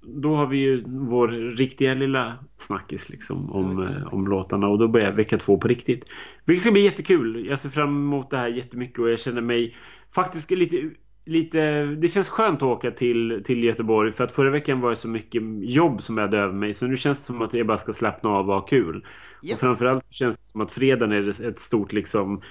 då 0.00 0.34
har 0.34 0.46
vi 0.46 0.56
ju 0.56 0.84
vår 0.86 1.28
riktiga 1.56 1.94
lilla 1.94 2.38
snackis 2.56 3.08
liksom 3.08 3.52
om, 3.52 3.82
eh, 3.82 4.14
om 4.14 4.26
låtarna 4.26 4.68
och 4.68 4.78
då 4.78 4.88
börjar 4.88 5.12
vecka 5.12 5.38
två 5.38 5.58
på 5.58 5.68
riktigt. 5.68 6.04
Vilket 6.44 6.62
ska 6.62 6.72
bli 6.72 6.84
jättekul. 6.84 7.46
Jag 7.46 7.58
ser 7.58 7.68
fram 7.68 7.88
emot 7.88 8.30
det 8.30 8.36
här 8.36 8.48
jättemycket 8.48 8.98
och 8.98 9.10
jag 9.10 9.20
känner 9.20 9.40
mig 9.40 9.76
faktiskt 10.14 10.50
lite 10.50 10.90
lite, 11.24 11.84
det 11.84 12.08
känns 12.08 12.28
skönt 12.28 12.56
att 12.56 12.62
åka 12.62 12.90
till, 12.90 13.42
till 13.44 13.64
Göteborg 13.64 14.12
för 14.12 14.24
att 14.24 14.32
förra 14.32 14.50
veckan 14.50 14.80
var 14.80 14.90
det 14.90 14.96
så 14.96 15.08
mycket 15.08 15.42
jobb 15.60 16.02
som 16.02 16.16
jag 16.18 16.24
hade 16.24 16.38
över 16.38 16.54
mig 16.54 16.74
så 16.74 16.86
nu 16.86 16.96
känns 16.96 17.18
det 17.18 17.24
som 17.24 17.42
att 17.42 17.54
jag 17.54 17.66
bara 17.66 17.78
ska 17.78 17.92
slappna 17.92 18.30
av 18.30 18.48
och 18.48 18.54
ha 18.54 18.60
kul. 18.60 19.06
Yes. 19.42 19.54
Och 19.54 19.60
framförallt 19.60 20.12
känns 20.12 20.36
det 20.36 20.46
som 20.46 20.60
att 20.60 20.72
fredagen 20.72 21.12
är 21.12 21.48
ett 21.48 21.58
stort 21.58 21.92
liksom 21.92 22.42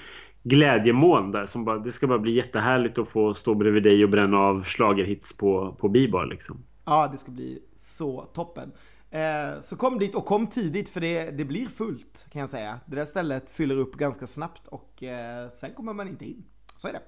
glädjemoln 0.43 1.32
där 1.32 1.45
som 1.45 1.65
bara, 1.65 1.78
det 1.78 1.91
ska 1.91 2.07
bara 2.07 2.19
bli 2.19 2.32
jättehärligt 2.32 2.97
att 2.97 3.09
få 3.09 3.34
stå 3.34 3.55
bredvid 3.55 3.84
dig 3.84 4.03
och 4.03 4.09
bränna 4.09 4.38
av 4.38 4.63
slagerhits 4.63 5.38
på, 5.38 5.76
på 5.80 5.89
Bibar 5.89 6.26
liksom. 6.26 6.63
Ja, 6.86 7.09
det 7.11 7.17
ska 7.17 7.32
bli 7.32 7.59
så 7.76 8.22
toppen. 8.22 8.72
Eh, 9.09 9.61
så 9.61 9.76
kom 9.76 9.99
dit 9.99 10.15
och 10.15 10.26
kom 10.26 10.47
tidigt 10.47 10.89
för 10.89 11.01
det, 11.01 11.38
det 11.38 11.45
blir 11.45 11.67
fullt 11.67 12.28
kan 12.32 12.39
jag 12.39 12.49
säga. 12.49 12.80
Det 12.86 12.95
där 12.95 13.05
stället 13.05 13.49
fyller 13.49 13.78
upp 13.78 13.95
ganska 13.95 14.28
snabbt 14.28 14.67
och 14.67 15.03
eh, 15.03 15.49
sen 15.49 15.74
kommer 15.74 15.93
man 15.93 16.07
inte 16.07 16.26
in. 16.26 16.43
Så 16.78 16.88
är 16.88 16.93
det. 16.93 17.01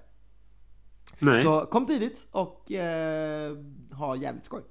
Nej. 1.23 1.43
Så 1.43 1.65
kom 1.65 1.85
tidigt 1.85 2.27
och 2.31 2.71
eh, 2.71 3.57
ha 3.91 4.15
jävligt 4.15 4.45
skoj. 4.45 4.61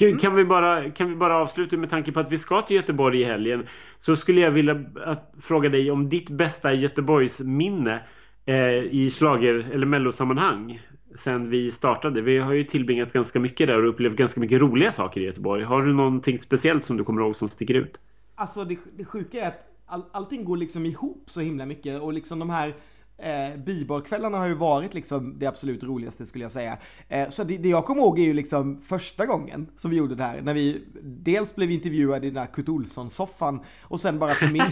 Mm. 0.00 0.18
Kan, 0.18 0.34
vi 0.34 0.44
bara, 0.44 0.90
kan 0.90 1.08
vi 1.08 1.16
bara 1.16 1.36
avsluta 1.36 1.76
med 1.76 1.90
tanke 1.90 2.12
på 2.12 2.20
att 2.20 2.32
vi 2.32 2.38
ska 2.38 2.62
till 2.62 2.76
Göteborg 2.76 3.20
i 3.20 3.24
helgen 3.24 3.66
så 3.98 4.16
skulle 4.16 4.40
jag 4.40 4.50
vilja 4.50 4.84
att, 5.04 5.34
fråga 5.40 5.68
dig 5.68 5.90
om 5.90 6.08
ditt 6.08 6.30
bästa 6.30 6.72
Göteborgs 6.72 7.40
minne 7.40 8.02
eh, 8.44 8.82
i 8.90 9.10
slager 9.10 9.70
eller 9.72 9.86
mellosammanhang 9.86 10.80
sen 11.14 11.50
vi 11.50 11.70
startade. 11.70 12.22
Vi 12.22 12.38
har 12.38 12.52
ju 12.52 12.64
tillbringat 12.64 13.12
ganska 13.12 13.40
mycket 13.40 13.66
där 13.66 13.82
och 13.82 13.88
upplevt 13.88 14.16
ganska 14.16 14.40
mycket 14.40 14.60
roliga 14.60 14.92
saker 14.92 15.20
i 15.20 15.24
Göteborg. 15.24 15.64
Har 15.64 15.82
du 15.82 15.92
någonting 15.92 16.38
speciellt 16.38 16.84
som 16.84 16.96
du 16.96 17.04
kommer 17.04 17.22
ihåg 17.22 17.36
som 17.36 17.48
sticker 17.48 17.74
ut? 17.74 17.98
Alltså 18.34 18.64
det, 18.64 18.78
det 18.96 19.04
sjuka 19.04 19.44
är 19.44 19.48
att 19.48 19.68
all, 19.86 20.04
allting 20.12 20.44
går 20.44 20.56
liksom 20.56 20.86
ihop 20.86 21.24
så 21.26 21.40
himla 21.40 21.66
mycket 21.66 22.02
och 22.02 22.12
liksom 22.12 22.38
de 22.38 22.50
här 22.50 22.74
Eh, 23.18 23.56
Biborkvällarna 23.56 24.38
har 24.38 24.46
ju 24.46 24.54
varit 24.54 24.94
liksom 24.94 25.38
det 25.38 25.46
absolut 25.46 25.82
roligaste 25.82 26.26
skulle 26.26 26.44
jag 26.44 26.52
säga. 26.52 26.78
Eh, 27.08 27.28
så 27.28 27.44
det, 27.44 27.56
det, 27.56 27.68
jag 27.68 27.84
kommer 27.84 28.02
ihåg 28.02 28.18
är 28.18 28.24
ju 28.24 28.32
liksom 28.32 28.80
första 28.82 29.26
gången 29.26 29.66
som 29.76 29.90
vi 29.90 29.96
gjorde 29.96 30.14
det 30.14 30.24
här. 30.24 30.42
När 30.42 30.54
vi 30.54 30.84
dels 31.02 31.54
blev 31.54 31.70
intervjuade 31.70 32.26
i 32.26 32.30
den 32.30 32.42
där 32.42 32.52
Kurt 32.52 32.68
Olsson-soffan 32.68 33.60
och 33.82 34.00
sen 34.00 34.18
bara 34.18 34.30
för 34.30 34.46
mig 34.46 34.62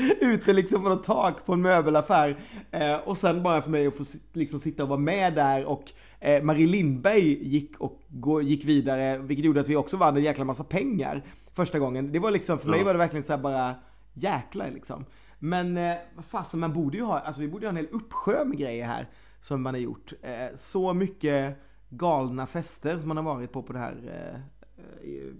ute 0.20 0.52
liksom 0.52 0.82
på 0.82 0.88
något 0.88 1.04
tak 1.04 1.46
på 1.46 1.52
en 1.52 1.62
möbelaffär. 1.62 2.36
Eh, 2.70 2.96
och 2.96 3.18
sen 3.18 3.42
bara 3.42 3.62
för 3.62 3.70
mig 3.70 3.86
att 3.86 3.96
få 3.96 4.04
liksom 4.32 4.60
sitta 4.60 4.82
och 4.82 4.88
vara 4.88 5.00
med 5.00 5.34
där 5.34 5.64
och 5.64 5.92
eh, 6.20 6.42
Marie 6.42 6.66
Lindberg 6.66 7.48
gick, 7.48 7.80
och 7.80 8.00
gå, 8.08 8.42
gick 8.42 8.64
vidare 8.64 9.18
vilket 9.18 9.46
gjorde 9.46 9.60
att 9.60 9.68
vi 9.68 9.76
också 9.76 9.96
vann 9.96 10.16
en 10.16 10.22
jäkla 10.22 10.44
massa 10.44 10.64
pengar 10.64 11.22
första 11.54 11.78
gången. 11.78 12.12
Det 12.12 12.18
var 12.18 12.30
liksom, 12.30 12.58
för 12.58 12.68
mig 12.68 12.84
var 12.84 12.94
det 12.94 12.98
verkligen 12.98 13.24
så 13.24 13.32
här 13.32 13.40
bara 13.40 13.74
jäklar 14.14 14.70
liksom. 14.70 15.04
Men 15.42 15.76
eh, 15.76 15.96
vad 16.14 16.24
fasen, 16.24 16.60
man 16.60 16.72
borde 16.72 16.96
ju 16.96 17.04
ha, 17.04 17.18
alltså 17.18 17.40
vi 17.40 17.48
borde 17.48 17.66
ha 17.66 17.70
en 17.70 17.76
hel 17.76 17.88
uppsjö 17.90 18.44
med 18.44 18.58
grejer 18.58 18.86
här 18.86 19.06
som 19.40 19.62
man 19.62 19.74
har 19.74 19.80
gjort. 19.80 20.12
Eh, 20.22 20.56
så 20.56 20.94
mycket 20.94 21.56
galna 21.88 22.46
fester 22.46 22.98
som 22.98 23.08
man 23.08 23.16
har 23.16 23.24
varit 23.24 23.52
på 23.52 23.62
på 23.62 23.72
det 23.72 23.78
här, 23.78 23.96
eh, 24.04 25.08
i, 25.08 25.34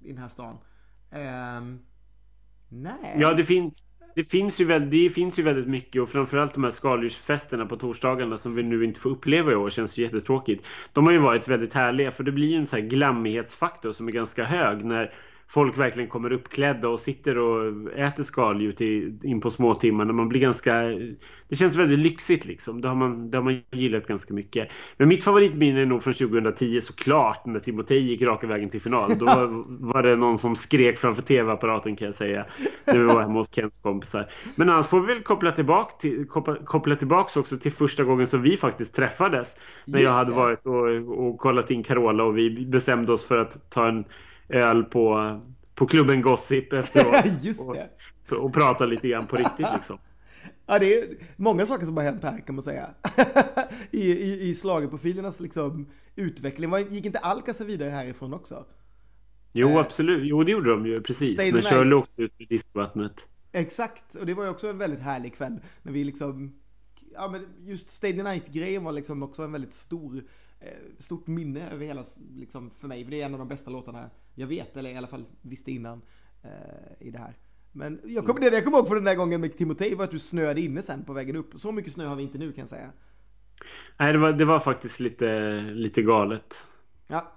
i 0.00 0.08
den 0.08 0.18
här 0.18 0.28
stan. 0.28 0.58
Eh, 1.10 1.78
nej. 2.68 3.16
Ja, 3.18 3.34
det, 3.34 3.44
fin 3.44 3.74
det, 4.14 4.24
finns 4.24 4.60
ju 4.60 4.64
väldigt, 4.64 4.90
det 4.90 5.14
finns 5.14 5.38
ju 5.38 5.42
väldigt 5.42 5.68
mycket 5.68 6.02
och 6.02 6.08
framförallt 6.08 6.54
de 6.54 6.64
här 6.64 6.70
skaldjursfesterna 6.70 7.66
på 7.66 7.76
torsdagarna 7.76 8.38
som 8.38 8.54
vi 8.54 8.62
nu 8.62 8.84
inte 8.84 9.00
får 9.00 9.10
uppleva 9.10 9.52
i 9.52 9.54
år 9.54 9.70
känns 9.70 9.98
ju 9.98 10.02
jättetråkigt. 10.02 10.66
De 10.92 11.06
har 11.06 11.12
ju 11.12 11.18
varit 11.18 11.48
väldigt 11.48 11.74
härliga 11.74 12.10
för 12.10 12.24
det 12.24 12.32
blir 12.32 12.48
ju 12.48 12.56
en 12.56 12.66
sån 12.66 12.80
här 12.80 12.86
glammighetsfaktor 12.86 13.92
som 13.92 14.08
är 14.08 14.12
ganska 14.12 14.44
hög 14.44 14.84
när 14.84 15.14
folk 15.48 15.78
verkligen 15.78 16.10
kommer 16.10 16.32
uppklädda 16.32 16.88
och 16.88 17.00
sitter 17.00 17.38
och 17.38 17.92
äter 17.96 18.22
skaldjur 18.22 18.72
till, 18.72 19.18
in 19.22 19.40
på 19.40 19.50
småtimmarna. 19.50 20.12
Man 20.12 20.28
blir 20.28 20.40
ganska... 20.40 20.82
Det 21.48 21.56
känns 21.56 21.76
väldigt 21.76 21.98
lyxigt 21.98 22.44
liksom. 22.44 22.80
Det 22.80 22.88
har, 22.88 22.94
man, 22.94 23.30
det 23.30 23.38
har 23.38 23.42
man 23.42 23.60
gillat 23.70 24.06
ganska 24.06 24.34
mycket. 24.34 24.68
Men 24.96 25.08
mitt 25.08 25.24
favoritminne 25.24 25.80
är 25.80 25.86
nog 25.86 26.02
från 26.02 26.14
2010 26.14 26.80
såklart 26.80 27.46
när 27.46 27.60
Timotej 27.60 27.98
gick 27.98 28.22
raka 28.22 28.46
vägen 28.46 28.70
till 28.70 28.80
final. 28.80 29.18
Då 29.18 29.24
var, 29.66 30.02
det 30.02 30.16
någon 30.16 30.38
som 30.38 30.56
skrek 30.56 30.98
framför 30.98 31.22
tv-apparaten 31.22 31.96
kan 31.96 32.06
jag 32.06 32.14
säga. 32.14 32.46
När 32.84 32.98
vi 32.98 33.04
var 33.04 33.20
hemma 33.22 33.38
hos 33.38 33.54
Kents 33.54 33.78
kompisar. 33.78 34.30
Men 34.54 34.70
annars 34.70 34.86
får 34.86 35.00
vi 35.00 35.14
väl 35.14 35.22
koppla 35.22 35.52
tillbaka, 35.52 35.94
till, 36.00 36.26
koppla, 36.28 36.56
koppla 36.64 36.96
tillbaka 36.96 37.40
också 37.40 37.58
till 37.58 37.72
första 37.72 38.04
gången 38.04 38.26
som 38.26 38.42
vi 38.42 38.56
faktiskt 38.56 38.94
träffades. 38.94 39.56
När 39.84 39.98
Just 39.98 40.08
jag 40.08 40.16
hade 40.16 40.32
varit 40.32 40.66
och, 40.66 41.26
och 41.26 41.38
kollat 41.38 41.70
in 41.70 41.82
Carola 41.82 42.24
och 42.24 42.38
vi 42.38 42.66
bestämde 42.66 43.12
oss 43.12 43.24
för 43.24 43.38
att 43.38 43.70
ta 43.70 43.88
en 43.88 44.04
öl 44.48 44.84
på, 44.84 45.40
på 45.74 45.86
klubben 45.86 46.22
Gossip 46.22 46.72
efteråt. 46.72 47.24
Och, 48.28 48.44
och 48.44 48.52
prata 48.52 48.86
lite 48.86 49.08
grann 49.08 49.26
på 49.26 49.36
riktigt 49.36 49.66
liksom. 49.74 49.98
Ja, 50.66 50.78
det 50.78 50.98
är 50.98 51.16
många 51.36 51.66
saker 51.66 51.86
som 51.86 51.96
har 51.96 52.04
hänt 52.04 52.22
här 52.22 52.40
kan 52.40 52.54
man 52.54 52.62
säga. 52.62 52.90
I, 53.90 54.12
i, 54.12 54.50
i 54.50 54.54
slagerprofilernas 54.54 55.40
liksom, 55.40 55.86
utveckling. 56.16 56.70
Gick 56.90 57.06
inte 57.06 57.18
Alcazar 57.18 57.64
vidare 57.64 57.90
härifrån 57.90 58.34
också? 58.34 58.64
Jo, 59.52 59.68
eh, 59.68 59.76
absolut. 59.76 60.20
Jo, 60.28 60.44
det 60.44 60.52
gjorde 60.52 60.70
de 60.70 60.86
ju 60.86 61.00
precis. 61.00 61.38
När 61.38 61.62
Shirley 61.62 61.94
åkte 61.94 62.22
ut 62.22 62.38
med 62.38 62.48
diskvattnet. 62.48 63.26
Exakt, 63.52 64.14
och 64.14 64.26
det 64.26 64.34
var 64.34 64.44
ju 64.44 64.50
också 64.50 64.68
en 64.68 64.78
väldigt 64.78 65.00
härlig 65.00 65.34
kväll. 65.34 65.60
När 65.82 65.92
vi 65.92 66.04
liksom 66.04 66.52
ja 67.14 67.28
men 67.28 67.46
just 67.64 67.90
Stadium 67.90 68.24
Night-grejen 68.24 68.84
var 68.84 68.92
liksom 68.92 69.22
också 69.22 69.42
en 69.42 69.52
väldigt 69.52 69.72
stor, 69.72 70.22
stort 70.98 71.26
minne 71.26 71.70
över 71.70 71.86
hela, 71.86 72.04
liksom 72.34 72.70
för 72.70 72.88
mig. 72.88 73.04
För 73.04 73.10
det 73.10 73.22
är 73.22 73.26
en 73.26 73.32
av 73.32 73.38
de 73.38 73.48
bästa 73.48 73.70
låtarna 73.70 74.10
jag 74.34 74.46
vet, 74.46 74.76
eller 74.76 74.90
i 74.90 74.96
alla 74.96 75.06
fall 75.06 75.24
visste 75.42 75.70
innan 75.70 76.02
eh, 76.42 77.06
i 77.06 77.10
det 77.10 77.18
här. 77.18 77.34
Men 77.72 78.00
jag 78.04 78.26
kommer, 78.26 78.40
det 78.40 78.46
jag 78.46 78.64
kommer 78.64 78.78
ihåg 78.78 78.86
från 78.86 78.96
den 78.96 79.04
där 79.04 79.14
gången 79.14 79.40
med 79.40 79.56
Timotej 79.56 79.94
var 79.94 80.04
att 80.04 80.10
du 80.10 80.18
snöade 80.18 80.60
inne 80.60 80.82
sen 80.82 81.04
på 81.04 81.12
vägen 81.12 81.36
upp. 81.36 81.52
Så 81.54 81.72
mycket 81.72 81.92
snö 81.92 82.06
har 82.06 82.16
vi 82.16 82.22
inte 82.22 82.38
nu 82.38 82.52
kan 82.52 82.62
jag 82.62 82.68
säga. 82.68 82.90
Nej, 83.98 84.12
det 84.12 84.18
var, 84.18 84.32
det 84.32 84.44
var 84.44 84.60
faktiskt 84.60 85.00
lite, 85.00 85.60
lite 85.60 86.02
galet. 86.02 86.66
Ja. 87.06 87.32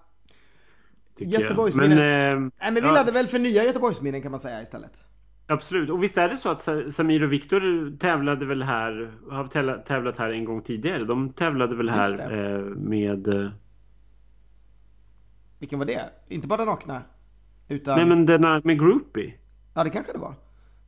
Göteborgsminnen. 1.20 1.98
Men, 1.98 2.34
eh, 2.34 2.40
Nej, 2.40 2.72
men 2.72 2.74
vi 2.74 2.80
ja. 2.80 2.92
laddade 2.92 3.12
väl 3.12 3.28
för 3.28 3.40
nya 3.40 3.64
Göteborgsminnen 3.64 4.22
kan 4.22 4.32
man 4.32 4.42
säga 4.42 4.62
istället. 4.62 5.07
Absolut. 5.48 5.90
Och 5.90 6.04
visst 6.04 6.18
är 6.18 6.30
det 6.30 6.38
så 6.38 6.50
att 6.50 6.94
Samir 6.94 7.24
och 7.24 7.34
Viktor 7.34 7.92
tävlade 7.98 8.46
väl 8.46 8.64
här, 8.64 9.12
har 9.32 9.48
tävlat 9.84 10.18
här 10.18 10.32
en 10.32 10.46
gång 10.46 10.62
tidigare. 10.62 11.04
De 11.04 11.30
tävlade 11.30 11.76
väl 11.76 11.90
här 11.90 12.32
eh, 12.32 12.62
med... 12.66 13.28
Eh... 13.28 13.50
Vilken 15.60 15.80
var 15.80 15.86
det? 15.86 16.10
Inte 16.28 16.48
bara 16.48 16.66
nakna? 16.66 17.02
Utan... 17.68 17.96
Nej 17.96 18.06
men 18.06 18.26
den 18.26 18.62
med 18.64 18.80
Groupie. 18.80 19.34
Ja 19.74 19.84
det 19.84 19.90
kanske 19.90 20.12
det 20.12 20.20
var. 20.20 20.34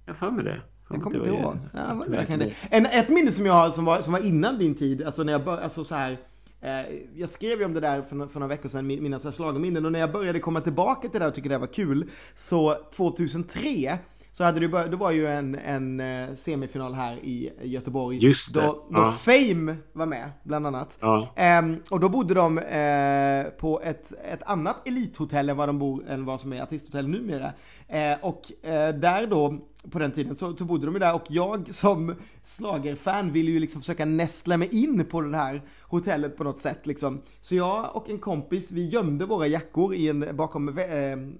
Jag 0.05 0.17
för 0.17 0.31
mig 0.31 0.43
det. 0.43 0.61
Jag 0.89 1.03
kommer 1.03 1.17
inte 1.17 1.29
ihåg. 1.29 1.57
Ja, 1.73 2.03
det. 2.37 2.53
En, 2.69 2.85
ett 2.85 3.09
minne 3.09 3.31
som 3.31 3.45
jag 3.45 3.53
har 3.53 3.69
som 3.69 3.85
var, 3.85 4.01
som 4.01 4.13
var 4.13 4.25
innan 4.25 4.57
din 4.57 4.75
tid, 4.75 5.03
alltså 5.03 5.23
när 5.23 5.31
jag 5.31 5.43
började, 5.43 5.63
alltså 5.63 5.83
så 5.83 5.95
här. 5.95 6.17
Eh, 6.61 6.81
jag 7.15 7.29
skrev 7.29 7.59
ju 7.59 7.65
om 7.65 7.73
det 7.73 7.79
där 7.79 8.01
för, 8.01 8.27
för 8.27 8.39
några 8.39 8.55
veckor 8.55 8.69
sedan, 8.69 8.87
mina 8.87 9.19
schlagerminnen, 9.19 9.85
och 9.85 9.91
när 9.91 9.99
jag 9.99 10.11
började 10.11 10.39
komma 10.39 10.61
tillbaka 10.61 11.01
till 11.01 11.11
det 11.11 11.19
där 11.19 11.27
och 11.27 11.35
tycker 11.35 11.49
det 11.49 11.57
var 11.57 11.67
kul, 11.67 12.09
så 12.33 12.75
2003 12.95 13.99
så 14.31 14.43
hade 14.43 14.59
du 14.59 14.67
då 14.67 14.97
var 14.97 15.11
ju 15.11 15.27
en, 15.27 15.55
en 15.55 15.99
eh, 15.99 16.35
semifinal 16.35 16.93
här 16.93 17.15
i 17.15 17.51
Göteborg. 17.61 18.17
Just 18.17 18.53
det. 18.53 18.61
Då, 18.61 18.85
då 18.89 18.99
ja. 18.99 19.11
Fame 19.11 19.75
var 19.93 20.05
med, 20.05 20.29
bland 20.43 20.67
annat. 20.67 20.97
Ja. 20.99 21.33
Ehm, 21.35 21.81
och 21.89 21.99
då 21.99 22.09
bodde 22.09 22.33
de 22.33 22.57
eh, 22.57 23.51
på 23.59 23.81
ett, 23.81 24.13
ett 24.33 24.43
annat 24.43 24.87
elithotell 24.87 25.49
än 25.49 25.57
vad 25.57 25.69
de 25.69 25.79
bor, 25.79 26.09
än 26.09 26.25
vad 26.25 26.41
som 26.41 26.53
är 26.53 26.61
artisthotell 26.61 27.07
numera. 27.07 27.53
Eh, 27.89 28.17
och 28.21 28.65
eh, 28.65 28.95
där 28.95 29.27
då, 29.27 29.59
på 29.91 29.99
den 29.99 30.11
tiden, 30.11 30.35
så, 30.35 30.57
så 30.57 30.65
bodde 30.65 30.85
de 30.85 30.93
ju 30.93 30.99
där 30.99 31.15
och 31.15 31.25
jag 31.27 31.73
som 31.73 32.15
slagerfan 32.45 33.31
ville 33.31 33.51
ju 33.51 33.59
liksom 33.59 33.81
försöka 33.81 34.05
nästla 34.05 34.57
mig 34.57 34.69
in 34.71 35.05
på 35.05 35.21
det 35.21 35.37
här 35.37 35.61
hotellet 35.81 36.37
på 36.37 36.43
något 36.43 36.59
sätt 36.59 36.87
liksom. 36.87 37.21
Så 37.41 37.55
jag 37.55 37.95
och 37.95 38.09
en 38.09 38.19
kompis, 38.19 38.71
vi 38.71 38.89
gömde 38.89 39.25
våra 39.25 39.47
jackor 39.47 39.93
i 39.95 40.09
en, 40.09 40.35
bakom 40.35 40.77
eh, 40.77 40.85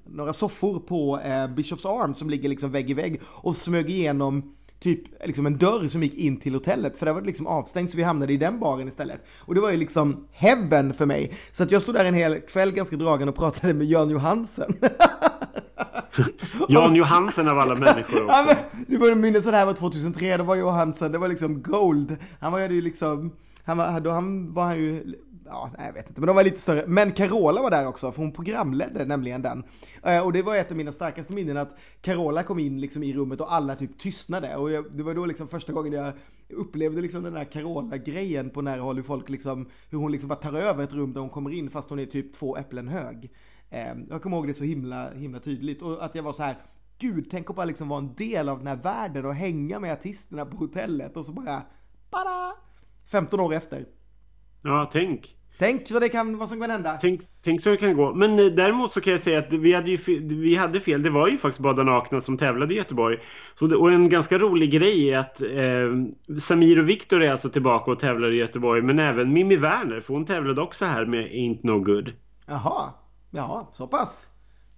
några 0.05 0.33
soffor 0.33 0.79
på 0.79 1.19
eh, 1.19 1.47
Bishops 1.47 1.85
Arm 1.85 2.13
som 2.13 2.29
ligger 2.29 2.49
liksom 2.49 2.71
vägg 2.71 2.89
i 2.89 2.93
vägg 2.93 3.21
och 3.25 3.57
smög 3.57 3.89
igenom 3.89 4.55
typ 4.79 5.25
liksom 5.25 5.45
en 5.45 5.57
dörr 5.57 5.87
som 5.87 6.03
gick 6.03 6.13
in 6.13 6.37
till 6.37 6.53
hotellet 6.53 6.97
för 6.97 7.05
där 7.05 7.13
var 7.13 7.21
det 7.21 7.27
liksom 7.27 7.47
avstängt 7.47 7.91
så 7.91 7.97
vi 7.97 8.03
hamnade 8.03 8.33
i 8.33 8.37
den 8.37 8.59
baren 8.59 8.87
istället. 8.87 9.25
Och 9.39 9.55
det 9.55 9.61
var 9.61 9.71
ju 9.71 9.77
liksom 9.77 10.27
heaven 10.31 10.93
för 10.93 11.05
mig. 11.05 11.33
Så 11.51 11.63
att 11.63 11.71
jag 11.71 11.81
stod 11.81 11.95
där 11.95 12.05
en 12.05 12.13
hel 12.13 12.39
kväll 12.39 12.71
ganska 12.71 12.95
dragen 12.95 13.29
och 13.29 13.35
pratade 13.35 13.73
med 13.73 13.87
Jan 13.87 14.09
Johansen. 14.09 14.73
Jan 16.67 16.95
Johansen 16.95 17.47
av 17.47 17.59
alla 17.59 17.75
människor 17.75 18.23
också. 18.23 18.37
Ja, 18.37 18.45
men, 18.47 18.83
du 18.87 18.97
får 18.97 19.15
minnas 19.15 19.45
att 19.45 19.51
det 19.51 19.57
här 19.57 19.65
var 19.65 19.73
2003, 19.73 20.37
då 20.37 20.43
var 20.43 20.55
Johansen, 20.55 21.11
det 21.11 21.17
var 21.17 21.27
liksom 21.27 21.61
gold. 21.61 22.17
Han 22.39 22.51
var 22.51 22.59
ju 22.59 22.81
liksom, 22.81 23.31
han 23.63 23.77
var, 23.77 23.99
då 23.99 24.11
han 24.11 24.53
var 24.53 24.65
han 24.65 24.77
ju 24.77 25.15
ja, 25.49 25.71
nej, 25.77 25.87
jag 25.87 25.93
vet 25.93 26.09
inte, 26.09 26.21
men 26.21 26.27
de 26.27 26.35
var 26.35 26.43
lite 26.43 26.59
större. 26.59 26.83
Men 26.87 27.11
Carola 27.11 27.61
var 27.61 27.71
där 27.71 27.87
också, 27.87 28.11
för 28.11 28.21
hon 28.21 28.31
programledde 28.31 29.05
nämligen 29.05 29.41
den. 29.41 29.63
Eh, 30.03 30.25
och 30.25 30.33
det 30.33 30.41
var 30.41 30.55
ett 30.55 30.71
av 30.71 30.77
mina 30.77 30.91
starkaste 30.91 31.33
minnen 31.33 31.57
att 31.57 31.79
Carola 32.01 32.43
kom 32.43 32.59
in 32.59 32.81
liksom 32.81 33.03
i 33.03 33.13
rummet 33.13 33.41
och 33.41 33.53
alla 33.53 33.75
typ 33.75 33.99
tystnade. 33.99 34.55
Och 34.55 34.71
jag, 34.71 34.85
det 34.91 35.03
var 35.03 35.13
då 35.13 35.25
liksom 35.25 35.47
första 35.47 35.73
gången 35.73 35.93
jag 35.93 36.13
upplevde 36.49 37.01
liksom 37.01 37.23
den 37.23 37.33
där 37.33 37.43
Carola-grejen 37.43 38.49
på 38.49 38.61
nära 38.61 38.81
håll, 38.81 38.95
hur 38.95 39.03
folk 39.03 39.29
liksom, 39.29 39.69
hur 39.89 39.97
hon 39.97 40.11
liksom 40.11 40.27
bara 40.27 40.39
tar 40.39 40.53
över 40.53 40.83
ett 40.83 40.93
rum 40.93 41.13
där 41.13 41.21
hon 41.21 41.29
kommer 41.29 41.51
in 41.51 41.69
fast 41.69 41.89
hon 41.89 41.99
är 41.99 42.05
typ 42.05 42.33
två 42.33 42.57
äpplen 42.57 42.87
hög. 42.87 43.31
Eh, 43.69 43.93
jag 44.09 44.21
kommer 44.21 44.37
ihåg 44.37 44.47
det 44.47 44.53
så 44.53 44.63
himla, 44.63 45.11
himla 45.13 45.39
tydligt. 45.39 45.81
Och 45.81 46.05
att 46.05 46.15
jag 46.15 46.23
var 46.23 46.33
så 46.33 46.43
här, 46.43 46.57
gud, 46.99 47.27
tänk 47.31 47.49
att 47.49 47.55
bara 47.55 47.65
liksom 47.65 47.87
vara 47.89 47.99
en 47.99 48.13
del 48.13 48.49
av 48.49 48.57
den 48.57 48.67
här 48.67 48.75
världen 48.75 49.25
och 49.25 49.35
hänga 49.35 49.79
med 49.79 49.93
artisterna 49.93 50.45
på 50.45 50.57
hotellet 50.57 51.17
och 51.17 51.25
så 51.25 51.31
bara, 51.31 51.61
bara 52.11 52.51
15 53.11 53.39
år 53.39 53.53
efter. 53.53 53.85
Ja, 54.63 54.89
tänk. 54.93 55.35
Tänk 55.59 55.91
vad, 55.91 56.01
det 56.01 56.09
kan, 56.09 56.37
vad 56.37 56.49
som 56.49 56.61
kan 56.61 56.69
hända. 56.69 56.97
Tänk, 57.01 57.21
tänk 57.43 57.61
så 57.61 57.69
det 57.69 57.77
kan 57.77 57.95
gå. 57.95 58.13
Men 58.13 58.39
eh, 58.39 58.45
däremot 58.45 58.93
så 58.93 59.01
kan 59.01 59.11
jag 59.11 59.19
säga 59.19 59.39
att 59.39 59.53
vi 59.53 59.73
hade, 59.73 59.91
ju, 59.91 60.19
vi 60.19 60.55
hade 60.55 60.79
fel. 60.79 61.03
Det 61.03 61.09
var 61.09 61.27
ju 61.27 61.37
faktiskt 61.37 61.59
Bada 61.59 61.83
Nakna 61.83 62.21
som 62.21 62.37
tävlade 62.37 62.73
i 62.73 62.77
Göteborg. 62.77 63.17
Så 63.59 63.67
det, 63.67 63.75
och 63.75 63.91
en 63.91 64.09
ganska 64.09 64.37
rolig 64.39 64.71
grej 64.71 65.09
är 65.09 65.17
att 65.17 65.41
eh, 65.41 66.37
Samir 66.39 66.79
och 66.79 66.89
Viktor 66.89 67.23
är 67.23 67.31
alltså 67.31 67.49
tillbaka 67.49 67.91
och 67.91 67.99
tävlar 67.99 68.31
i 68.31 68.37
Göteborg. 68.37 68.81
Men 68.81 68.99
även 68.99 69.33
Mimmi 69.33 69.55
Werner, 69.55 70.01
för 70.01 70.13
hon 70.13 70.25
tävlade 70.25 70.61
också 70.61 70.85
här 70.85 71.05
med 71.05 71.25
Ain't 71.25 71.59
No 71.63 71.79
Good. 71.79 72.13
Jaha, 72.47 72.93
ja, 73.31 73.69
så 73.73 73.87
pass. 73.87 74.27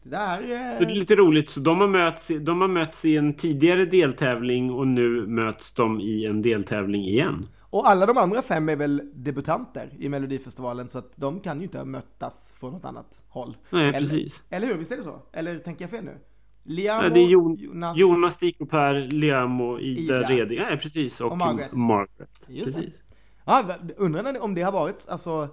Det 0.04 0.10
där 0.10 0.42
är... 0.42 0.74
Så 0.74 0.84
det 0.84 0.92
är 0.92 0.96
lite 0.96 1.16
roligt. 1.16 1.50
Så 1.50 1.60
de 1.60 1.82
har, 1.82 1.88
möts, 1.88 2.32
de 2.42 2.62
har 2.62 2.68
mötts 2.68 3.06
i 3.06 3.18
en 3.18 3.34
tidigare 3.34 3.86
deltävling 3.86 4.72
och 4.72 4.88
nu 4.88 5.28
möts 5.28 5.74
de 5.74 6.00
i 6.00 6.26
en 6.26 6.42
deltävling 6.42 7.04
igen. 7.04 7.48
Och 7.60 7.90
alla 7.90 8.06
de 8.06 8.18
andra 8.18 8.42
fem 8.42 8.70
är 8.70 8.76
väl 8.76 9.02
debutanter 9.14 9.90
i 10.00 10.10
Melodifestivalen 10.10 10.90
så 10.90 10.98
att 10.98 11.12
de 11.16 11.40
kan 11.40 11.58
ju 11.58 11.64
inte 11.64 11.78
ha 11.78 11.86
mötts 11.86 12.54
från 12.60 12.74
något 12.74 12.86
annat 12.86 13.24
håll. 13.30 13.58
Nej, 13.70 13.90
eller, 13.90 14.00
precis. 14.00 14.44
Eller 14.50 14.68
hur? 14.68 14.78
Visst 14.78 14.92
är 14.92 14.98
det 14.98 15.04
så? 15.04 15.22
Eller 15.34 15.58
tänker 15.58 15.84
jag 15.84 15.90
fel 15.90 16.04
nu? 16.04 16.18
Liamo, 16.64 17.02
Nej, 17.02 17.12
det 17.12 17.20
är 17.20 17.28
Jon, 17.28 17.56
Jonas, 17.56 17.98
Jonas 17.98 18.38
Per, 18.70 18.94
Liamo, 18.94 19.80
Ida, 19.80 20.18
Ida. 20.18 20.30
Reding. 20.30 20.60
Nej, 20.60 20.78
precis. 20.78 21.22
Och, 21.22 21.32
och 21.32 21.38
Margaret. 21.38 21.72
Margaret. 21.72 22.48
Just 22.48 22.76
precis. 22.76 23.00
Det. 23.00 23.16
Ja, 23.46 23.76
undrar 23.98 24.42
om 24.42 24.56
det 24.56 24.62
har 24.62 24.72
varit, 24.72 25.06
alltså 25.10 25.50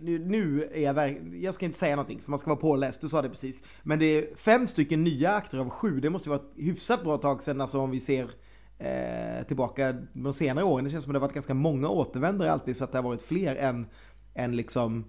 nu, 0.00 0.18
nu 0.18 0.68
är 0.72 0.82
jag 0.82 1.16
jag 1.34 1.54
ska 1.54 1.66
inte 1.66 1.78
säga 1.78 1.96
någonting 1.96 2.20
för 2.20 2.30
man 2.30 2.38
ska 2.38 2.50
vara 2.50 2.60
påläst, 2.60 3.00
du 3.00 3.08
sa 3.08 3.22
det 3.22 3.28
precis. 3.28 3.62
Men 3.82 3.98
det 3.98 4.06
är 4.06 4.36
fem 4.36 4.66
stycken 4.66 5.04
nya 5.04 5.32
akter 5.32 5.58
av 5.58 5.70
sju, 5.70 6.00
det 6.00 6.10
måste 6.10 6.28
vara 6.28 6.40
ett 6.40 6.64
hyfsat 6.64 7.04
bra 7.04 7.18
tag 7.18 7.42
sedan 7.42 7.60
alltså 7.60 7.78
om 7.78 7.90
vi 7.90 8.00
ser 8.00 8.30
eh, 8.78 9.46
tillbaka 9.46 9.94
de 10.12 10.32
senare 10.32 10.64
åren. 10.64 10.84
Det 10.84 10.90
känns 10.90 11.04
som 11.04 11.10
att 11.10 11.14
det 11.14 11.18
har 11.18 11.26
varit 11.26 11.34
ganska 11.34 11.54
många 11.54 11.88
återvändare 11.88 12.52
alltid 12.52 12.76
så 12.76 12.84
att 12.84 12.92
det 12.92 12.98
har 12.98 13.02
varit 13.02 13.22
fler 13.22 13.56
än, 13.56 13.86
än 14.34 14.56
liksom 14.56 15.04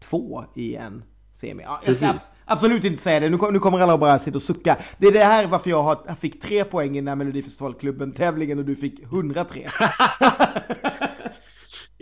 två 0.00 0.44
i 0.54 0.76
en 0.76 1.02
semi. 1.32 1.62
Ja, 1.62 1.80
jag 1.86 1.96
ska 1.96 2.18
absolut 2.44 2.84
inte 2.84 3.02
säga 3.02 3.20
det, 3.20 3.28
nu, 3.28 3.38
nu 3.52 3.58
kommer 3.58 3.80
alla 3.80 3.98
bara 3.98 4.18
sitta 4.18 4.36
och 4.36 4.42
sucka. 4.42 4.78
Det 4.98 5.06
är 5.06 5.12
det 5.12 5.24
här 5.24 5.46
varför 5.46 5.70
jag, 5.70 5.82
har, 5.82 5.98
jag 6.06 6.18
fick 6.18 6.42
tre 6.42 6.64
poäng 6.64 6.96
i 6.96 7.00
den 7.00 7.08
här 7.08 7.16
Melodifestivalklubben 7.16 8.12
tävlingen 8.12 8.58
och 8.58 8.64
du 8.64 8.76
fick 8.76 9.02
103. 9.02 9.68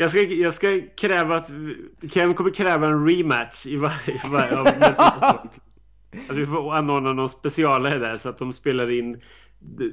Jag 0.01 0.11
ska, 0.11 0.21
jag 0.21 0.55
ska 0.55 0.81
kräva 0.97 1.37
att 1.37 1.51
Ken 2.11 2.35
kommer 2.35 2.51
kräva 2.51 2.87
en 2.87 3.09
rematch 3.09 3.67
i 3.67 3.77
varje, 3.77 4.21
varje 4.31 4.59
av 4.59 4.67
Att 6.29 6.37
vi 6.37 6.47
får 6.47 6.75
anordna 6.75 7.13
någon 7.13 7.29
specialare 7.29 7.99
där 7.99 8.17
så 8.17 8.29
att 8.29 8.39
de 8.39 8.53
spelar 8.53 8.91
in 8.91 9.21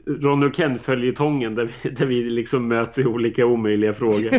Ronny 0.07 0.47
och 0.47 0.53
Ken-följetongen 0.53 1.55
där, 1.55 1.65
vi, 1.65 1.89
där 1.89 2.05
vi 2.05 2.29
liksom 2.29 2.67
möts 2.67 2.97
i 2.97 3.05
olika 3.05 3.45
omöjliga 3.45 3.93
frågor. 3.93 4.33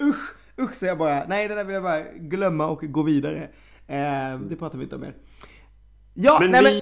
usch, 0.00 0.34
usch 0.60 0.74
säger 0.74 0.90
jag 0.90 0.98
bara. 0.98 1.24
Nej, 1.28 1.48
det 1.48 1.54
där 1.54 1.64
vill 1.64 1.74
jag 1.74 1.82
bara 1.82 2.02
glömma 2.12 2.66
och 2.66 2.80
gå 2.82 3.02
vidare. 3.02 3.48
Eh, 3.86 4.40
det 4.48 4.56
pratar 4.58 4.78
vi 4.78 4.84
inte 4.84 4.94
om 4.94 5.00
mer. 5.00 5.14
Ja, 6.14 6.38
men 6.40 6.50
nej 6.50 6.64
vi... 6.64 6.70
men... 6.72 6.80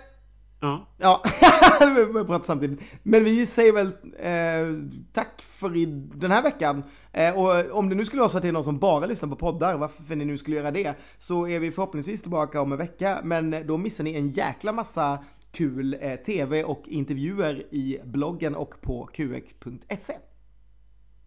Ja. 0.62 0.86
Ja, 0.98 1.22
vi 1.96 2.24
pratar 2.24 2.46
samtidigt. 2.46 2.80
Men 3.02 3.24
vi 3.24 3.46
säger 3.46 3.72
väl 3.72 3.86
eh, 4.18 4.92
tack 5.12 5.42
för 5.42 5.76
i 5.76 5.86
den 6.14 6.30
här 6.30 6.42
veckan. 6.42 6.82
Eh, 7.12 7.34
och 7.34 7.78
om 7.78 7.88
det 7.88 7.94
nu 7.94 8.04
skulle 8.04 8.20
vara 8.20 8.28
så 8.28 8.36
att 8.36 8.42
det 8.42 8.48
är 8.48 8.52
någon 8.52 8.64
som 8.64 8.78
bara 8.78 9.06
lyssnar 9.06 9.28
på 9.28 9.36
poddar, 9.36 9.76
varför 9.76 10.16
ni 10.16 10.24
nu 10.24 10.38
skulle 10.38 10.56
göra 10.56 10.70
det, 10.70 10.94
så 11.18 11.48
är 11.48 11.58
vi 11.58 11.72
förhoppningsvis 11.72 12.22
tillbaka 12.22 12.60
om 12.60 12.72
en 12.72 12.78
vecka. 12.78 13.20
Men 13.24 13.66
då 13.66 13.76
missar 13.76 14.04
ni 14.04 14.14
en 14.14 14.28
jäkla 14.28 14.72
massa 14.72 15.24
kul 15.52 15.96
eh, 16.00 16.16
tv 16.16 16.64
och 16.64 16.82
intervjuer 16.86 17.74
i 17.74 18.00
bloggen 18.04 18.54
och 18.54 18.80
på 18.80 19.06
qx.se. 19.06 20.14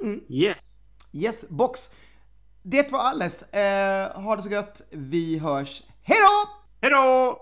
Mm. 0.02 0.22
Yes. 0.30 0.80
Yes, 1.14 1.46
box. 1.50 1.80
Det 2.64 2.92
var 2.92 3.00
alles. 3.00 3.42
Eh, 3.42 4.22
ha 4.22 4.36
det 4.36 4.44
så 4.44 4.50
gött. 4.50 4.82
Vi 4.92 5.38
hörs. 5.38 5.84
Hej 6.04 6.18
då! 6.22 6.50
Hej 6.82 6.92
då! 6.92 7.40